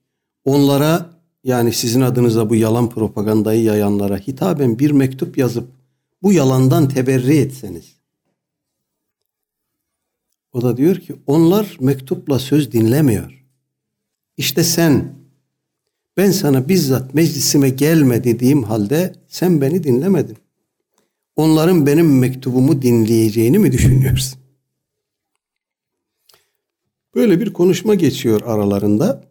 onlara 0.44 1.10
yani 1.44 1.72
sizin 1.72 2.00
adınıza 2.00 2.50
bu 2.50 2.56
yalan 2.56 2.88
propagandayı 2.88 3.62
yayanlara 3.62 4.18
hitaben 4.18 4.78
bir 4.78 4.90
mektup 4.90 5.38
yazıp 5.38 5.68
bu 6.22 6.32
yalandan 6.32 6.88
teberri 6.88 7.36
etseniz. 7.36 7.96
O 10.52 10.62
da 10.62 10.76
diyor 10.76 10.96
ki 10.96 11.14
onlar 11.26 11.76
mektupla 11.80 12.38
söz 12.38 12.72
dinlemiyor. 12.72 13.44
İşte 14.36 14.64
sen 14.64 15.14
ben 16.16 16.30
sana 16.30 16.68
bizzat 16.68 17.14
meclisime 17.14 17.68
gelme 17.68 18.24
dediğim 18.24 18.62
halde 18.62 19.14
sen 19.28 19.60
beni 19.60 19.84
dinlemedin. 19.84 20.36
Onların 21.36 21.86
benim 21.86 22.18
mektubumu 22.18 22.82
dinleyeceğini 22.82 23.58
mi 23.58 23.72
düşünüyorsun? 23.72 24.41
Böyle 27.14 27.40
bir 27.40 27.52
konuşma 27.52 27.94
geçiyor 27.94 28.40
aralarında. 28.44 29.24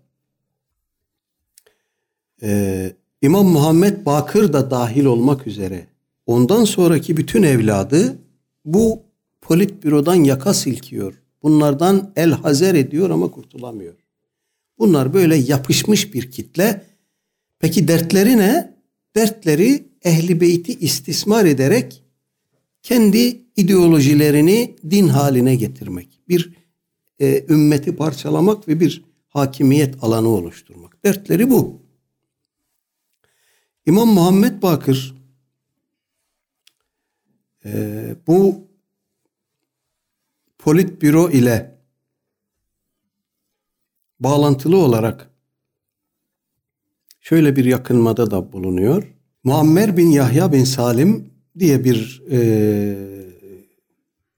Ee, 2.44 2.94
İmam 3.22 3.46
Muhammed 3.46 4.06
Bakır 4.06 4.54
da 4.54 4.72
dahil 4.72 5.06
olmak 5.06 5.48
üzere 5.48 5.88
ondan 6.26 6.66
sonraki 6.66 7.18
bütün 7.18 7.44
evladı 7.44 8.18
bu 8.66 9.04
politbürodan 9.42 10.16
yaka 10.16 10.54
silkiyor. 10.54 11.22
Bunlardan 11.44 12.14
el 12.16 12.32
hazer 12.32 12.76
ediyor 12.76 13.10
ama 13.10 13.32
kurtulamıyor. 13.32 13.94
Bunlar 14.80 15.14
böyle 15.14 15.36
yapışmış 15.36 16.14
bir 16.14 16.32
kitle. 16.32 16.86
Peki 17.60 17.88
dertleri 17.88 18.38
ne? 18.38 18.74
Dertleri 19.16 19.88
ehli 20.04 20.42
beyti 20.42 20.74
istismar 20.74 21.46
ederek 21.46 22.04
kendi 22.84 23.42
ideolojilerini 23.56 24.76
din 24.90 25.08
haline 25.08 25.56
getirmek. 25.56 26.20
Bir 26.30 26.61
e, 27.22 27.46
ümmeti 27.50 27.96
parçalamak 27.96 28.68
ve 28.68 28.80
bir 28.80 29.04
hakimiyet 29.28 30.04
alanı 30.04 30.28
oluşturmak. 30.28 31.06
Dertleri 31.06 31.50
bu. 31.50 31.82
İmam 33.86 34.10
Muhammed 34.10 34.62
Bakır 34.62 35.16
e, 37.66 38.16
bu 38.28 38.68
politbüro 40.58 41.30
ile 41.30 41.82
bağlantılı 44.20 44.78
olarak 44.78 45.30
şöyle 47.20 47.56
bir 47.56 47.66
yakınmada 47.66 48.32
da 48.32 48.54
bulunuyor. 48.54 49.16
Muammer 49.44 49.98
bin 49.98 50.08
Yahya 50.08 50.52
bin 50.52 50.64
Salim 50.64 51.34
diye 51.60 51.84
bir 51.84 52.24
e, 52.32 52.40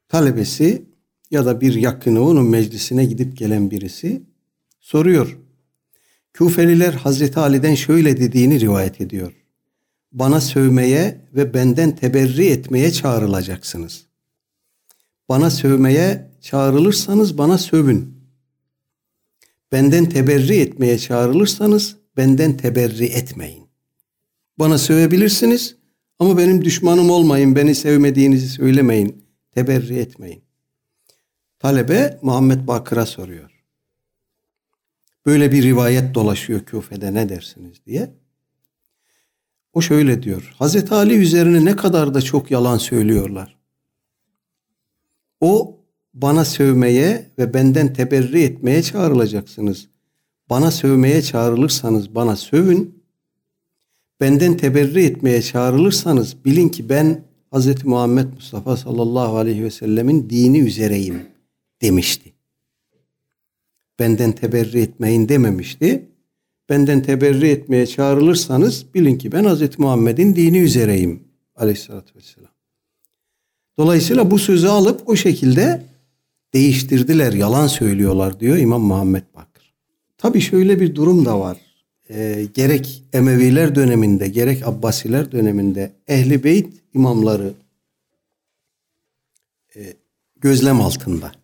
talebesi 0.08 0.93
ya 1.34 1.46
da 1.46 1.62
bir 1.62 1.74
yakını 1.74 2.22
onun 2.22 2.46
meclisine 2.46 3.06
gidip 3.06 3.38
gelen 3.38 3.72
birisi 3.72 4.22
soruyor. 4.80 5.38
Küfeliler 6.34 6.94
Hazreti 6.94 7.40
Ali'den 7.40 7.76
şöyle 7.76 8.18
dediğini 8.18 8.60
rivayet 8.60 9.02
ediyor. 9.02 9.34
Bana 10.12 10.42
sövmeye 10.42 11.22
ve 11.36 11.54
benden 11.54 11.96
teberri 11.96 12.46
etmeye 12.46 12.92
çağrılacaksınız. 12.92 14.06
Bana 15.30 15.50
sövmeye 15.50 16.32
çağrılırsanız 16.42 17.38
bana 17.38 17.58
sövün. 17.58 18.14
Benden 19.72 20.06
teberri 20.06 20.56
etmeye 20.56 20.98
çağrılırsanız 20.98 21.98
benden 22.18 22.58
teberri 22.58 23.06
etmeyin. 23.06 23.64
Bana 24.60 24.78
sövebilirsiniz 24.78 25.76
ama 26.20 26.38
benim 26.38 26.66
düşmanım 26.66 27.10
olmayın, 27.10 27.56
beni 27.56 27.76
sevmediğinizi 27.76 28.50
söylemeyin, 28.50 29.26
teberri 29.52 29.96
etmeyin. 29.96 30.44
Talebe 31.64 32.20
Muhammed 32.22 32.68
Bakır'a 32.68 33.06
soruyor. 33.06 33.64
Böyle 35.26 35.52
bir 35.52 35.64
rivayet 35.64 36.16
dolaşıyor 36.16 36.60
Küfe'de 36.60 37.14
ne 37.14 37.30
dersiniz 37.30 37.78
diye. 37.86 38.10
O 39.74 39.82
şöyle 39.82 40.24
diyor. 40.24 40.56
Hazreti 40.60 40.94
Ali 40.94 41.16
üzerine 41.16 41.66
ne 41.66 41.76
kadar 41.76 42.14
da 42.14 42.22
çok 42.22 42.52
yalan 42.52 42.78
söylüyorlar. 42.78 43.58
O 45.42 45.80
bana 46.14 46.46
sövmeye 46.46 47.32
ve 47.40 47.54
benden 47.54 47.94
teberri 47.94 48.44
etmeye 48.44 48.84
çağrılacaksınız. 48.84 49.88
Bana 50.50 50.72
sövmeye 50.72 51.22
çağrılırsanız 51.22 52.16
bana 52.16 52.36
sövün. 52.36 53.04
Benden 54.20 54.58
teberri 54.58 55.06
etmeye 55.06 55.42
çağrılırsanız 55.42 56.46
bilin 56.46 56.70
ki 56.70 56.90
ben 56.90 57.24
Hz. 57.54 57.86
Muhammed 57.86 58.34
Mustafa 58.34 58.78
sallallahu 58.78 59.38
aleyhi 59.38 59.64
ve 59.64 59.72
sellemin 59.72 60.30
dini 60.30 60.60
üzereyim 60.60 61.33
demişti. 61.84 62.34
Benden 64.00 64.32
teberri 64.32 64.82
etmeyin 64.82 65.30
dememişti. 65.30 66.06
Benden 66.70 67.04
teberri 67.04 67.50
etmeye 67.50 67.88
çağrılırsanız 67.88 68.86
bilin 68.94 69.18
ki 69.18 69.32
ben 69.32 69.44
Hz. 69.44 69.80
Muhammed'in 69.80 70.36
dini 70.36 70.58
üzereyim 70.60 71.24
aleyhissalatü 71.56 72.16
vesselam. 72.16 72.52
Dolayısıyla 73.78 74.32
bu 74.32 74.40
sözü 74.40 74.68
alıp 74.68 75.10
o 75.10 75.16
şekilde 75.16 75.84
değiştirdiler, 76.54 77.34
yalan 77.34 77.68
söylüyorlar 77.68 78.40
diyor 78.40 78.58
İmam 78.58 78.82
Muhammed 78.82 79.24
Bakır. 79.36 79.74
Tabi 80.18 80.42
şöyle 80.42 80.80
bir 80.80 80.96
durum 80.96 81.26
da 81.26 81.40
var. 81.40 81.58
E, 82.10 82.48
gerek 82.54 83.04
Emeviler 83.14 83.76
döneminde 83.76 84.28
gerek 84.28 84.68
Abbasiler 84.68 85.32
döneminde 85.32 85.92
Ehli 86.08 86.44
Beyt 86.44 86.74
imamları 86.94 87.54
e, 89.76 89.94
gözlem 90.42 90.82
altında. 90.82 91.43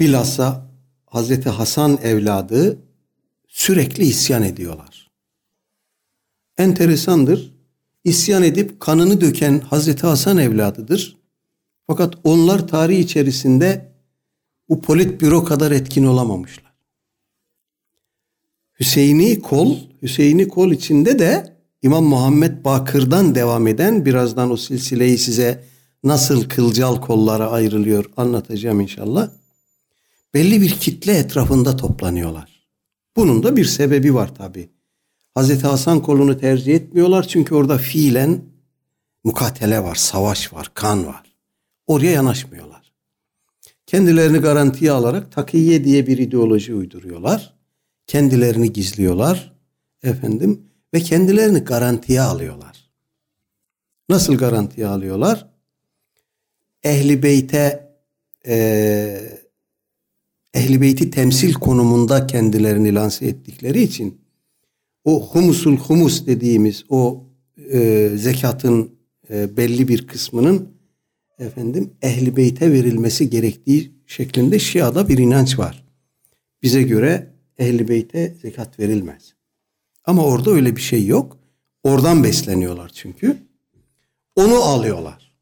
Bilhassa 0.00 0.70
Hazreti 1.06 1.48
Hasan 1.48 1.98
evladı 2.02 2.78
sürekli 3.48 4.04
isyan 4.04 4.42
ediyorlar. 4.42 5.10
Enteresandır. 6.58 7.56
İsyan 8.04 8.42
edip 8.42 8.80
kanını 8.80 9.20
döken 9.20 9.60
Hazreti 9.60 10.06
Hasan 10.06 10.38
evladıdır. 10.38 11.16
Fakat 11.86 12.14
onlar 12.24 12.68
tarih 12.68 12.98
içerisinde 12.98 13.92
bu 14.68 14.80
politbüro 14.80 15.44
kadar 15.44 15.70
etkin 15.70 16.04
olamamışlar. 16.04 16.72
Hüseyini 18.80 19.40
kol, 19.40 19.76
Hüseyini 20.02 20.48
kol 20.48 20.72
içinde 20.72 21.18
de 21.18 21.56
İmam 21.82 22.04
Muhammed 22.04 22.64
Bakır'dan 22.64 23.34
devam 23.34 23.66
eden 23.66 24.04
birazdan 24.04 24.50
o 24.50 24.56
silsileyi 24.56 25.18
size 25.18 25.64
nasıl 26.04 26.48
kılcal 26.48 27.00
kollara 27.00 27.50
ayrılıyor 27.50 28.10
anlatacağım 28.16 28.80
inşallah. 28.80 29.30
Belli 30.36 30.60
bir 30.60 30.70
kitle 30.70 31.18
etrafında 31.18 31.76
toplanıyorlar. 31.76 32.68
Bunun 33.16 33.42
da 33.42 33.56
bir 33.56 33.64
sebebi 33.64 34.14
var 34.14 34.34
tabi. 34.34 34.70
Hazreti 35.34 35.66
Hasan 35.66 36.02
kolunu 36.02 36.38
tercih 36.38 36.74
etmiyorlar 36.74 37.22
çünkü 37.28 37.54
orada 37.54 37.78
fiilen 37.78 38.42
mukatele 39.24 39.82
var, 39.82 39.94
savaş 39.94 40.52
var, 40.52 40.70
kan 40.74 41.06
var. 41.06 41.36
Oraya 41.86 42.10
yanaşmıyorlar. 42.10 42.92
Kendilerini 43.86 44.38
garantiye 44.38 44.90
alarak 44.90 45.32
takiye 45.32 45.84
diye 45.84 46.06
bir 46.06 46.18
ideoloji 46.18 46.74
uyduruyorlar. 46.74 47.54
Kendilerini 48.06 48.72
gizliyorlar. 48.72 49.52
Efendim 50.02 50.62
ve 50.94 51.00
kendilerini 51.00 51.58
garantiye 51.58 52.20
alıyorlar. 52.20 52.90
Nasıl 54.08 54.34
garantiye 54.34 54.86
alıyorlar? 54.86 55.46
Ehli 56.82 57.22
beyte 57.22 57.92
e, 58.46 59.45
ehli 60.56 60.80
beyti 60.80 61.10
temsil 61.10 61.52
konumunda 61.52 62.26
kendilerini 62.26 62.94
lanse 62.94 63.26
ettikleri 63.26 63.82
için 63.82 64.20
o 65.04 65.26
humusul 65.26 65.76
humus 65.76 66.26
dediğimiz 66.26 66.84
o 66.88 67.24
e, 67.72 68.10
zekatın 68.16 68.90
e, 69.30 69.56
belli 69.56 69.88
bir 69.88 70.06
kısmının 70.06 70.68
efendim 71.38 71.90
ehli 72.02 72.36
beyte 72.36 72.72
verilmesi 72.72 73.30
gerektiği 73.30 73.92
şeklinde 74.06 74.58
Şia'da 74.58 75.08
bir 75.08 75.18
inanç 75.18 75.58
var. 75.58 75.84
Bize 76.62 76.82
göre 76.82 77.32
ehli 77.58 77.88
beyte 77.88 78.34
zekat 78.42 78.78
verilmez. 78.78 79.34
Ama 80.04 80.24
orada 80.24 80.50
öyle 80.50 80.76
bir 80.76 80.80
şey 80.80 81.06
yok. 81.06 81.38
Oradan 81.82 82.24
besleniyorlar 82.24 82.88
çünkü. 82.88 83.36
Onu 84.36 84.54
alıyorlar. 84.54 85.36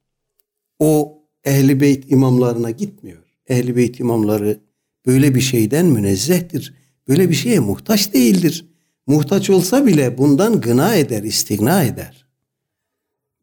O 0.78 1.22
ehli 1.44 1.80
beyt 1.80 2.12
imamlarına 2.12 2.70
gitmiyor. 2.70 3.22
Ehli 3.48 3.76
beyt 3.76 4.00
imamları 4.00 4.60
böyle 5.06 5.34
bir 5.34 5.40
şeyden 5.40 5.86
münezzehtir. 5.86 6.74
Böyle 7.08 7.30
bir 7.30 7.34
şeye 7.34 7.60
muhtaç 7.60 8.12
değildir. 8.12 8.66
Muhtaç 9.06 9.50
olsa 9.50 9.86
bile 9.86 10.18
bundan 10.18 10.60
gına 10.60 10.94
eder, 10.94 11.22
istigna 11.22 11.82
eder. 11.82 12.26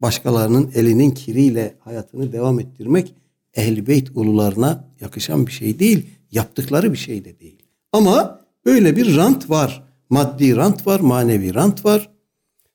Başkalarının 0.00 0.70
elinin 0.74 1.10
kiriyle 1.10 1.74
hayatını 1.80 2.32
devam 2.32 2.60
ettirmek 2.60 3.14
ehli 3.54 3.86
beyt 3.86 4.10
ulularına 4.14 4.88
yakışan 5.00 5.46
bir 5.46 5.52
şey 5.52 5.78
değil. 5.78 6.06
Yaptıkları 6.30 6.92
bir 6.92 6.98
şey 6.98 7.24
de 7.24 7.40
değil. 7.40 7.62
Ama 7.92 8.40
böyle 8.64 8.96
bir 8.96 9.16
rant 9.16 9.50
var. 9.50 9.84
Maddi 10.10 10.56
rant 10.56 10.86
var, 10.86 11.00
manevi 11.00 11.54
rant 11.54 11.84
var. 11.84 12.10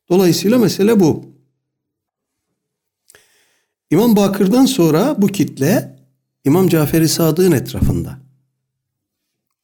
Dolayısıyla 0.09 0.57
mesele 0.57 0.99
bu. 0.99 1.25
İmam 3.91 4.15
Bakır'dan 4.15 4.65
sonra 4.65 5.15
bu 5.21 5.27
kitle 5.27 5.99
İmam 6.45 6.67
Cafer-i 6.67 7.09
Sadık'ın 7.09 7.51
etrafında. 7.51 8.26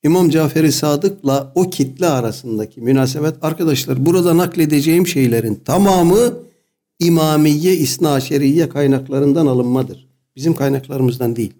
İmam 0.04 0.30
Cafer-i 0.30 0.72
Sadık'la 0.72 1.51
o 1.56 1.70
kitle 1.70 2.08
arasındaki 2.08 2.82
münasebet 2.82 3.36
arkadaşlar 3.41 4.06
burada 4.06 4.38
nakledeceğim 4.38 5.08
şeylerin 5.08 5.56
tamamı 5.56 6.34
İmamiye, 6.99 7.74
İsna 7.74 8.20
Şeriye 8.20 8.70
kaynaklarından 8.70 9.45
alınmadır. 9.45 10.08
Bizim 10.36 10.56
kaynaklarımızdan 10.56 11.36
değil. 11.36 11.54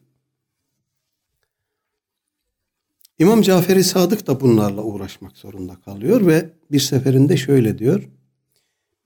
İmam 3.20 3.42
Cafer-i 3.42 3.84
Sadık 3.84 4.28
da 4.28 4.42
bunlarla 4.42 4.84
uğraşmak 4.84 5.38
zorunda 5.38 5.76
kalıyor 5.76 6.28
ve 6.28 6.50
bir 6.72 6.80
seferinde 6.80 7.38
şöyle 7.38 7.80
diyor. 7.80 8.10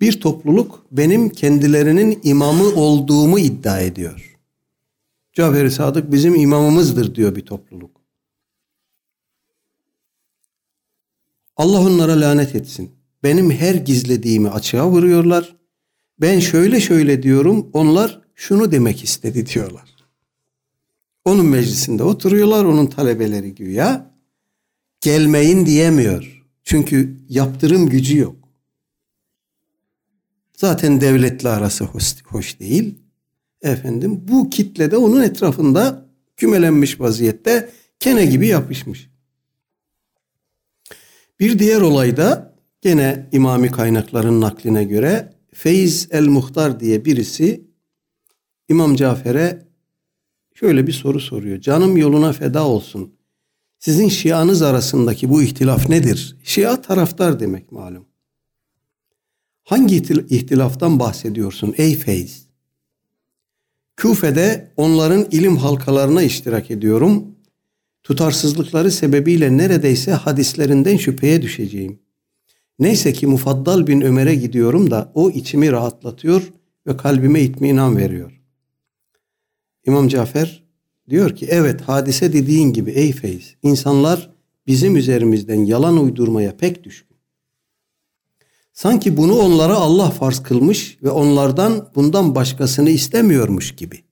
Bir 0.02 0.22
topluluk 0.22 0.86
benim 0.92 1.30
kendilerinin 1.30 2.20
imamı 2.24 2.68
olduğumu 2.68 3.40
iddia 3.40 3.80
ediyor. 3.80 4.38
Cafer-i 5.34 5.72
Sadık 5.72 6.12
bizim 6.12 6.36
imamımızdır 6.36 7.16
diyor 7.16 7.36
bir 7.36 7.46
topluluk. 7.46 7.97
Allah 11.58 11.80
onlara 11.80 12.22
lanet 12.22 12.55
etsin. 12.55 12.91
Benim 13.24 13.51
her 13.51 13.76
gizlediğimi 13.76 14.49
açığa 14.49 14.89
vuruyorlar. 14.89 15.55
Ben 16.22 16.39
şöyle 16.39 16.82
şöyle 16.82 17.24
diyorum, 17.24 17.70
onlar 17.74 18.22
şunu 18.36 18.72
demek 18.72 19.03
istedi 19.03 19.45
diyorlar. 19.45 19.95
Onun 21.26 21.45
meclisinde 21.45 22.03
oturuyorlar, 22.03 22.66
onun 22.66 22.86
talebeleri 22.86 23.55
güya. 23.55 24.12
Gelmeyin 25.01 25.66
diyemiyor. 25.66 26.45
Çünkü 26.64 27.18
yaptırım 27.30 27.89
gücü 27.89 28.18
yok. 28.18 28.36
Zaten 30.53 31.01
devletle 31.01 31.49
arası 31.49 31.84
hoş, 31.84 32.24
hoş 32.24 32.60
değil. 32.60 32.95
Efendim 33.62 34.22
bu 34.28 34.49
kitle 34.49 34.91
de 34.91 34.97
onun 34.97 35.22
etrafında 35.22 36.05
kümelenmiş 36.38 36.99
vaziyette 36.99 37.70
kene 37.99 38.26
gibi 38.26 38.47
yapışmış. 38.47 39.10
Bir 41.40 41.60
diğer 41.60 41.82
olayda 41.82 42.56
gene 42.82 43.30
imami 43.32 43.72
kaynakların 43.72 44.42
nakline 44.42 44.84
göre 44.84 45.34
Feyz 45.54 46.08
el-Muhtar 46.12 46.80
diye 46.80 47.06
birisi 47.06 47.68
İmam 48.70 48.96
Cafer'e 48.96 49.68
şöyle 50.54 50.88
bir 50.88 50.94
soru 50.94 51.20
soruyor. 51.20 51.62
Canım 51.62 51.98
yoluna 51.98 52.34
feda 52.34 52.68
olsun. 52.68 53.14
Sizin 53.80 54.10
şianız 54.10 54.62
arasındaki 54.62 55.30
bu 55.30 55.44
ihtilaf 55.44 55.90
nedir? 55.90 56.38
Şia 56.44 56.82
taraftar 56.82 57.40
demek 57.40 57.72
malum. 57.72 58.06
Hangi 59.64 59.96
ihtilaftan 59.96 61.00
bahsediyorsun 61.00 61.74
ey 61.78 61.96
Feyz? 61.96 62.48
Küfe'de 63.96 64.74
onların 64.78 65.28
ilim 65.32 65.58
halkalarına 65.58 66.22
iştirak 66.22 66.72
ediyorum. 66.72 67.37
Tutarsızlıkları 68.08 68.91
sebebiyle 68.91 69.58
neredeyse 69.58 70.12
hadislerinden 70.12 70.97
şüpheye 70.97 71.41
düşeceğim. 71.41 71.99
Neyse 72.80 73.14
ki 73.14 73.28
Mufaddal 73.28 73.88
bin 73.88 74.01
Ömer'e 74.01 74.36
gidiyorum 74.36 74.91
da 74.91 75.12
o 75.14 75.30
içimi 75.30 75.72
rahatlatıyor 75.72 76.53
ve 76.88 76.97
kalbime 76.97 77.41
itminan 77.41 77.97
veriyor. 77.97 78.41
İmam 79.86 80.08
Cafer 80.08 80.64
diyor 81.10 81.36
ki 81.36 81.47
evet 81.49 81.82
hadise 81.82 82.34
dediğin 82.34 82.74
gibi 82.74 82.91
ey 82.91 83.12
Feyz 83.12 83.55
insanlar 83.64 84.30
bizim 84.68 84.95
üzerimizden 84.95 85.66
yalan 85.66 86.03
uydurmaya 86.03 86.58
pek 86.58 86.84
düşkün. 86.84 87.18
Sanki 88.74 89.18
bunu 89.18 89.36
onlara 89.36 89.76
Allah 89.76 90.10
farz 90.10 90.43
kılmış 90.43 90.97
ve 91.03 91.10
onlardan 91.10 91.89
bundan 91.95 92.36
başkasını 92.36 92.89
istemiyormuş 92.89 93.76
gibi. 93.76 94.03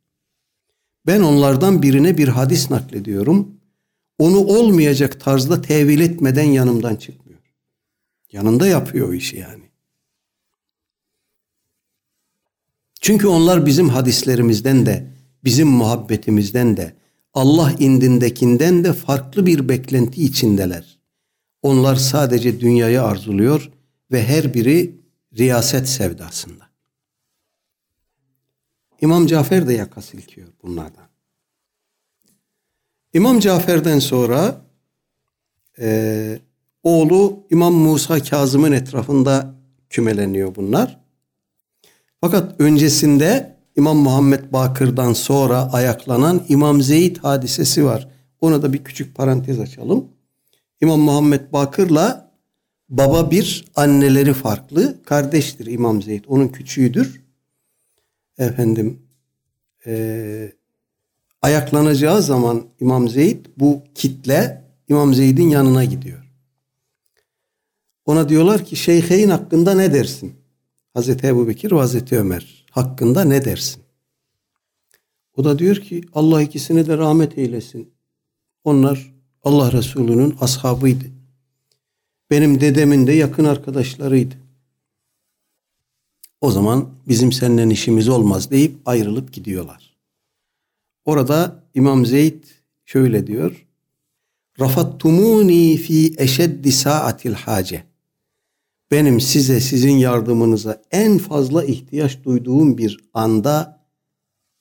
Ben 1.07 1.21
onlardan 1.21 1.81
birine 1.81 2.17
bir 2.17 2.27
hadis 2.27 2.71
naklediyorum. 2.71 3.54
Onu 4.19 4.37
olmayacak 4.37 5.19
tarzda 5.19 5.61
tevil 5.61 5.99
etmeden 5.99 6.43
yanımdan 6.43 6.95
çıkmıyor. 6.95 7.39
Yanında 8.31 8.67
yapıyor 8.67 9.09
o 9.09 9.13
işi 9.13 9.37
yani. 9.37 9.63
Çünkü 13.01 13.27
onlar 13.27 13.65
bizim 13.65 13.89
hadislerimizden 13.89 14.85
de, 14.85 15.11
bizim 15.43 15.67
muhabbetimizden 15.67 16.77
de, 16.77 16.95
Allah 17.33 17.71
indindekinden 17.79 18.83
de 18.83 18.93
farklı 18.93 19.45
bir 19.45 19.69
beklenti 19.69 20.23
içindeler. 20.23 20.99
Onlar 21.61 21.95
sadece 21.95 22.59
dünyayı 22.59 23.03
arzuluyor 23.03 23.71
ve 24.11 24.23
her 24.23 24.53
biri 24.53 24.95
riyaset 25.37 25.89
sevdasında. 25.89 26.69
İmam 29.01 29.27
Cafer 29.27 29.67
de 29.67 29.73
yaka 29.73 30.01
silkiyor 30.01 30.47
bunlardan. 30.63 31.14
İmam 33.15 33.39
Cafer'den 33.39 33.99
sonra 33.99 34.61
e, 35.79 36.39
oğlu 36.83 37.43
İmam 37.49 37.73
Musa 37.73 38.23
Kazım'ın 38.23 38.71
etrafında 38.71 39.55
kümeleniyor 39.89 40.55
bunlar. 40.55 40.99
Fakat 42.21 42.61
öncesinde 42.61 43.57
İmam 43.75 43.97
Muhammed 43.97 44.53
Bakır'dan 44.53 45.13
sonra 45.13 45.73
ayaklanan 45.73 46.45
İmam 46.49 46.81
Zeyd 46.81 47.17
hadisesi 47.17 47.85
var. 47.85 48.07
Ona 48.41 48.61
da 48.61 48.73
bir 48.73 48.83
küçük 48.83 49.15
parantez 49.15 49.59
açalım. 49.59 50.07
İmam 50.81 50.99
Muhammed 50.99 51.53
Bakır'la 51.53 52.31
baba 52.89 53.31
bir, 53.31 53.65
anneleri 53.75 54.33
farklı. 54.33 55.03
Kardeştir 55.03 55.65
İmam 55.65 56.01
Zeyd. 56.01 56.23
Onun 56.27 56.47
küçüğüdür. 56.47 57.21
Efendim 58.37 58.99
e, 59.85 60.51
ayaklanacağı 61.45 62.21
zaman 62.21 62.63
İmam 62.79 63.09
Zeyd 63.09 63.45
bu 63.57 63.81
kitle 63.95 64.65
İmam 64.89 65.13
Zeyd'in 65.13 65.49
yanına 65.49 65.85
gidiyor. 65.85 66.31
Ona 68.05 68.29
diyorlar 68.29 68.65
ki 68.65 68.75
şeyheyn 68.75 69.29
hakkında 69.29 69.73
ne 69.73 69.93
dersin? 69.93 70.33
Hazreti 70.93 71.27
Ebu 71.27 71.47
Bekir 71.47 71.71
ve 71.71 71.75
Hazreti 71.75 72.19
Ömer 72.19 72.65
hakkında 72.71 73.23
ne 73.23 73.45
dersin? 73.45 73.83
O 75.37 75.43
da 75.43 75.59
diyor 75.59 75.75
ki 75.75 76.03
Allah 76.13 76.41
ikisine 76.41 76.87
de 76.87 76.97
rahmet 76.97 77.37
eylesin. 77.37 77.89
Onlar 78.63 79.13
Allah 79.43 79.71
Resulü'nün 79.71 80.35
ashabıydı. 80.41 81.05
Benim 82.29 82.61
dedemin 82.61 83.07
de 83.07 83.11
yakın 83.11 83.45
arkadaşlarıydı. 83.45 84.35
O 86.41 86.51
zaman 86.51 86.89
bizim 87.07 87.31
seninle 87.31 87.73
işimiz 87.73 88.09
olmaz 88.09 88.51
deyip 88.51 88.75
ayrılıp 88.85 89.33
gidiyorlar. 89.33 89.84
Orada 91.05 91.63
İmam 91.73 92.05
Zeyd 92.05 92.43
şöyle 92.85 93.27
diyor. 93.27 93.67
Rafattumuni 94.59 95.77
fi 95.77 96.13
eşeddi 96.17 96.71
saatil 96.71 97.33
hace. 97.33 97.83
Benim 98.91 99.21
size 99.21 99.59
sizin 99.59 99.97
yardımınıza 99.97 100.81
en 100.91 101.17
fazla 101.17 101.63
ihtiyaç 101.63 102.23
duyduğum 102.23 102.77
bir 102.77 103.09
anda 103.13 103.85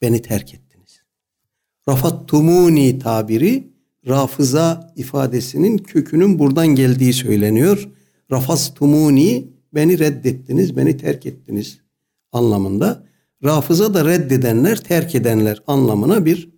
beni 0.03 0.23
terk 0.23 0.55
ettiniz. 0.55 1.03
Rafattumuni 1.89 2.99
tabiri 2.99 3.75
rafıza 4.09 4.93
ifadesinin 4.97 5.79
kökünün 5.79 6.39
buradan 6.39 6.67
geldiği 6.67 7.13
söyleniyor. 7.13 7.89
Rafastumuni 8.33 9.49
beni 9.75 9.99
reddettiniz, 9.99 10.77
beni 10.77 10.97
terk 10.97 11.27
ettiniz 11.27 11.79
anlamında. 12.33 13.07
Rafıza 13.45 13.95
da 13.95 14.05
reddedenler, 14.05 14.85
terk 14.85 15.15
edenler 15.15 15.63
anlamına 15.67 16.25
bir 16.25 16.49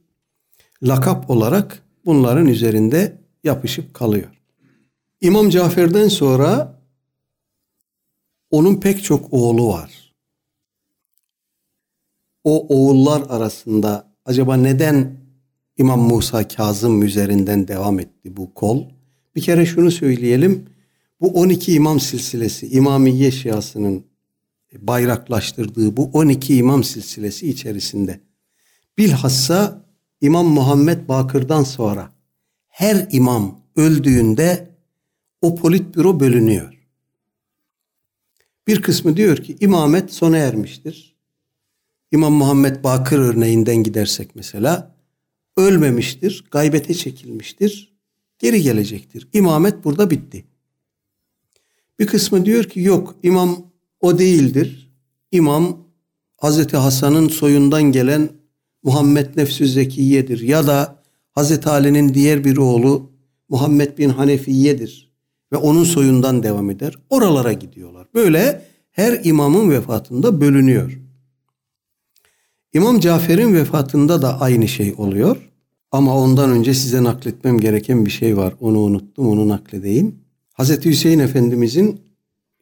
lakap 0.82 1.30
olarak 1.30 1.82
bunların 2.04 2.46
üzerinde 2.46 3.18
yapışıp 3.44 3.94
kalıyor. 3.94 4.42
İmam 5.20 5.50
Cafer'den 5.50 6.08
sonra 6.08 6.80
onun 8.50 8.80
pek 8.80 9.04
çok 9.04 9.32
oğlu 9.32 9.68
var. 9.68 10.14
O 12.44 12.66
oğullar 12.76 13.22
arasında 13.28 14.12
acaba 14.24 14.56
neden 14.56 15.16
İmam 15.76 16.00
Musa 16.00 16.48
Kazım 16.48 17.02
üzerinden 17.02 17.68
devam 17.68 18.00
etti 18.00 18.36
bu 18.36 18.54
kol? 18.54 18.84
Bir 19.34 19.40
kere 19.40 19.66
şunu 19.66 19.90
söyleyelim. 19.90 20.66
Bu 21.20 21.28
12 21.28 21.72
imam 21.72 22.00
silsilesi, 22.00 22.66
İmamiye 22.68 23.30
Şiasının 23.30 24.04
bayraklaştırdığı 24.80 25.96
bu 25.96 26.10
12 26.12 26.56
imam 26.56 26.84
silsilesi 26.84 27.50
içerisinde 27.50 28.20
bilhassa 28.98 29.86
İmam 30.20 30.46
Muhammed 30.46 31.08
Bakır'dan 31.08 31.62
sonra 31.62 32.12
her 32.68 33.08
imam 33.10 33.60
öldüğünde 33.76 34.70
o 35.42 35.54
politbüro 35.56 36.20
bölünüyor. 36.20 36.76
Bir 38.66 38.82
kısmı 38.82 39.16
diyor 39.16 39.36
ki 39.36 39.56
imamet 39.60 40.12
sona 40.12 40.36
ermiştir. 40.36 41.16
İmam 42.12 42.32
Muhammed 42.32 42.84
Bakır 42.84 43.18
örneğinden 43.18 43.76
gidersek 43.76 44.36
mesela 44.36 44.96
ölmemiştir, 45.56 46.44
gaybete 46.50 46.94
çekilmiştir, 46.94 47.96
geri 48.38 48.62
gelecektir. 48.62 49.28
İmamet 49.32 49.84
burada 49.84 50.10
bitti. 50.10 50.44
Bir 51.98 52.06
kısmı 52.06 52.44
diyor 52.44 52.64
ki 52.64 52.80
yok 52.80 53.14
imam 53.22 53.72
o 54.00 54.18
değildir. 54.18 54.92
İmam 55.32 55.86
Hazreti 56.36 56.76
Hasan'ın 56.76 57.28
soyundan 57.28 57.82
gelen 57.82 58.28
Muhammed 58.82 59.36
Nefsü 59.36 59.68
Zekiye'dir 59.68 60.40
ya 60.40 60.66
da 60.66 61.02
Hazreti 61.32 61.68
Ali'nin 61.68 62.14
diğer 62.14 62.44
bir 62.44 62.56
oğlu 62.56 63.10
Muhammed 63.48 63.98
bin 63.98 64.08
Hanefiye'dir 64.08 65.12
ve 65.52 65.56
onun 65.56 65.84
soyundan 65.84 66.42
devam 66.42 66.70
eder. 66.70 66.94
Oralara 67.10 67.52
gidiyorlar. 67.52 68.06
Böyle 68.14 68.62
her 68.90 69.24
imamın 69.24 69.70
vefatında 69.70 70.40
bölünüyor. 70.40 71.00
İmam 72.72 73.00
Cafer'in 73.00 73.54
vefatında 73.54 74.22
da 74.22 74.40
aynı 74.40 74.68
şey 74.68 74.94
oluyor. 74.98 75.36
Ama 75.92 76.18
ondan 76.18 76.50
önce 76.50 76.74
size 76.74 77.04
nakletmem 77.04 77.58
gereken 77.58 78.06
bir 78.06 78.10
şey 78.10 78.36
var. 78.36 78.54
Onu 78.60 78.78
unuttum, 78.78 79.28
onu 79.28 79.48
nakledeyim. 79.48 80.14
Hazreti 80.52 80.90
Hüseyin 80.90 81.18
Efendimizin 81.18 82.00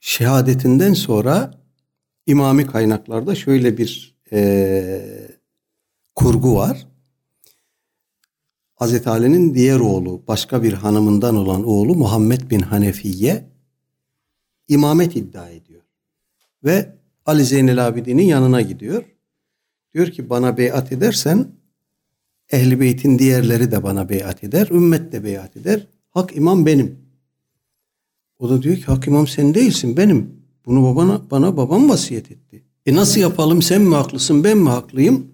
şehadetinden 0.04 0.92
sonra 0.92 1.54
imami 2.26 2.66
kaynaklarda 2.66 3.34
şöyle 3.34 3.78
bir 3.78 4.16
e, 4.32 5.28
kurgu 6.14 6.56
var. 6.56 6.86
Hazreti 8.74 9.10
Ali'nin 9.10 9.54
diğer 9.54 9.80
oğlu, 9.80 10.22
başka 10.28 10.62
bir 10.62 10.72
hanımından 10.72 11.36
olan 11.36 11.64
oğlu 11.64 11.94
Muhammed 11.94 12.50
bin 12.50 12.60
Hanefiye 12.60 13.44
imamet 14.68 15.16
iddia 15.16 15.48
ediyor. 15.48 15.82
Ve 16.64 16.94
Ali 17.26 17.44
Zeynel 17.44 17.86
Abidin'in 17.86 18.26
yanına 18.26 18.60
gidiyor. 18.60 19.04
Diyor 19.94 20.06
ki 20.06 20.30
bana 20.30 20.56
beyat 20.56 20.92
edersen 20.92 21.48
Ehli 22.50 22.80
Beyt'in 22.80 23.18
diğerleri 23.18 23.70
de 23.70 23.82
bana 23.82 24.08
beyat 24.08 24.44
eder, 24.44 24.68
ümmet 24.68 25.12
de 25.12 25.24
beyat 25.24 25.56
eder. 25.56 25.86
Hak 26.10 26.36
imam 26.36 26.66
benim. 26.66 27.03
O 28.38 28.50
da 28.50 28.62
diyor 28.62 28.76
ki 28.76 28.84
hak 28.84 29.06
imam 29.06 29.26
sen 29.26 29.54
değilsin 29.54 29.96
benim. 29.96 30.30
Bunu 30.66 30.82
babana, 30.82 31.30
bana 31.30 31.56
babam 31.56 31.88
vasiyet 31.88 32.30
etti. 32.30 32.62
E 32.86 32.94
nasıl 32.94 33.20
yapalım 33.20 33.62
sen 33.62 33.82
mi 33.82 33.94
haklısın 33.94 34.44
ben 34.44 34.58
mi 34.58 34.68
haklıyım? 34.68 35.26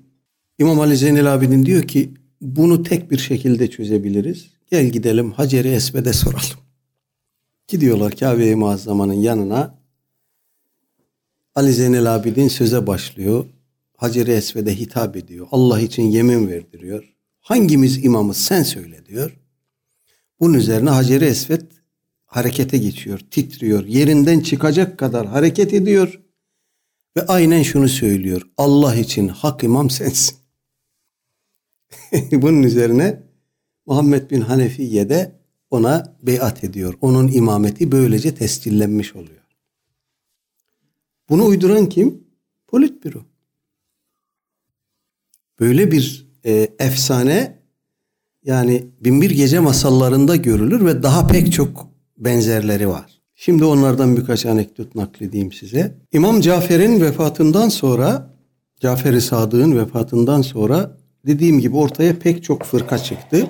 İmam 0.59 0.80
Ali 0.80 0.96
Zeynel 0.96 1.34
Abidin 1.34 1.66
diyor 1.66 1.82
ki 1.82 2.14
bunu 2.40 2.82
tek 2.82 3.11
bir 3.11 3.18
şekilde 3.18 3.70
çözebiliriz. 3.70 4.51
Gel 4.70 4.86
gidelim 4.86 5.32
Hacer-i 5.32 5.68
Esved'e 5.68 6.12
soralım. 6.12 6.61
Gidiyorlar 7.68 8.16
Kabe-i 8.16 8.55
Muazzama'nın 8.55 9.12
yanına. 9.14 9.78
Ali 11.55 11.72
Zeynel 11.72 12.14
Abidin 12.14 12.48
söze 12.48 12.86
başlıyor. 12.86 13.44
Hacer-i 13.96 14.30
Esved'e 14.30 14.78
hitap 14.78 15.16
ediyor. 15.16 15.46
Allah 15.51 15.80
için 15.80 16.03
yemin 16.03 16.48
verdiriyor. 16.48 17.14
Hangimiz 17.40 18.05
imamız 18.05 18.36
sen 18.36 18.62
söyle 18.62 19.07
diyor. 19.07 19.36
Bunun 20.40 20.55
üzerine 20.55 20.90
Hacer-i 20.90 21.24
Esved 21.24 21.62
harekete 22.31 22.78
geçiyor, 22.78 23.20
titriyor. 23.31 23.85
Yerinden 23.85 24.41
çıkacak 24.41 24.99
kadar 24.99 25.26
hareket 25.26 25.74
ediyor. 25.74 26.20
Ve 27.16 27.26
aynen 27.26 27.62
şunu 27.62 27.89
söylüyor. 27.89 28.43
Allah 28.57 28.95
için 28.95 29.28
hak 29.28 29.64
imam 29.64 29.91
sensin. 29.91 30.37
Bunun 32.33 32.62
üzerine 32.62 33.22
Muhammed 33.87 34.31
bin 34.31 34.41
Hanefiye 34.41 35.09
de 35.09 35.41
ona 35.70 36.16
beyat 36.22 36.64
ediyor. 36.64 36.95
Onun 37.01 37.28
imameti 37.28 37.93
böylece 37.93 38.35
tescillenmiş 38.35 39.16
oluyor. 39.16 39.47
Bunu 41.28 41.47
uyduran 41.47 41.89
kim? 41.89 42.24
Politbüro. 42.66 43.24
Böyle 45.61 45.91
bir 45.91 46.31
e, 46.45 46.68
efsane 46.78 47.61
yani 48.45 48.87
binbir 49.01 49.31
gece 49.31 49.61
masallarında 49.61 50.37
görülür 50.37 50.87
ve 50.87 51.03
daha 51.03 51.26
pek 51.26 51.53
çok 51.53 51.89
benzerleri 52.21 52.89
var. 52.89 53.21
Şimdi 53.35 53.64
onlardan 53.64 54.16
birkaç 54.16 54.47
anekdot 54.47 54.95
nakledeyim 54.95 55.53
size. 55.53 55.95
İmam 56.12 56.41
Cafer'in 56.41 57.01
vefatından 57.01 57.68
sonra, 57.68 58.35
Cafer-i 58.81 59.21
Sadık'ın 59.21 59.77
vefatından 59.79 60.43
sonra 60.43 60.97
dediğim 61.27 61.61
gibi 61.61 61.77
ortaya 61.77 62.18
pek 62.18 62.45
çok 62.45 62.62
fırka 62.62 62.99
çıktı. 62.99 63.47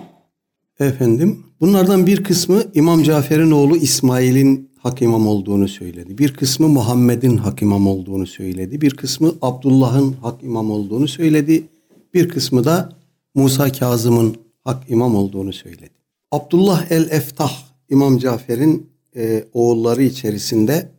Efendim, 0.80 1.46
bunlardan 1.60 2.06
bir 2.06 2.24
kısmı 2.24 2.62
İmam 2.74 3.02
Cafer'in 3.02 3.50
oğlu 3.50 3.76
İsmail'in 3.76 4.70
hak 4.78 5.02
imam 5.02 5.26
olduğunu 5.26 5.68
söyledi. 5.68 6.18
Bir 6.18 6.34
kısmı 6.34 6.68
Muhammed'in 6.68 7.36
hak 7.36 7.62
imam 7.62 7.86
olduğunu 7.86 8.26
söyledi. 8.26 8.80
Bir 8.80 8.96
kısmı 8.96 9.34
Abdullah'ın 9.42 10.12
hak 10.12 10.42
imam 10.42 10.70
olduğunu 10.70 11.08
söyledi. 11.08 11.68
Bir 12.14 12.28
kısmı 12.28 12.64
da 12.64 12.92
Musa 13.34 13.72
Kazım'ın 13.72 14.36
hak 14.64 14.90
imam 14.90 15.16
olduğunu 15.16 15.52
söyledi. 15.52 15.90
Abdullah 16.32 16.90
el-Eftah 16.90 17.69
İmam 17.90 18.18
Cafer'in 18.18 18.90
e, 19.16 19.44
oğulları 19.52 20.02
içerisinde 20.02 20.92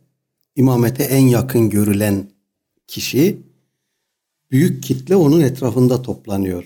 imamete 0.56 1.04
en 1.04 1.26
yakın 1.26 1.70
görülen 1.70 2.26
kişi 2.86 3.38
büyük 4.50 4.82
kitle 4.82 5.16
onun 5.16 5.40
etrafında 5.40 6.02
toplanıyor. 6.02 6.64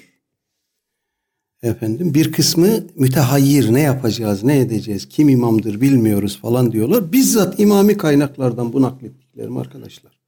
Efendim 1.62 2.14
bir 2.14 2.32
kısmı 2.32 2.68
mütehayyir 2.94 3.72
ne 3.72 3.80
yapacağız 3.80 4.44
ne 4.44 4.58
edeceğiz 4.58 5.08
kim 5.08 5.28
imamdır 5.28 5.80
bilmiyoruz 5.80 6.40
falan 6.40 6.72
diyorlar. 6.72 7.12
Bizzat 7.12 7.60
imami 7.60 7.96
kaynaklardan 7.96 8.72
bu 8.72 8.82
naklettiklerim 8.82 9.56
arkadaşlar. 9.56 10.18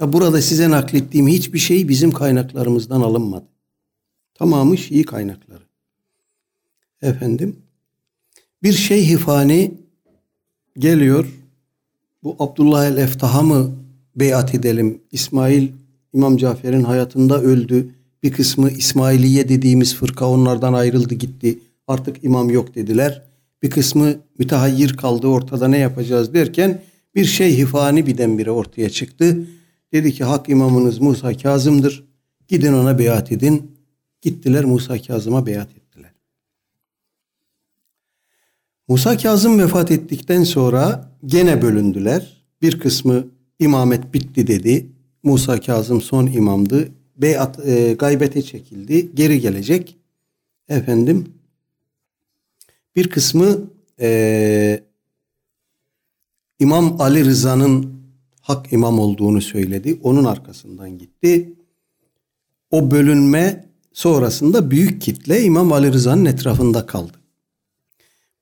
Ya 0.00 0.12
burada 0.12 0.42
size 0.42 0.70
naklettiğim 0.70 1.28
hiçbir 1.28 1.58
şey 1.58 1.88
bizim 1.88 2.10
kaynaklarımızdan 2.10 3.00
alınmadı. 3.00 3.46
Tamamı 4.34 4.78
Şii 4.78 5.04
kaynakları. 5.04 5.62
Efendim 7.02 7.56
bir 8.62 8.72
şeyh 8.72 9.18
fani 9.18 9.74
geliyor. 10.78 11.26
Bu 12.22 12.36
Abdullah 12.38 12.86
el 12.86 12.96
Eftah'a 12.96 13.42
mı 13.42 13.70
beyat 14.16 14.54
edelim? 14.54 15.00
İsmail 15.12 15.68
İmam 16.12 16.36
Cafer'in 16.36 16.84
hayatında 16.84 17.42
öldü. 17.42 17.94
Bir 18.22 18.32
kısmı 18.32 18.70
İsmailiye 18.70 19.48
dediğimiz 19.48 19.94
fırka 19.94 20.28
onlardan 20.28 20.72
ayrıldı 20.72 21.14
gitti. 21.14 21.58
Artık 21.86 22.24
imam 22.24 22.50
yok 22.50 22.74
dediler. 22.74 23.22
Bir 23.62 23.70
kısmı 23.70 24.14
mütehayyir 24.38 24.96
kaldı 24.96 25.26
ortada 25.26 25.68
ne 25.68 25.78
yapacağız 25.78 26.34
derken 26.34 26.82
bir 27.14 27.24
şeyh 27.24 27.66
fani 27.66 28.06
birdenbire 28.06 28.50
ortaya 28.50 28.90
çıktı. 28.90 29.46
Dedi 29.92 30.12
ki 30.12 30.24
hak 30.24 30.48
imamınız 30.48 30.98
Musa 30.98 31.36
Kazım'dır. 31.36 32.04
Gidin 32.48 32.72
ona 32.72 32.98
beyat 32.98 33.32
edin. 33.32 33.70
Gittiler 34.22 34.64
Musa 34.64 35.02
Kazım'a 35.02 35.46
beyat 35.46 35.70
ettiler. 35.70 36.12
Musa 38.88 39.16
Kazım 39.16 39.58
vefat 39.58 39.90
ettikten 39.90 40.44
sonra 40.44 41.10
gene 41.26 41.62
bölündüler. 41.62 42.44
Bir 42.62 42.80
kısmı 42.80 43.26
imamet 43.58 44.14
bitti 44.14 44.46
dedi. 44.46 44.86
Musa 45.22 45.60
Kazım 45.60 46.00
son 46.00 46.26
imamdı. 46.26 46.88
Beyat 47.16 47.66
e, 47.66 47.94
gaybete 47.98 48.42
çekildi. 48.42 49.10
Geri 49.14 49.40
gelecek. 49.40 49.96
Efendim 50.68 51.26
Bir 52.96 53.10
kısmı 53.10 53.58
e, 54.00 54.80
İmam 56.58 57.00
Ali 57.00 57.24
Rıza'nın 57.24 58.00
hak 58.40 58.72
imam 58.72 58.98
olduğunu 58.98 59.40
söyledi. 59.40 59.98
Onun 60.02 60.24
arkasından 60.24 60.98
gitti. 60.98 61.52
O 62.70 62.90
bölünme 62.90 63.68
sonrasında 63.92 64.70
büyük 64.70 65.02
kitle 65.02 65.42
İmam 65.42 65.72
Ali 65.72 65.92
Rıza'nın 65.92 66.24
etrafında 66.24 66.86
kaldı. 66.86 67.17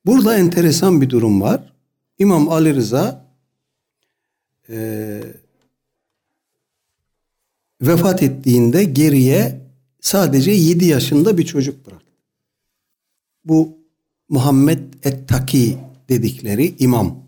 Burada 0.07 0.37
enteresan 0.37 1.01
bir 1.01 1.09
durum 1.09 1.41
var. 1.41 1.73
İmam 2.19 2.49
Ali 2.49 2.75
Rıza 2.75 3.25
e, 4.69 4.77
vefat 7.81 8.23
ettiğinde 8.23 8.83
geriye 8.83 9.61
sadece 10.01 10.51
7 10.51 10.85
yaşında 10.85 11.37
bir 11.37 11.45
çocuk 11.45 11.87
bıraktı. 11.87 12.11
Bu 13.45 13.77
Muhammed 14.29 14.79
Et-Taki 15.03 15.77
dedikleri 16.09 16.75
imam. 16.79 17.23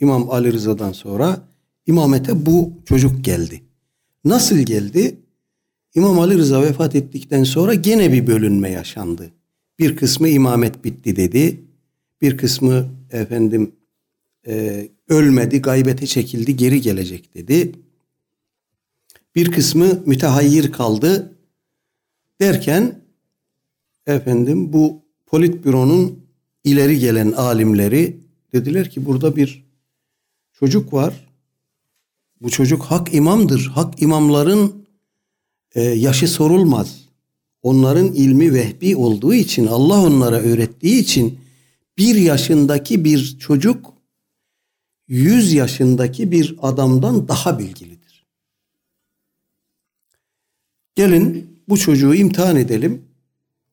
İmam 0.00 0.30
Ali 0.30 0.52
Rıza'dan 0.52 0.92
sonra 0.92 1.40
imamete 1.86 2.46
bu 2.46 2.72
çocuk 2.84 3.24
geldi. 3.24 3.62
Nasıl 4.24 4.58
geldi? 4.58 5.16
İmam 5.94 6.18
Ali 6.18 6.38
Rıza 6.38 6.62
vefat 6.62 6.94
ettikten 6.94 7.44
sonra 7.44 7.74
gene 7.74 8.12
bir 8.12 8.26
bölünme 8.26 8.70
yaşandı. 8.70 9.30
Bir 9.78 9.96
kısmı 9.96 10.28
imamet 10.28 10.84
bitti 10.84 11.16
dedi. 11.16 11.64
Bir 12.24 12.36
kısmı 12.36 12.88
efendim 13.10 13.72
e, 14.46 14.88
ölmedi, 15.08 15.62
gaybete 15.62 16.06
çekildi, 16.06 16.56
geri 16.56 16.80
gelecek 16.80 17.34
dedi. 17.34 17.72
Bir 19.34 19.52
kısmı 19.52 20.02
mütehayyir 20.06 20.72
kaldı 20.72 21.36
derken 22.40 23.00
efendim 24.06 24.72
bu 24.72 25.02
politbüronun 25.26 26.24
ileri 26.64 26.98
gelen 26.98 27.32
alimleri 27.32 28.16
dediler 28.52 28.90
ki 28.90 29.06
burada 29.06 29.36
bir 29.36 29.64
çocuk 30.52 30.92
var. 30.92 31.28
Bu 32.40 32.50
çocuk 32.50 32.82
hak 32.82 33.14
imamdır. 33.14 33.66
Hak 33.74 34.02
imamların 34.02 34.86
e, 35.74 35.82
yaşı 35.82 36.28
sorulmaz. 36.28 37.04
Onların 37.62 38.12
ilmi 38.12 38.54
vehbi 38.54 38.96
olduğu 38.96 39.34
için 39.34 39.66
Allah 39.66 40.02
onlara 40.02 40.36
öğrettiği 40.36 41.02
için 41.02 41.43
bir 41.98 42.14
yaşındaki 42.14 43.04
bir 43.04 43.38
çocuk 43.38 43.94
yüz 45.08 45.52
yaşındaki 45.52 46.30
bir 46.30 46.56
adamdan 46.62 47.28
daha 47.28 47.58
bilgilidir. 47.58 48.26
Gelin 50.94 51.54
bu 51.68 51.78
çocuğu 51.78 52.14
imtihan 52.14 52.56
edelim. 52.56 53.02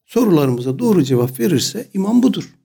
Sorularımıza 0.05 0.79
doğru 0.79 1.03
cevap 1.03 1.39
verirse 1.39 1.87
imam 1.93 2.23
budur. 2.23 2.55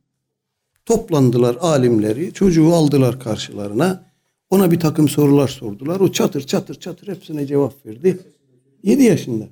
Toplandılar 0.87 1.57
alimleri, 1.61 2.33
çocuğu 2.33 2.75
aldılar 2.75 3.21
karşılarına. 3.21 4.07
Ona 4.51 4.71
bir 4.71 4.81
takım 4.81 5.09
sorular 5.09 5.49
sordular. 5.49 6.01
O 6.01 6.13
çatır 6.13 6.47
çatır 6.47 6.75
çatır 6.75 7.09
hepsine 7.09 7.47
cevap 7.47 7.87
verdi. 7.87 8.19
7 8.83 9.03
yaşında. 9.03 9.49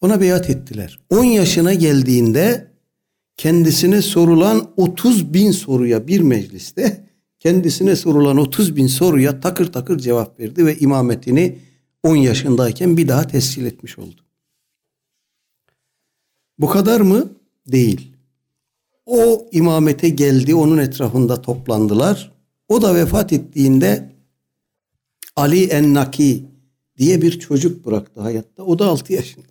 Ona 0.00 0.20
beyat 0.20 0.50
ettiler. 0.50 0.98
10 1.10 1.24
yaşına 1.24 1.74
geldiğinde 1.74 2.67
kendisine 3.38 4.02
sorulan 4.02 4.70
30 4.76 5.34
bin 5.34 5.50
soruya 5.50 6.08
bir 6.08 6.20
mecliste 6.20 7.08
kendisine 7.38 7.96
sorulan 7.96 8.36
30 8.36 8.76
bin 8.76 8.86
soruya 8.86 9.40
takır 9.40 9.72
takır 9.72 9.98
cevap 9.98 10.40
verdi 10.40 10.66
ve 10.66 10.78
imametini 10.78 11.58
10 12.02 12.16
yaşındayken 12.16 12.96
bir 12.96 13.08
daha 13.08 13.26
tescil 13.26 13.66
etmiş 13.66 13.98
oldu. 13.98 14.20
Bu 16.58 16.68
kadar 16.68 17.00
mı? 17.00 17.32
Değil. 17.66 18.12
O 19.06 19.48
imamete 19.52 20.08
geldi, 20.08 20.54
onun 20.54 20.78
etrafında 20.78 21.42
toplandılar. 21.42 22.32
O 22.68 22.82
da 22.82 22.94
vefat 22.94 23.32
ettiğinde 23.32 24.12
Ali 25.36 25.64
Ennaki 25.64 26.44
diye 26.98 27.22
bir 27.22 27.40
çocuk 27.40 27.86
bıraktı 27.86 28.20
hayatta. 28.20 28.62
O 28.62 28.78
da 28.78 28.86
6 28.86 29.12
yaşında. 29.12 29.46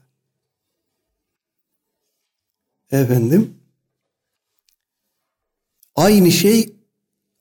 Efendim 2.91 3.56
aynı 5.97 6.31
şey 6.31 6.73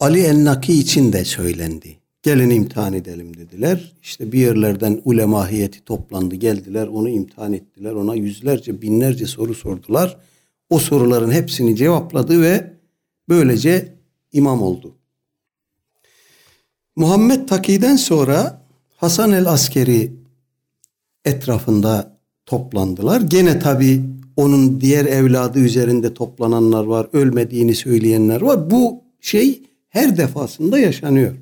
Ali 0.00 0.20
Ennaki 0.20 0.72
için 0.72 1.12
de 1.12 1.24
söylendi. 1.24 1.98
Gelin 2.22 2.50
imtihan 2.50 2.92
edelim 2.92 3.36
dediler. 3.36 3.92
İşte 4.02 4.32
bir 4.32 4.38
yerlerden 4.38 5.00
ulema 5.04 5.50
heyeti 5.50 5.84
toplandı 5.84 6.34
geldiler 6.34 6.86
onu 6.86 7.08
imtihan 7.08 7.52
ettiler. 7.52 7.92
Ona 7.92 8.14
yüzlerce 8.14 8.82
binlerce 8.82 9.26
soru 9.26 9.54
sordular. 9.54 10.16
O 10.70 10.78
soruların 10.78 11.30
hepsini 11.30 11.76
cevapladı 11.76 12.42
ve 12.42 12.72
böylece 13.28 13.94
imam 14.32 14.62
oldu. 14.62 14.94
Muhammed 16.96 17.48
Taki'den 17.48 17.96
sonra 17.96 18.62
Hasan 18.96 19.32
el 19.32 19.46
Askeri 19.46 20.12
etrafında 21.24 22.18
toplandılar. 22.46 23.20
Gene 23.20 23.58
tabi 23.58 24.02
onun 24.36 24.80
diğer 24.80 25.04
evladı 25.04 25.58
üzerinde 25.58 26.14
toplananlar 26.14 26.84
var, 26.84 27.08
ölmediğini 27.12 27.74
söyleyenler 27.74 28.40
var. 28.40 28.70
Bu 28.70 29.04
şey 29.20 29.62
her 29.88 30.16
defasında 30.16 30.78
yaşanıyor. 30.78 31.36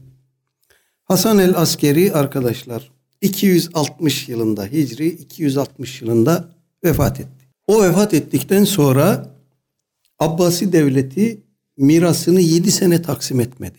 Hasan 1.05 1.39
el 1.39 1.57
Askeri 1.57 2.13
arkadaşlar 2.13 2.93
260 3.21 4.29
yılında 4.29 4.67
Hicri 4.67 5.09
260 5.09 6.03
yılında 6.03 6.49
vefat 6.85 7.21
etti. 7.21 7.49
O 7.67 7.83
vefat 7.83 8.15
ettikten 8.15 8.65
sonra 8.65 9.35
Abbasi 10.19 10.73
devleti 10.73 11.43
mirasını 11.77 12.41
7 12.41 12.73
sene 12.73 13.03
taksim 13.03 13.41
etmedi. 13.41 13.79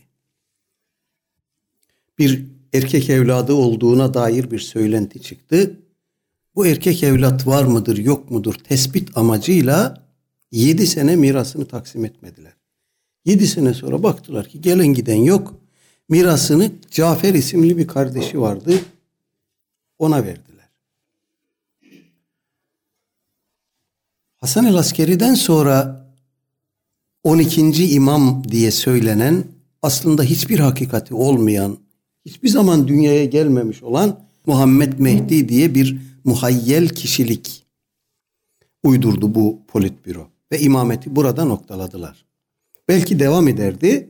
Bir 2.20 2.46
erkek 2.74 3.10
evladı 3.10 3.54
olduğuna 3.54 4.14
dair 4.14 4.52
bir 4.52 4.60
söylenti 4.60 5.22
çıktı. 5.22 5.80
Bu 6.56 6.68
erkek 6.68 7.04
evlat 7.04 7.48
var 7.48 7.64
mıdır 7.64 7.98
yok 7.98 8.32
mudur 8.32 8.54
tespit 8.54 9.18
amacıyla 9.18 10.06
7 10.52 10.88
sene 10.88 11.16
mirasını 11.16 11.66
taksim 11.66 12.06
etmediler. 12.06 12.54
7 13.26 13.48
sene 13.48 13.74
sonra 13.74 14.04
baktılar 14.04 14.48
ki 14.48 14.62
gelen 14.62 14.88
giden 14.88 15.16
yok. 15.16 15.54
Mirasını 16.10 16.72
Cafer 16.92 17.34
isimli 17.34 17.78
bir 17.78 17.88
kardeşi 17.88 18.42
vardı. 18.42 18.80
Ona 20.00 20.24
verdiler. 20.24 20.70
Hasan 24.38 24.66
el 24.66 24.76
Askeri'den 24.76 25.34
sonra 25.34 26.06
12. 27.24 27.94
imam 27.94 28.44
diye 28.44 28.72
söylenen 28.72 29.44
aslında 29.82 30.24
hiçbir 30.24 30.60
hakikati 30.60 31.14
olmayan, 31.14 31.78
hiçbir 32.26 32.50
zaman 32.50 32.88
dünyaya 32.88 33.26
gelmemiş 33.26 33.84
olan 33.84 34.20
Muhammed 34.46 35.00
Mehdi 35.00 35.50
diye 35.50 35.76
bir 35.76 36.15
muhayyel 36.26 36.90
kişilik 36.90 37.66
uydurdu 38.84 39.36
bu 39.36 39.60
politbüro 39.68 40.28
ve 40.52 40.60
imameti 40.60 41.16
burada 41.16 41.46
noktaladılar. 41.46 42.26
Belki 42.88 43.20
devam 43.20 43.48
ederdi 43.48 44.10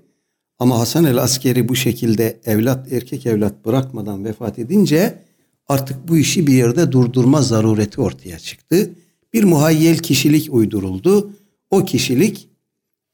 ama 0.60 0.80
Hasan 0.80 1.06
el 1.06 1.18
Askeri 1.18 1.70
bu 1.70 1.76
şekilde 1.76 2.40
evlat 2.46 2.92
erkek 2.92 3.26
evlat 3.26 3.66
bırakmadan 3.66 4.26
vefat 4.26 4.60
edince 4.60 5.20
artık 5.68 6.08
bu 6.08 6.18
işi 6.18 6.48
bir 6.48 6.54
yerde 6.54 6.92
durdurma 6.92 7.42
zarureti 7.42 8.02
ortaya 8.02 8.40
çıktı. 8.40 8.90
Bir 9.34 9.44
muhayyel 9.44 9.98
kişilik 9.98 10.54
uyduruldu. 10.54 11.32
O 11.70 11.86
kişilik 11.86 12.50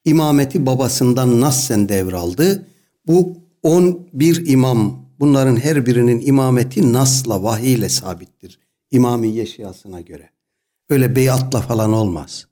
imameti 0.06 0.66
babasından 0.66 1.42
nassen 1.42 1.90
devraldı. 1.90 2.68
Bu 3.08 3.38
11 3.64 4.48
imam 4.48 5.06
bunların 5.20 5.56
her 5.56 5.86
birinin 5.86 6.22
imameti 6.26 6.94
nasla 6.94 7.44
vahiy 7.44 7.74
ile 7.74 7.90
sabittir. 7.90 8.60
İmami 8.92 9.28
yeşiyasına 9.28 10.02
göre. 10.02 10.30
Öyle 10.90 11.16
beyatla 11.16 11.62
falan 11.62 11.94
olmaz. 11.94 12.48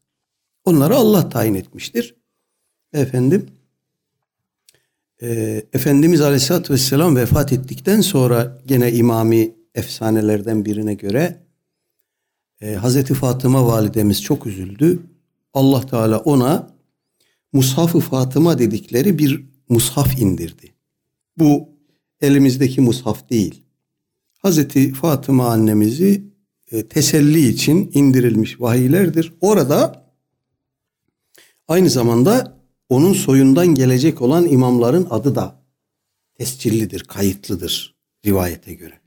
Onları 0.66 0.96
Allah 0.96 1.30
tayin 1.30 1.54
etmiştir. 1.54 2.16
Efendim 2.94 3.50
e, 5.22 5.62
Efendimiz 5.74 6.22
Aleyhisselatü 6.22 6.74
Vesselam 6.74 7.16
vefat 7.16 7.54
ettikten 7.54 8.02
sonra 8.02 8.62
gene 8.66 8.94
imami 8.94 9.56
efsanelerden 9.76 10.66
birine 10.66 10.94
göre 10.94 11.44
e, 12.62 12.74
Hazreti 12.74 13.14
Fatıma 13.14 13.68
validemiz 13.68 14.24
çok 14.24 14.46
üzüldü. 14.46 15.00
Allah 15.54 15.86
Teala 15.86 16.20
ona 16.20 16.70
Mushaf-ı 17.54 18.00
Fatıma 18.00 18.60
dedikleri 18.60 19.20
bir 19.20 19.46
mushaf 19.70 20.20
indirdi. 20.20 20.74
Bu 21.38 21.70
elimizdeki 22.22 22.82
mushaf 22.82 23.30
değil. 23.30 23.64
Hazreti 24.40 24.94
Fatıma 24.94 25.50
annemizi 25.50 26.29
teselli 26.90 27.48
için 27.48 27.92
indirilmiş 27.94 28.62
vahiylerdir. 28.62 29.34
Orada 29.42 30.06
aynı 31.68 31.90
zamanda 31.90 32.60
onun 32.90 33.14
soyundan 33.14 33.68
gelecek 33.68 34.22
olan 34.22 34.46
imamların 34.46 35.08
adı 35.10 35.36
da 35.36 35.64
tescillidir, 36.38 37.04
kayıtlıdır 37.04 37.96
rivayete 38.26 38.74
göre. 38.74 39.00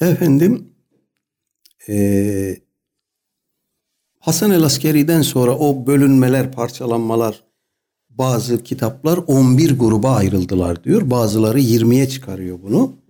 Efendim 0.00 0.68
e, 1.88 2.56
Hasan 4.18 4.50
el 4.50 4.62
Askeri'den 4.62 5.22
sonra 5.22 5.58
o 5.58 5.86
bölünmeler, 5.86 6.52
parçalanmalar, 6.52 7.44
bazı 8.10 8.62
kitaplar 8.62 9.18
11 9.26 9.78
gruba 9.78 10.10
ayrıldılar 10.10 10.84
diyor. 10.84 11.10
Bazıları 11.10 11.60
20'ye 11.60 12.08
çıkarıyor 12.08 12.58
bunu. 12.62 13.01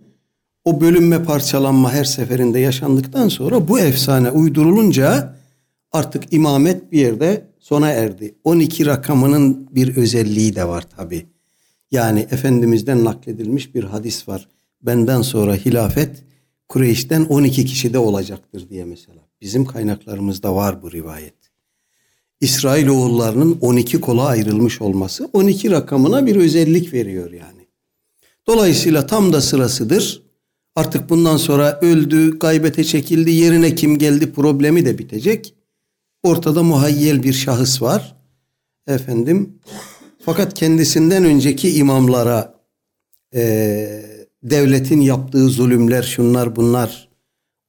O 0.65 0.81
bölünme 0.81 1.23
parçalanma 1.23 1.93
her 1.93 2.03
seferinde 2.03 2.59
yaşandıktan 2.59 3.27
sonra 3.27 3.67
bu 3.67 3.79
efsane 3.79 4.31
uydurulunca 4.31 5.35
artık 5.91 6.33
imamet 6.33 6.91
bir 6.91 6.99
yerde 6.99 7.47
sona 7.59 7.89
erdi. 7.89 8.35
12 8.43 8.85
rakamının 8.85 9.67
bir 9.75 9.97
özelliği 9.97 10.55
de 10.55 10.67
var 10.67 10.89
tabi. 10.97 11.25
Yani 11.91 12.19
Efendimiz'den 12.19 13.03
nakledilmiş 13.03 13.75
bir 13.75 13.83
hadis 13.83 14.27
var. 14.27 14.47
Benden 14.81 15.21
sonra 15.21 15.55
hilafet 15.55 16.23
Kureyş'ten 16.69 17.25
12 17.25 17.65
kişi 17.65 17.93
de 17.93 17.97
olacaktır 17.97 18.69
diye 18.69 18.85
mesela. 18.85 19.21
Bizim 19.41 19.65
kaynaklarımızda 19.65 20.55
var 20.55 20.81
bu 20.81 20.91
rivayet. 20.91 21.33
İsrail 22.41 22.87
oğullarının 22.87 23.57
12 23.61 24.01
kola 24.01 24.25
ayrılmış 24.25 24.81
olması 24.81 25.29
12 25.33 25.71
rakamına 25.71 26.25
bir 26.25 26.35
özellik 26.35 26.93
veriyor 26.93 27.31
yani. 27.31 27.67
Dolayısıyla 28.47 29.07
tam 29.07 29.33
da 29.33 29.41
sırasıdır. 29.41 30.22
Artık 30.75 31.09
bundan 31.09 31.37
sonra 31.37 31.79
öldü, 31.81 32.39
gaybete 32.39 32.83
çekildi, 32.83 33.31
yerine 33.31 33.75
kim 33.75 33.97
geldi 33.97 34.33
problemi 34.33 34.85
de 34.85 34.97
bitecek. 34.97 35.53
Ortada 36.23 36.63
muhayyel 36.63 37.23
bir 37.23 37.33
şahıs 37.33 37.81
var. 37.81 38.15
Efendim 38.87 39.59
fakat 40.25 40.53
kendisinden 40.53 41.25
önceki 41.25 41.75
imamlara 41.75 42.59
e, 43.35 43.41
devletin 44.43 45.01
yaptığı 45.01 45.49
zulümler 45.49 46.03
şunlar 46.03 46.55
bunlar 46.55 47.09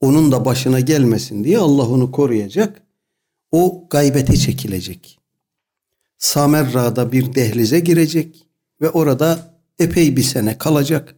onun 0.01 0.33
da 0.33 0.45
başına 0.45 0.81
gelmesin 0.81 1.45
diye 1.45 1.59
Allah 1.59 1.89
onu 1.89 2.11
koruyacak. 2.11 2.83
O 3.53 3.87
gaybete 3.91 4.37
çekilecek. 4.37 5.19
Samerra'da 6.19 7.13
bir 7.13 7.35
dehlize 7.35 7.81
girecek 7.81 8.47
ve 8.81 8.91
orada 8.91 9.55
epey 9.79 10.17
bir 10.17 10.23
sene 10.23 10.59
kalacak. 10.59 11.15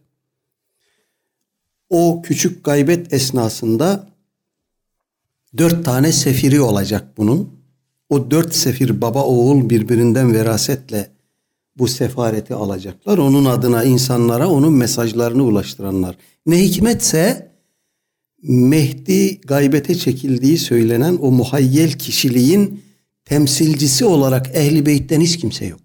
O 1.89 2.23
küçük 2.23 2.65
gaybet 2.65 3.13
esnasında 3.13 4.07
dört 5.59 5.85
tane 5.85 6.13
sefiri 6.13 6.61
olacak 6.61 7.17
bunun. 7.17 7.57
O 8.09 8.31
dört 8.31 8.55
sefir 8.55 9.01
baba 9.01 9.25
oğul 9.25 9.71
birbirinden 9.71 10.35
verasetle 10.35 11.11
bu 11.79 11.89
sefareti 11.89 12.55
alacaklar. 12.55 13.19
Onun 13.19 13.45
adına 13.45 13.85
insanlara 13.85 14.49
onun 14.49 14.73
mesajlarını 14.73 15.43
ulaştıranlar. 15.43 16.17
Ne 16.47 16.65
hikmetse 16.65 17.53
Mehdi 18.43 19.41
gaybete 19.41 19.95
çekildiği 19.95 20.59
söylenen 20.59 21.19
o 21.21 21.31
muhayyel 21.31 21.93
kişiliğin 21.93 22.83
temsilcisi 23.25 24.05
olarak 24.05 24.57
Ehli 24.57 24.87
Beyt'ten 24.87 25.21
hiç 25.21 25.39
kimse 25.39 25.67
yok. 25.67 25.81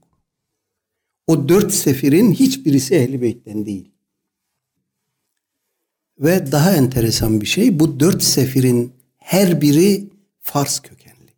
O 1.28 1.50
dört 1.50 1.74
sefirin 1.74 2.34
hiçbirisi 2.34 2.96
Ehli 2.96 3.22
Beyt'ten 3.22 3.66
değil. 3.66 3.91
Ve 6.22 6.52
daha 6.52 6.76
enteresan 6.76 7.42
bir 7.42 7.46
şey 7.46 7.80
bu 7.80 8.00
dört 8.00 8.24
sefirin 8.24 8.94
her 9.18 9.62
biri 9.62 10.08
Fars 10.40 10.80
kökenli. 10.80 11.32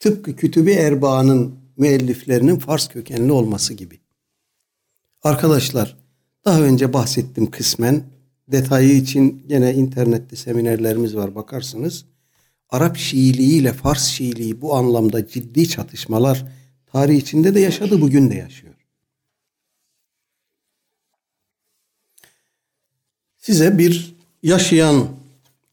Tıpkı 0.00 0.36
Kütübi 0.36 1.00
müelliflerinin 1.76 2.58
Fars 2.58 2.88
kökenli 2.88 3.32
olması 3.32 3.74
gibi. 3.74 4.00
Arkadaşlar 5.22 5.96
daha 6.44 6.62
önce 6.62 6.92
bahsettim 6.92 7.50
kısmen. 7.50 8.02
Detayı 8.48 8.96
için 8.96 9.42
gene 9.48 9.74
internette 9.74 10.36
seminerlerimiz 10.36 11.16
var 11.16 11.34
bakarsınız. 11.34 12.04
Arap 12.70 12.96
Şiiliği 12.96 13.60
ile 13.60 13.72
Fars 13.72 14.04
Şiiliği 14.06 14.60
bu 14.60 14.74
anlamda 14.74 15.28
ciddi 15.28 15.68
çatışmalar 15.68 16.46
tarih 16.86 17.16
içinde 17.16 17.54
de 17.54 17.60
yaşadı 17.60 18.00
bugün 18.00 18.30
de 18.30 18.34
yaşıyor. 18.34 18.73
Size 23.44 23.78
bir 23.78 24.14
yaşayan 24.42 25.08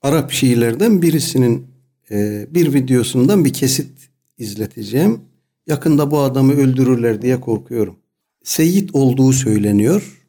Arap 0.01 0.31
Şiilerden 0.31 1.01
birisinin 1.01 1.67
e, 2.11 2.47
bir 2.49 2.73
videosundan 2.73 3.45
bir 3.45 3.53
kesit 3.53 3.91
izleteceğim. 4.37 5.19
Yakında 5.67 6.11
bu 6.11 6.19
adamı 6.19 6.53
öldürürler 6.53 7.21
diye 7.21 7.41
korkuyorum. 7.41 7.95
Seyyid 8.43 8.89
olduğu 8.93 9.33
söyleniyor. 9.33 10.21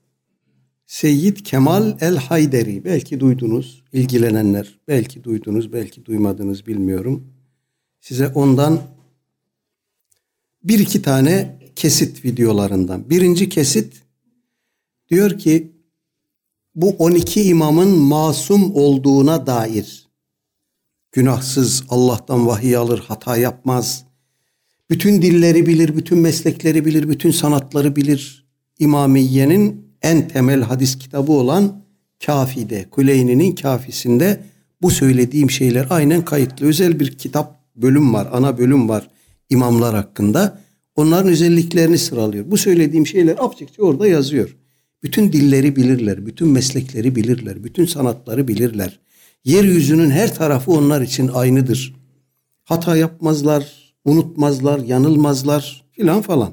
Seyyid 0.86 1.36
Kemal 1.36 1.96
El 2.00 2.16
Hayderi. 2.16 2.84
Belki 2.84 3.20
duydunuz, 3.20 3.82
ilgilenenler. 3.92 4.78
Belki 4.88 5.24
duydunuz, 5.24 5.72
belki 5.72 6.04
duymadınız 6.04 6.66
bilmiyorum. 6.66 7.26
Size 8.00 8.28
ondan 8.28 8.80
bir 10.64 10.78
iki 10.78 11.02
tane 11.02 11.58
kesit 11.76 12.24
videolarından. 12.24 13.10
Birinci 13.10 13.48
kesit 13.48 14.02
diyor 15.10 15.38
ki 15.38 15.71
bu 16.74 16.90
12 16.90 17.42
imamın 17.42 17.88
masum 17.88 18.74
olduğuna 18.74 19.46
dair 19.46 20.08
günahsız 21.12 21.84
Allah'tan 21.88 22.46
vahiy 22.46 22.76
alır, 22.76 23.04
hata 23.08 23.36
yapmaz 23.36 24.04
bütün 24.90 25.22
dilleri 25.22 25.66
bilir, 25.66 25.96
bütün 25.96 26.18
meslekleri 26.18 26.84
bilir, 26.84 27.08
bütün 27.08 27.30
sanatları 27.30 27.96
bilir. 27.96 28.46
İmamiye'nin 28.78 29.86
en 30.02 30.28
temel 30.28 30.62
hadis 30.62 30.98
kitabı 30.98 31.32
olan 31.32 31.84
Kafi'de, 32.26 32.86
Kuleyni'nin 32.90 33.54
Kafisinde 33.54 34.40
bu 34.82 34.90
söylediğim 34.90 35.50
şeyler 35.50 35.86
aynen 35.90 36.24
kayıtlı. 36.24 36.66
Özel 36.66 37.00
bir 37.00 37.18
kitap 37.18 37.62
bölüm 37.76 38.14
var, 38.14 38.28
ana 38.32 38.58
bölüm 38.58 38.88
var 38.88 39.10
imamlar 39.50 39.94
hakkında. 39.94 40.60
Onların 40.96 41.32
özelliklerini 41.32 41.98
sıralıyor. 41.98 42.50
Bu 42.50 42.56
söylediğim 42.56 43.06
şeyler 43.06 43.36
apçıkça 43.38 43.82
orada 43.82 44.06
yazıyor. 44.06 44.56
Bütün 45.02 45.32
dilleri 45.32 45.76
bilirler, 45.76 46.26
bütün 46.26 46.48
meslekleri 46.48 47.16
bilirler, 47.16 47.64
bütün 47.64 47.86
sanatları 47.86 48.48
bilirler. 48.48 48.98
Yeryüzünün 49.44 50.10
her 50.10 50.34
tarafı 50.34 50.72
onlar 50.72 51.00
için 51.00 51.28
aynıdır. 51.28 51.94
Hata 52.64 52.96
yapmazlar, 52.96 53.94
unutmazlar, 54.04 54.78
yanılmazlar 54.78 55.84
filan 55.92 56.22
falan. 56.22 56.52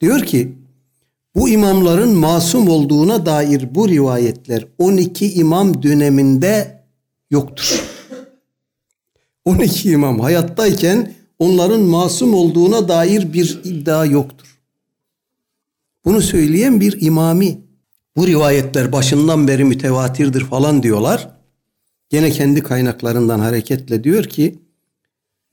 Diyor 0.00 0.20
ki 0.20 0.52
bu 1.34 1.48
imamların 1.48 2.14
masum 2.14 2.68
olduğuna 2.68 3.26
dair 3.26 3.74
bu 3.74 3.88
rivayetler 3.88 4.66
12 4.78 5.32
imam 5.32 5.82
döneminde 5.82 6.82
yoktur. 7.30 7.82
12 9.44 9.90
imam 9.90 10.20
hayattayken 10.20 11.14
onların 11.38 11.80
masum 11.80 12.34
olduğuna 12.34 12.88
dair 12.88 13.32
bir 13.32 13.60
iddia 13.64 14.04
yoktur. 14.04 14.51
Bunu 16.04 16.22
söyleyen 16.22 16.80
bir 16.80 17.00
imami. 17.00 17.60
Bu 18.16 18.26
rivayetler 18.26 18.92
başından 18.92 19.48
beri 19.48 19.64
mütevatirdir 19.64 20.44
falan 20.44 20.82
diyorlar. 20.82 21.28
Gene 22.10 22.30
kendi 22.30 22.62
kaynaklarından 22.62 23.38
hareketle 23.38 24.04
diyor 24.04 24.24
ki 24.24 24.58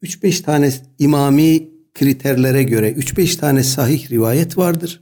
3-5 0.03 0.41
tane 0.43 0.73
imami 0.99 1.69
kriterlere 1.93 2.63
göre 2.63 2.91
3-5 2.91 3.39
tane 3.39 3.63
sahih 3.63 4.11
rivayet 4.11 4.57
vardır. 4.57 5.01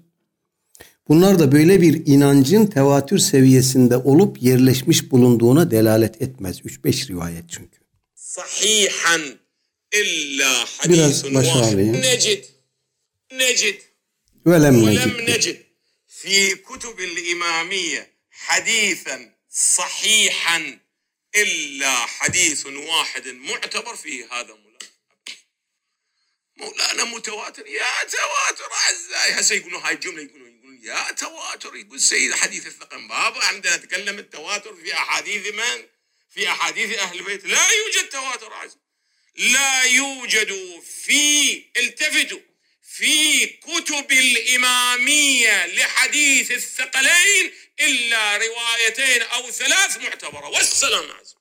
Bunlar 1.07 1.39
da 1.39 1.51
böyle 1.51 1.81
bir 1.81 2.05
inancın 2.05 2.65
tevatür 2.65 3.17
seviyesinde 3.17 3.97
olup 3.97 4.43
yerleşmiş 4.43 5.11
bulunduğuna 5.11 5.71
delalet 5.71 6.21
etmez. 6.21 6.59
3-5 6.59 7.09
rivayet 7.09 7.43
çünkü. 7.49 7.79
Sahihan 8.15 9.21
illa 9.93 10.65
hadisun 10.77 11.35
vahid. 11.35 11.93
Necid. 11.93 12.43
Necid. 13.31 13.86
ولم 14.47 14.89
نجد, 14.89 15.07
ولم 15.07 15.29
نجد. 15.29 15.65
في 16.21 16.55
كتب 16.55 16.99
الإمامية 16.99 18.13
حديثا 18.31 19.35
صحيحا 19.51 20.79
إلا 21.35 21.95
حديث 21.95 22.65
واحد 22.65 23.27
معتبر 23.27 23.95
فيه 23.95 24.33
هذا 24.33 24.53
مولانا. 24.53 24.77
مولانا 26.57 27.03
متواتر. 27.03 27.67
يا 27.67 28.03
تواتر 28.03 28.73
أعزائي. 28.73 29.39
هسه 29.39 29.55
يقولون 29.55 29.81
هاي 29.81 29.93
الجملة 29.93 30.21
يقولون 30.23 30.55
يقولون 30.55 30.79
يا 30.83 31.11
تواتر. 31.11 31.75
يقول 31.75 32.01
سيد 32.01 32.33
حديث 32.33 32.67
الثقم 32.67 33.07
بابا. 33.07 33.45
عندنا 33.45 33.75
نتكلم 33.75 34.19
التواتر 34.19 34.75
في 34.75 34.93
أحاديث 34.93 35.53
من؟ 35.53 35.85
في 36.33 36.49
أحاديث 36.49 36.99
أهل 36.99 37.19
البيت 37.19 37.45
لا 37.45 37.69
يوجد 37.71 38.09
تواتر 38.09 38.53
عزيز 38.53 38.77
لا 39.35 39.83
يوجد 39.83 40.81
في 40.81 41.63
التفتوا. 41.77 42.46
في 42.96 43.46
كتب 43.46 44.08
الإمامية 44.26 45.56
لحديث 45.78 46.50
الثقلين 46.50 47.44
إلا 47.80 48.36
روايتين 48.36 49.22
أو 49.36 49.50
ثلاث 49.50 49.92
معتبرة 50.04 50.48
والسلام 50.54 51.04
عزيز 51.20 51.34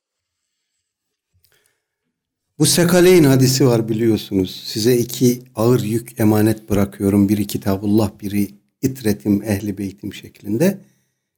Bu 2.59 2.65
Sekaleyn 2.65 3.23
hadisi 3.23 3.67
var 3.67 3.89
biliyorsunuz. 3.89 4.63
Size 4.65 4.97
iki 4.97 5.41
ağır 5.55 5.83
yük 5.83 6.19
emanet 6.19 6.69
bırakıyorum. 6.69 7.29
Biri 7.29 7.47
kitabullah, 7.47 8.11
biri 8.19 8.47
itretim, 8.81 9.43
ehli 9.43 9.77
beytim 9.77 10.13
şeklinde. 10.13 10.77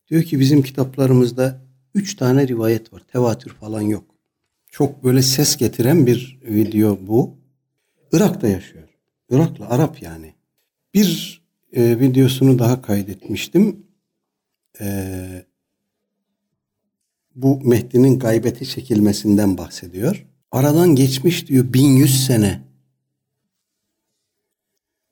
Diyor 0.09 0.23
ki 0.23 0.39
bizim 0.39 0.63
kitaplarımızda 0.63 1.61
üç 1.95 2.15
tane 2.15 2.47
rivayet 2.47 2.93
var. 2.93 3.01
Tevatür 3.11 3.53
falan 3.53 3.81
yok. 3.81 4.13
çok 4.73 5.03
böyle 5.03 5.21
ses 5.21 5.57
getiren 5.57 6.07
bir 6.07 6.39
video 6.43 6.99
bu. 7.01 7.37
Irak'ta 8.11 8.47
yaşıyor. 8.47 8.86
Iraklı 9.30 9.66
Arap 9.66 10.02
yani. 10.02 10.34
Bir 10.94 11.42
e, 11.72 12.00
videosunu 12.00 12.58
daha 12.58 12.82
kaydetmiştim. 12.82 13.86
E, 14.80 15.46
bu 17.34 17.60
Mehdi'nin 17.64 18.18
gaybete 18.18 18.64
çekilmesinden 18.64 19.58
bahsediyor. 19.58 20.26
Aradan 20.50 20.94
geçmiş 20.94 21.48
diyor 21.48 21.72
1100 21.72 22.26
sene. 22.26 22.68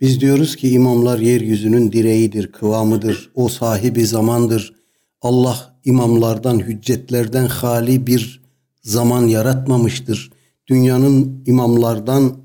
Biz 0.00 0.20
diyoruz 0.20 0.56
ki 0.56 0.70
imamlar 0.70 1.18
yeryüzünün 1.18 1.92
direğidir, 1.92 2.52
kıvamıdır, 2.52 3.30
o 3.34 3.48
sahibi 3.48 4.06
zamandır. 4.06 4.74
Allah 5.22 5.80
imamlardan, 5.84 6.58
hüccetlerden 6.58 7.46
hali 7.46 8.06
bir 8.06 8.42
zaman 8.82 9.26
yaratmamıştır. 9.26 10.32
Dünyanın 10.66 11.42
imamlardan 11.46 12.36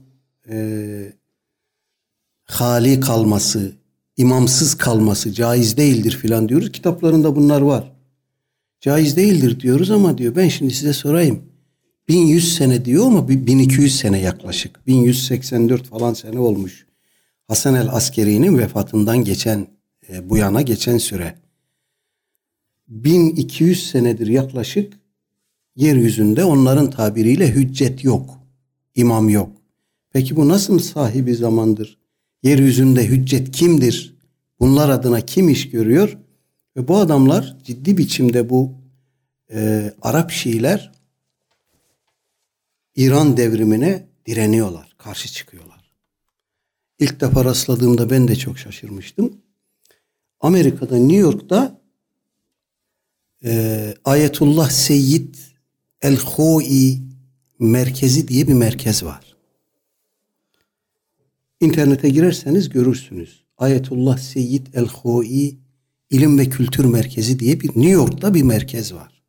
e, 0.49 1.13
hali 2.51 2.99
kalması, 2.99 3.71
imamsız 4.17 4.75
kalması 4.75 5.33
caiz 5.33 5.77
değildir 5.77 6.17
filan 6.21 6.49
diyoruz. 6.49 6.71
Kitaplarında 6.71 7.35
bunlar 7.35 7.61
var. 7.61 7.91
Caiz 8.81 9.17
değildir 9.17 9.59
diyoruz 9.59 9.91
ama 9.91 10.17
diyor 10.17 10.35
ben 10.35 10.47
şimdi 10.47 10.73
size 10.73 10.93
sorayım. 10.93 11.43
1100 12.07 12.55
sene 12.55 12.85
diyor 12.85 13.05
ama 13.05 13.27
1200 13.27 13.95
sene 13.95 14.21
yaklaşık. 14.21 14.87
1184 14.87 15.87
falan 15.87 16.13
sene 16.13 16.39
olmuş. 16.39 16.85
Hasan 17.47 17.75
el 17.75 17.89
Askeri'nin 17.89 18.57
vefatından 18.57 19.23
geçen 19.23 19.67
e, 20.09 20.29
bu 20.29 20.37
yana 20.37 20.61
geçen 20.61 20.97
süre. 20.97 21.35
1200 22.87 23.89
senedir 23.89 24.27
yaklaşık 24.27 24.93
yeryüzünde 25.75 26.43
onların 26.43 26.89
tabiriyle 26.89 27.51
hüccet 27.51 28.03
yok. 28.03 28.39
imam 28.95 29.29
yok. 29.29 29.51
Peki 30.13 30.35
bu 30.35 30.49
nasıl 30.49 30.79
sahibi 30.79 31.35
zamandır? 31.35 32.00
Yeryüzünde 32.43 33.07
hüccet 33.07 33.51
kimdir? 33.51 34.15
Bunlar 34.59 34.89
adına 34.89 35.21
kim 35.21 35.49
iş 35.49 35.69
görüyor? 35.69 36.17
Ve 36.77 36.87
bu 36.87 36.97
adamlar 36.97 37.57
ciddi 37.63 37.97
biçimde 37.97 38.49
bu 38.49 38.73
e, 39.53 39.93
Arap 40.01 40.31
Şiiler 40.31 40.91
İran 42.95 43.37
devrimine 43.37 44.07
direniyorlar, 44.25 44.95
karşı 44.97 45.33
çıkıyorlar. 45.33 45.91
İlk 46.99 47.21
defa 47.21 47.45
rastladığımda 47.45 48.09
ben 48.09 48.27
de 48.27 48.35
çok 48.35 48.59
şaşırmıştım. 48.59 49.37
Amerika'da 50.39 50.97
New 50.97 51.15
York'ta 51.15 51.81
e, 53.43 53.93
Ayetullah 54.05 54.69
Seyyid 54.69 55.35
El-Hoi 56.01 56.99
merkezi 57.59 58.27
diye 58.27 58.47
bir 58.47 58.53
merkez 58.53 59.03
var. 59.03 59.30
İnternete 61.61 62.09
girerseniz 62.09 62.69
görürsünüz. 62.69 63.43
Ayetullah 63.57 64.17
Seyyid 64.17 64.67
El-Hoi 64.73 65.57
İlim 66.09 66.39
ve 66.39 66.45
Kültür 66.45 66.85
Merkezi 66.85 67.39
diye 67.39 67.59
bir 67.59 67.67
New 67.67 67.89
York'ta 67.89 68.33
bir 68.33 68.43
merkez 68.43 68.93
var. 68.93 69.21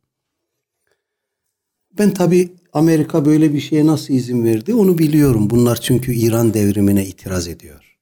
Ben 1.97 2.13
tabi 2.13 2.53
Amerika 2.73 3.25
böyle 3.25 3.53
bir 3.53 3.59
şeye 3.59 3.87
nasıl 3.87 4.13
izin 4.13 4.43
verdi 4.43 4.73
onu 4.73 4.97
biliyorum. 4.97 5.49
Bunlar 5.49 5.75
çünkü 5.75 6.13
İran 6.13 6.53
devrimine 6.53 7.07
itiraz 7.07 7.47
ediyor. 7.47 7.97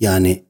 Yani 0.00 0.42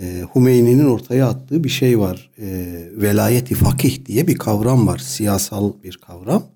e, 0.00 0.24
Hümeyni'nin 0.34 0.86
ortaya 0.86 1.28
attığı 1.28 1.64
bir 1.64 1.68
şey 1.68 1.98
var. 1.98 2.30
E, 2.38 2.46
velayeti 2.92 3.54
fakih 3.54 4.06
diye 4.06 4.26
bir 4.26 4.36
kavram 4.36 4.86
var. 4.86 4.98
Siyasal 4.98 5.72
bir 5.84 5.96
kavram. 5.96 6.46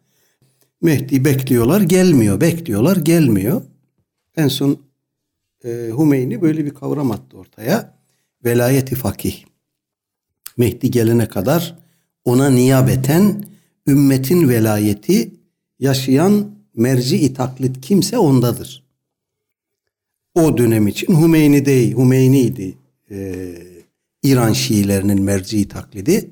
Mehdi 0.83 1.25
bekliyorlar 1.25 1.81
gelmiyor. 1.81 2.41
Bekliyorlar 2.41 2.97
gelmiyor. 2.97 3.63
En 4.37 4.49
son 4.49 4.79
e, 5.65 5.91
Hümeyni 5.99 6.43
böyle 6.43 6.65
bir 6.65 6.71
kavram 6.71 7.11
attı 7.11 7.39
ortaya. 7.39 7.95
Velayeti 8.45 8.95
fakih. 8.95 9.45
Mehdi 10.57 10.91
gelene 10.91 11.29
kadar 11.29 11.79
ona 12.25 12.51
niyabeten 12.51 13.45
ümmetin 13.87 14.49
velayeti 14.49 15.31
yaşayan 15.79 16.51
merci 16.77 17.35
taklit 17.35 17.81
kimse 17.81 18.19
ondadır. 18.19 18.85
O 20.35 20.59
dönem 20.59 20.89
için 20.89 21.23
Hümeyni 21.23 21.65
değil, 21.65 21.97
Hümeyni'ydi 21.97 22.79
e, 23.11 23.55
İran 24.23 24.53
Şiilerinin 24.53 25.23
merci 25.23 25.69
taklidi. 25.69 26.31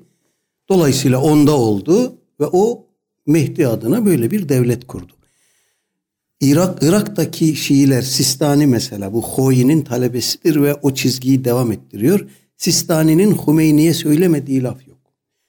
Dolayısıyla 0.68 1.20
onda 1.20 1.52
oldu 1.56 2.18
ve 2.40 2.46
o 2.52 2.86
Mehdi 3.26 3.66
adına 3.66 4.06
böyle 4.06 4.30
bir 4.30 4.48
devlet 4.48 4.86
kurdu. 4.86 5.12
Irak, 6.42 6.82
Irak'taki 6.82 7.56
Şiiler 7.56 8.02
Sistani 8.02 8.66
mesela 8.66 9.12
bu 9.12 9.22
Hoyi'nin 9.22 9.82
talebesidir 9.82 10.62
ve 10.62 10.74
o 10.74 10.94
çizgiyi 10.94 11.44
devam 11.44 11.72
ettiriyor. 11.72 12.28
Sistani'nin 12.56 13.38
Hümeyni'ye 13.46 13.94
söylemediği 13.94 14.62
laf 14.62 14.88
yok. 14.88 14.98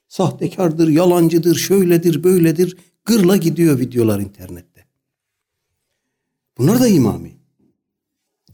Sahtekardır, 0.08 0.88
yalancıdır, 0.88 1.54
şöyledir, 1.54 2.24
böyledir. 2.24 2.76
Gırla 3.04 3.36
gidiyor 3.36 3.78
videolar 3.78 4.20
internette. 4.20 4.84
Bunlar 6.58 6.80
da 6.80 6.88
imami. 6.88 7.32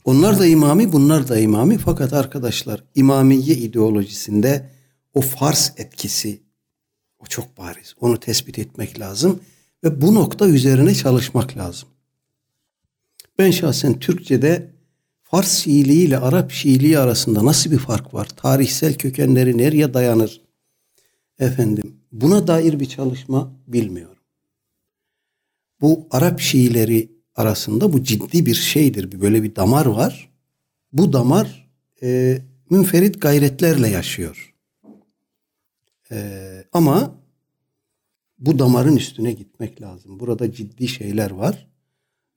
Onlar 0.05 0.38
da 0.38 0.47
imami, 0.47 0.93
bunlar 0.93 1.28
da 1.28 1.38
imami. 1.38 1.78
Fakat 1.78 2.12
arkadaşlar 2.12 2.84
imamiye 2.95 3.57
ideolojisinde 3.57 4.70
o 5.14 5.20
Fars 5.20 5.70
etkisi 5.76 6.41
o 7.18 7.26
çok 7.26 7.59
bariz. 7.59 7.95
Onu 8.01 8.20
tespit 8.20 8.59
etmek 8.59 9.01
lazım 9.01 9.41
ve 9.84 10.01
bu 10.01 10.14
nokta 10.14 10.49
üzerine 10.49 10.95
çalışmak 10.95 11.57
lazım. 11.57 11.88
Ben 13.41 13.51
şahsen 13.51 13.99
Türkçe'de 13.99 14.70
Fars 15.22 15.59
Şiiliği 15.59 16.07
ile 16.07 16.18
Arap 16.18 16.51
Şiiliği 16.51 16.99
arasında 16.99 17.45
nasıl 17.45 17.70
bir 17.70 17.78
fark 17.78 18.14
var? 18.14 18.26
Tarihsel 18.26 18.95
kökenleri 18.95 19.59
nereye 19.59 19.95
dayanır? 19.95 20.41
Efendim 21.38 21.97
buna 22.12 22.47
dair 22.47 22.80
bir 22.80 22.86
çalışma 22.86 23.53
bilmiyorum. 23.66 24.22
Bu 25.80 26.07
Arap 26.11 26.41
Şiileri 26.41 27.12
arasında 27.34 27.93
bu 27.93 28.03
ciddi 28.03 28.47
bir 28.47 28.55
şeydir. 28.55 29.20
Böyle 29.20 29.43
bir 29.43 29.57
damar 29.57 29.86
var. 29.86 30.30
Bu 30.93 31.12
damar 31.12 31.70
e, 32.03 32.38
münferit 32.70 33.20
gayretlerle 33.22 33.88
yaşıyor. 33.88 34.55
E, 36.11 36.18
ama 36.72 37.14
bu 38.38 38.59
damarın 38.59 38.97
üstüne 38.97 39.32
gitmek 39.32 39.82
lazım. 39.82 40.20
Burada 40.20 40.53
ciddi 40.53 40.88
şeyler 40.88 41.30
var. 41.30 41.70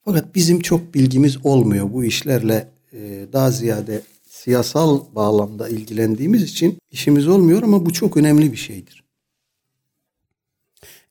Fakat 0.06 0.36
bizim 0.36 0.60
çok 0.60 0.93
bilgimiz 0.93 1.45
olmuyor 1.45 1.93
bu 1.93 2.04
işlerle 2.04 2.72
e, 2.93 3.28
daha 3.34 3.51
ziyade 3.51 4.01
siyasal 4.30 5.01
bağlamda 5.16 5.70
ilgilendiğimiz 5.70 6.43
için 6.43 6.78
işimiz 6.91 7.28
olmuyor 7.28 7.64
ama 7.64 7.86
bu 7.86 7.93
çok 7.93 8.18
önemli 8.18 8.51
bir 8.51 8.58
şeydir. 8.58 9.04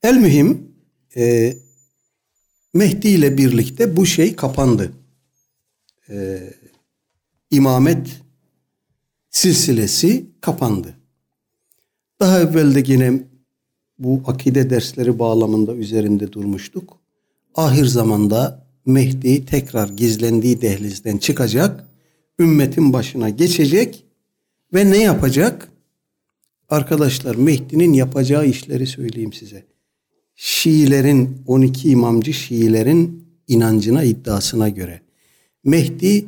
El 0.03 0.17
mühim 0.17 0.73
e, 1.17 1.57
Mehdi 2.75 3.09
ile 3.09 3.39
birlikte 3.39 3.97
bu 3.97 4.07
şey 4.07 4.37
kapandı. 4.37 4.93
E, 6.09 6.41
imamet 7.51 8.21
silsilesi 9.31 10.27
kapandı. 10.41 10.95
Daha 12.21 12.41
evvel 12.41 12.75
de 12.75 12.93
yine 12.93 13.23
bu 13.99 14.23
akide 14.27 14.71
dersleri 14.71 15.19
bağlamında 15.19 15.75
üzerinde 15.75 16.33
durmuştuk. 16.33 16.99
Ahir 17.55 17.85
zamanda 17.85 18.62
Mehdi 18.87 19.47
tekrar 19.47 19.89
gizlendiği 19.89 20.61
dehlizden 20.61 21.19
çıkacak, 21.19 21.89
ümmetin 22.39 22.93
başına 22.93 23.29
geçecek 23.29 24.05
ve 24.75 24.91
ne 24.91 24.99
yapacak? 24.99 25.69
Arkadaşlar 26.69 27.35
Mehdi'nin 27.35 27.93
yapacağı 27.93 28.47
işleri 28.47 28.87
söyleyeyim 28.87 29.33
size. 29.33 29.65
Şiilerin 30.35 31.43
12 31.47 31.91
imamcı 31.91 32.33
Şiilerin 32.33 33.29
inancına 33.49 34.03
iddiasına 34.03 34.69
göre 34.69 35.01
Mehdi 35.65 36.25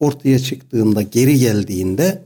ortaya 0.00 0.38
çıktığında 0.38 1.02
geri 1.02 1.38
geldiğinde 1.38 2.22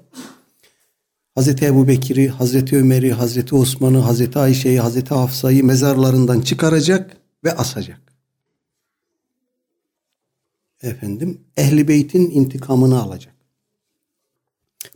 Hazreti 1.35 1.65
Ebu 1.65 1.89
Bekir'i, 1.89 2.29
Hazreti 2.29 2.77
Ömer'i, 2.77 3.13
Hazreti 3.13 3.55
Osman'ı, 3.55 3.99
Hazreti 3.99 4.39
Ayşe'yi, 4.39 4.81
Hazreti 4.81 5.15
Hafsa'yı 5.15 5.65
mezarlarından 5.65 6.41
çıkaracak 6.41 7.17
ve 7.45 7.53
asacak 7.53 8.10
efendim 10.83 11.41
ehli 11.57 11.89
beytin 11.89 12.31
intikamını 12.31 13.03
alacak. 13.03 13.35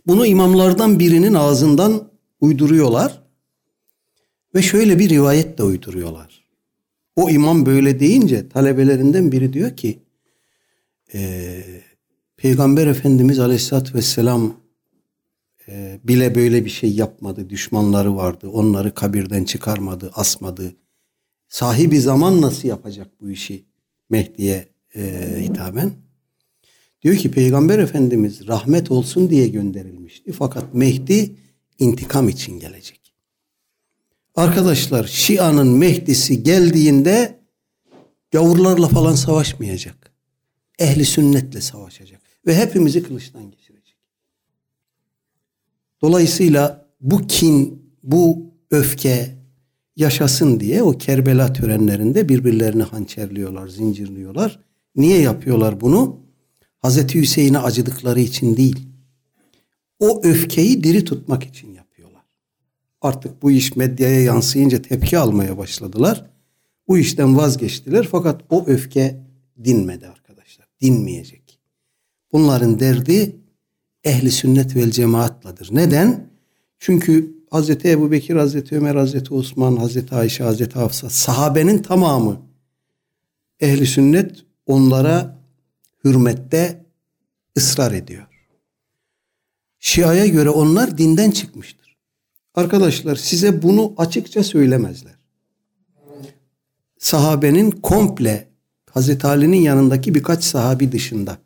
Bunu 0.07 0.25
imamlardan 0.25 0.99
birinin 0.99 1.33
ağzından 1.33 2.11
uyduruyorlar 2.41 3.21
ve 4.55 4.61
şöyle 4.61 4.99
bir 4.99 5.09
rivayet 5.09 5.57
de 5.57 5.63
uyduruyorlar. 5.63 6.45
O 7.15 7.29
imam 7.29 7.65
böyle 7.65 7.99
deyince 7.99 8.49
talebelerinden 8.49 9.31
biri 9.31 9.53
diyor 9.53 9.77
ki 9.77 9.99
e, 11.13 11.61
Peygamber 12.37 12.87
Efendimiz 12.87 13.39
Aleyhisselatü 13.39 13.93
Vesselam 13.93 14.53
e, 15.67 15.99
bile 16.03 16.35
böyle 16.35 16.65
bir 16.65 16.69
şey 16.69 16.91
yapmadı. 16.91 17.49
Düşmanları 17.49 18.15
vardı. 18.15 18.49
Onları 18.49 18.93
kabirden 18.93 19.43
çıkarmadı, 19.43 20.11
asmadı. 20.13 20.75
sahibi 21.47 22.01
zaman 22.01 22.41
nasıl 22.41 22.67
yapacak 22.67 23.07
bu 23.21 23.29
işi 23.29 23.65
Mehdi'ye 24.09 24.74
e, 24.95 25.35
hitaben? 25.39 25.91
Diyor 27.01 27.15
ki 27.15 27.31
Peygamber 27.31 27.79
Efendimiz 27.79 28.47
rahmet 28.47 28.91
olsun 28.91 29.29
diye 29.29 29.47
gönderilmişti. 29.47 30.31
Fakat 30.31 30.73
Mehdi 30.73 31.35
intikam 31.79 32.29
için 32.29 32.59
gelecek. 32.59 33.13
Arkadaşlar 34.35 35.03
Şia'nın 35.03 35.67
Mehdi'si 35.67 36.43
geldiğinde 36.43 37.39
gavurlarla 38.31 38.87
falan 38.87 39.15
savaşmayacak. 39.15 40.11
Ehli 40.79 41.05
sünnetle 41.05 41.61
savaşacak. 41.61 42.21
Ve 42.47 42.55
hepimizi 42.55 43.03
kılıçtan 43.03 43.51
geçirecek. 43.51 43.97
Dolayısıyla 46.01 46.87
bu 47.01 47.27
kin, 47.27 47.85
bu 48.03 48.53
öfke 48.71 49.35
yaşasın 49.95 50.59
diye 50.59 50.83
o 50.83 50.97
Kerbela 50.97 51.53
törenlerinde 51.53 52.29
birbirlerini 52.29 52.83
hançerliyorlar, 52.83 53.67
zincirliyorlar. 53.67 54.59
Niye 54.95 55.21
yapıyorlar 55.21 55.81
bunu? 55.81 56.19
Hazreti 56.79 57.21
Hüseyin'e 57.21 57.59
acıdıkları 57.59 58.19
için 58.19 58.57
değil. 58.57 58.87
O 59.99 60.21
öfkeyi 60.23 60.83
diri 60.83 61.03
tutmak 61.03 61.43
için 61.43 61.73
yapıyorlar. 61.73 62.23
Artık 63.01 63.41
bu 63.41 63.51
iş 63.51 63.75
medyaya 63.75 64.21
yansıyınca 64.21 64.81
tepki 64.81 65.17
almaya 65.17 65.57
başladılar. 65.57 66.25
Bu 66.87 66.97
işten 66.97 67.37
vazgeçtiler 67.37 68.07
fakat 68.11 68.41
o 68.49 68.65
öfke 68.67 69.21
dinmedi 69.63 70.07
arkadaşlar. 70.07 70.67
Dinmeyecek. 70.81 71.59
Bunların 72.31 72.79
derdi 72.79 73.35
ehli 74.03 74.31
sünnet 74.31 74.75
vel 74.75 74.91
cemaatladır. 74.91 75.69
Neden? 75.71 76.27
Çünkü 76.79 77.35
Hazreti 77.49 77.89
Ebu 77.89 78.11
Bekir, 78.11 78.35
Hazreti 78.35 78.77
Ömer, 78.77 78.95
Hazreti 78.95 79.33
Osman, 79.33 79.75
Hazreti 79.75 80.15
Ayşe, 80.15 80.43
Hazreti 80.43 80.79
Hafsa 80.79 81.09
sahabenin 81.09 81.77
tamamı 81.77 82.41
ehli 83.59 83.85
sünnet 83.85 84.45
onlara 84.65 85.41
hürmette 86.03 86.85
ısrar 87.57 87.91
ediyor. 87.91 88.27
Şia'ya 89.79 90.27
göre 90.27 90.49
onlar 90.49 90.97
dinden 90.97 91.31
çıkmıştır. 91.31 91.97
Arkadaşlar 92.55 93.15
size 93.15 93.61
bunu 93.61 93.93
açıkça 93.97 94.43
söylemezler. 94.43 95.15
Sahabenin 96.97 97.71
komple 97.71 98.47
Hazreti 98.91 99.27
Ali'nin 99.27 99.61
yanındaki 99.61 100.15
birkaç 100.15 100.43
sahabi 100.43 100.91
dışında 100.91 101.37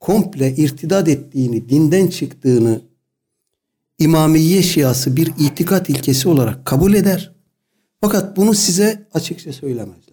komple 0.00 0.54
irtidat 0.56 1.08
ettiğini, 1.08 1.68
dinden 1.68 2.06
çıktığını 2.06 2.82
İmamiye 3.98 4.62
Şiası 4.62 5.16
bir 5.16 5.32
itikat 5.38 5.90
ilkesi 5.90 6.28
olarak 6.28 6.64
kabul 6.64 6.94
eder. 6.94 7.34
Fakat 8.00 8.36
bunu 8.36 8.54
size 8.54 9.08
açıkça 9.14 9.52
söylemezler. 9.52 10.09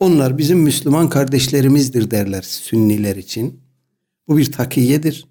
Onlar 0.00 0.38
bizim 0.38 0.58
Müslüman 0.58 1.08
kardeşlerimizdir 1.08 2.10
derler 2.10 2.42
Sünniler 2.42 3.16
için. 3.16 3.60
Bu 4.28 4.38
bir 4.38 4.52
takiyedir. 4.52 5.26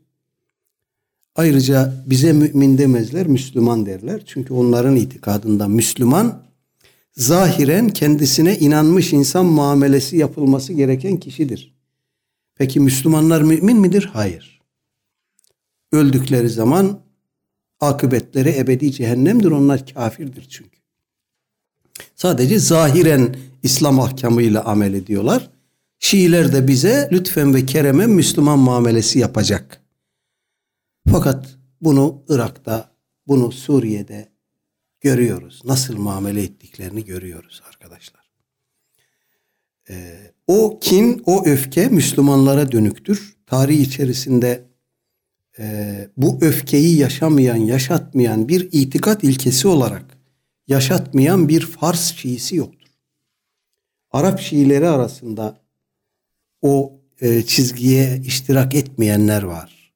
Ayrıca 1.36 2.03
bize 2.05 2.34
mümin 2.34 2.78
demezler, 2.78 3.28
Müslüman 3.28 3.86
derler. 3.86 4.24
Çünkü 4.26 4.53
onların 4.53 4.95
itikadında 4.95 5.68
Müslüman 5.68 6.43
zahiren 7.13 7.89
kendisine 7.89 8.57
inanmış 8.57 9.13
insan 9.13 9.45
muamelesi 9.45 10.18
yapılması 10.18 10.74
gereken 10.74 11.18
kişidir. 11.18 11.76
Peki 12.55 12.80
Müslümanlar 12.80 13.41
mümin 13.41 13.78
midir? 13.78 14.09
Hayır. 14.13 14.61
Öldükleri 15.91 16.49
zaman 16.49 16.99
akıbetleri 17.80 18.57
ebedi 18.57 18.91
cehennemdir. 18.91 19.51
Onlar 19.51 19.86
kafirdir 19.93 20.47
çünkü. 20.49 20.85
Sadece 22.16 22.60
zahiren 22.60 23.36
İslam 23.64 24.00
ahkamıyla 24.00 24.64
amel 24.64 24.93
ediyorlar. 24.93 25.50
Şiiler 26.00 26.54
de 26.54 26.68
bize 26.68 27.10
lütfen 27.12 27.54
ve 27.54 27.66
keremen 27.66 28.10
Müslüman 28.10 28.60
muamelesi 28.60 29.20
yapacak. 29.20 29.82
Fakat 31.12 31.58
bunu 31.82 32.24
Irak'ta, 32.30 32.91
bunu 33.28 33.52
Suriye'de 33.52 34.30
görüyoruz. 35.02 35.62
Nasıl 35.66 35.98
muamele 35.98 36.43
ettiklerini 36.43 37.06
görüyoruz 37.06 37.62
arkadaşlar. 37.68 38.26
Ee, 39.89 40.32
o 40.48 40.80
kin, 40.82 41.24
o 41.26 41.46
öfke 41.46 41.88
Müslümanlara 41.88 42.72
dönüktür. 42.72 43.36
Tarih 43.46 43.80
içerisinde 43.80 44.64
e, 45.60 46.08
bu 46.18 46.38
öfkeyi 46.41 46.98
yaşamayan, 46.98 47.56
yaşatmayan 47.56 48.48
bir 48.48 48.70
itikat 48.72 49.24
ilkesi 49.24 49.68
olarak 49.68 50.14
yaşatmayan 50.68 51.49
bir 51.49 51.61
Fars 51.61 52.13
Şiisi 52.13 52.55
yoktur. 52.55 52.89
Arap 54.11 54.39
Şiileri 54.39 54.89
arasında 54.89 55.61
o 56.61 56.99
e, 57.22 57.41
çizgiye 57.41 58.22
iştirak 58.26 58.76
etmeyenler 58.76 59.43
var. 59.43 59.93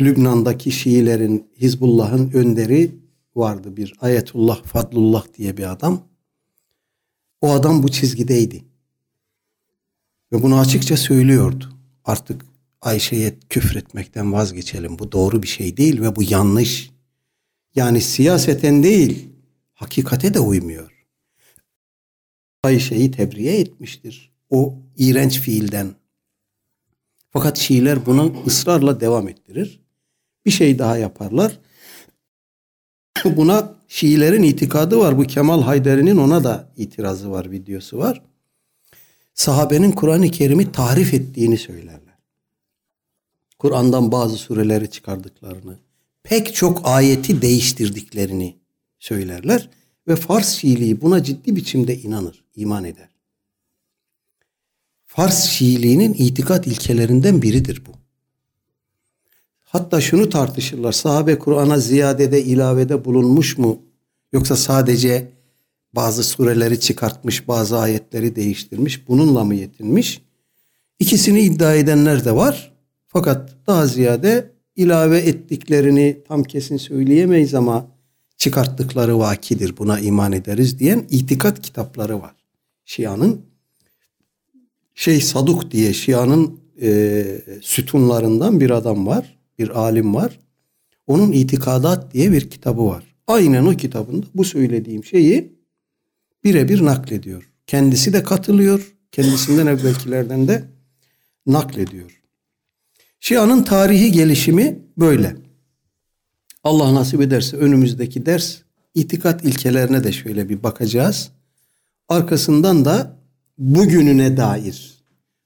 Lübnan'daki 0.00 0.72
Şiilerin 0.72 1.50
Hizbullah'ın 1.60 2.30
önderi 2.30 2.94
vardı 3.36 3.76
bir 3.76 3.94
Ayetullah 4.00 4.64
Fadlullah 4.64 5.24
diye 5.38 5.56
bir 5.56 5.72
adam. 5.72 6.00
O 7.40 7.52
adam 7.52 7.82
bu 7.82 7.88
çizgideydi. 7.88 8.64
Ve 10.32 10.42
bunu 10.42 10.58
açıkça 10.58 10.96
söylüyordu. 10.96 11.72
Artık 12.04 12.46
Ayşe'ye 12.82 13.38
küfretmekten 13.48 14.32
vazgeçelim. 14.32 14.98
Bu 14.98 15.12
doğru 15.12 15.42
bir 15.42 15.48
şey 15.48 15.76
değil 15.76 16.00
ve 16.00 16.16
bu 16.16 16.22
yanlış. 16.22 16.90
Yani 17.74 18.00
siyaseten 18.00 18.82
değil, 18.82 19.28
hakikate 19.74 20.34
de 20.34 20.40
uymuyor. 20.40 21.06
Ayşe'yi 22.62 23.10
tebriğe 23.10 23.60
etmiştir. 23.60 24.32
O 24.50 24.74
iğrenç 24.96 25.40
fiilden. 25.40 25.94
Fakat 27.30 27.58
Şiiler 27.58 28.06
bunu 28.06 28.34
ısrarla 28.46 29.00
devam 29.00 29.28
ettirir. 29.28 29.80
Bir 30.46 30.50
şey 30.50 30.78
daha 30.78 30.96
yaparlar. 30.96 31.58
Buna 33.24 33.74
Şiilerin 33.88 34.42
itikadı 34.42 34.98
var. 34.98 35.18
Bu 35.18 35.22
Kemal 35.22 35.62
Haydari'nin 35.62 36.16
ona 36.16 36.44
da 36.44 36.72
itirazı 36.76 37.30
var, 37.30 37.50
videosu 37.50 37.98
var. 37.98 38.22
Sahabenin 39.34 39.92
Kur'an-ı 39.92 40.30
Kerim'i 40.30 40.72
tarif 40.72 41.14
ettiğini 41.14 41.58
söylerler. 41.58 42.18
Kur'an'dan 43.58 44.12
bazı 44.12 44.36
sureleri 44.36 44.90
çıkardıklarını, 44.90 45.78
pek 46.28 46.54
çok 46.54 46.80
ayeti 46.84 47.42
değiştirdiklerini 47.42 48.56
söylerler 48.98 49.70
ve 50.08 50.16
Fars 50.16 50.56
Şiiliği 50.56 51.00
buna 51.00 51.22
ciddi 51.22 51.56
biçimde 51.56 51.98
inanır, 51.98 52.44
iman 52.56 52.84
eder. 52.84 53.08
Fars 55.06 55.44
Şiiliğinin 55.48 56.14
itikat 56.14 56.66
ilkelerinden 56.66 57.42
biridir 57.42 57.82
bu. 57.86 57.90
Hatta 59.60 60.00
şunu 60.00 60.28
tartışırlar. 60.28 60.92
Sahabe 60.92 61.38
Kur'an'a 61.38 61.78
ziyadede 61.78 62.44
ilavede 62.44 63.04
bulunmuş 63.04 63.58
mu? 63.58 63.82
Yoksa 64.32 64.56
sadece 64.56 65.32
bazı 65.92 66.24
sureleri 66.24 66.80
çıkartmış, 66.80 67.48
bazı 67.48 67.78
ayetleri 67.78 68.36
değiştirmiş, 68.36 69.08
bununla 69.08 69.44
mı 69.44 69.54
yetinmiş? 69.54 70.22
İkisini 70.98 71.40
iddia 71.40 71.74
edenler 71.74 72.24
de 72.24 72.36
var. 72.36 72.72
Fakat 73.06 73.56
daha 73.66 73.86
ziyade 73.86 74.57
ilave 74.78 75.18
ettiklerini 75.18 76.18
tam 76.28 76.42
kesin 76.42 76.76
söyleyemeyiz 76.76 77.54
ama 77.54 77.86
çıkarttıkları 78.36 79.18
vakidir 79.18 79.76
buna 79.76 80.00
iman 80.00 80.32
ederiz 80.32 80.78
diyen 80.78 81.04
itikat 81.10 81.62
kitapları 81.62 82.20
var. 82.20 82.34
Şia'nın 82.84 83.40
şey 84.94 85.20
Saduk 85.20 85.70
diye 85.70 85.92
Şia'nın 85.92 86.60
e, 86.82 87.24
sütunlarından 87.62 88.60
bir 88.60 88.70
adam 88.70 89.06
var, 89.06 89.38
bir 89.58 89.80
alim 89.80 90.14
var. 90.14 90.38
Onun 91.06 91.32
itikadat 91.32 92.14
diye 92.14 92.32
bir 92.32 92.50
kitabı 92.50 92.86
var. 92.86 93.04
Aynen 93.26 93.66
o 93.66 93.76
kitabında 93.76 94.26
bu 94.34 94.44
söylediğim 94.44 95.04
şeyi 95.04 95.52
birebir 96.44 96.84
naklediyor. 96.84 97.50
Kendisi 97.66 98.12
de 98.12 98.22
katılıyor. 98.22 98.94
Kendisinden 99.12 99.66
evvelkilerden 99.66 100.48
de 100.48 100.64
naklediyor. 101.46 102.17
Şia'nın 103.20 103.62
tarihi 103.62 104.12
gelişimi 104.12 104.78
böyle. 104.98 105.36
Allah 106.64 106.94
nasip 106.94 107.20
ederse 107.20 107.56
önümüzdeki 107.56 108.26
ders 108.26 108.56
itikat 108.94 109.44
ilkelerine 109.44 110.04
de 110.04 110.12
şöyle 110.12 110.48
bir 110.48 110.62
bakacağız. 110.62 111.30
Arkasından 112.08 112.84
da 112.84 113.16
bugününe 113.58 114.36
dair 114.36 114.98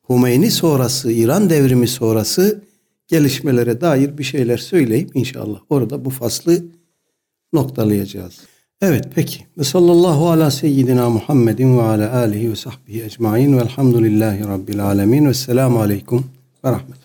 Hümeyni 0.09 0.51
sonrası, 0.51 1.13
İran 1.13 1.51
devrimi 1.51 1.89
sonrası 1.89 2.63
gelişmelere 3.09 3.81
dair 3.81 4.19
bir 4.19 4.25
şeyler 4.25 4.57
söyleyip 4.57 5.11
inşallah 5.15 5.61
orada 5.71 6.05
bu 6.05 6.11
faslı 6.11 6.65
noktalayacağız. 7.53 8.41
Evet 8.81 9.09
peki. 9.15 9.47
Ve 9.59 9.65
sallallahu 9.65 10.31
ala 10.31 10.51
seyyidina 10.51 11.11
Muhammedin 11.11 11.79
ve 11.79 11.83
ala 11.83 12.17
alihi 12.17 12.51
ve 12.51 12.57
sahbihi 12.57 13.03
ecmain 13.03 13.59
velhamdülillahi 13.59 14.45
rabbil 14.45 14.85
alemin 14.85 15.27
ve 15.27 15.35
selamu 15.35 15.81
aleyküm 15.81 16.25
ve 16.65 16.71
rahmet. 16.71 17.02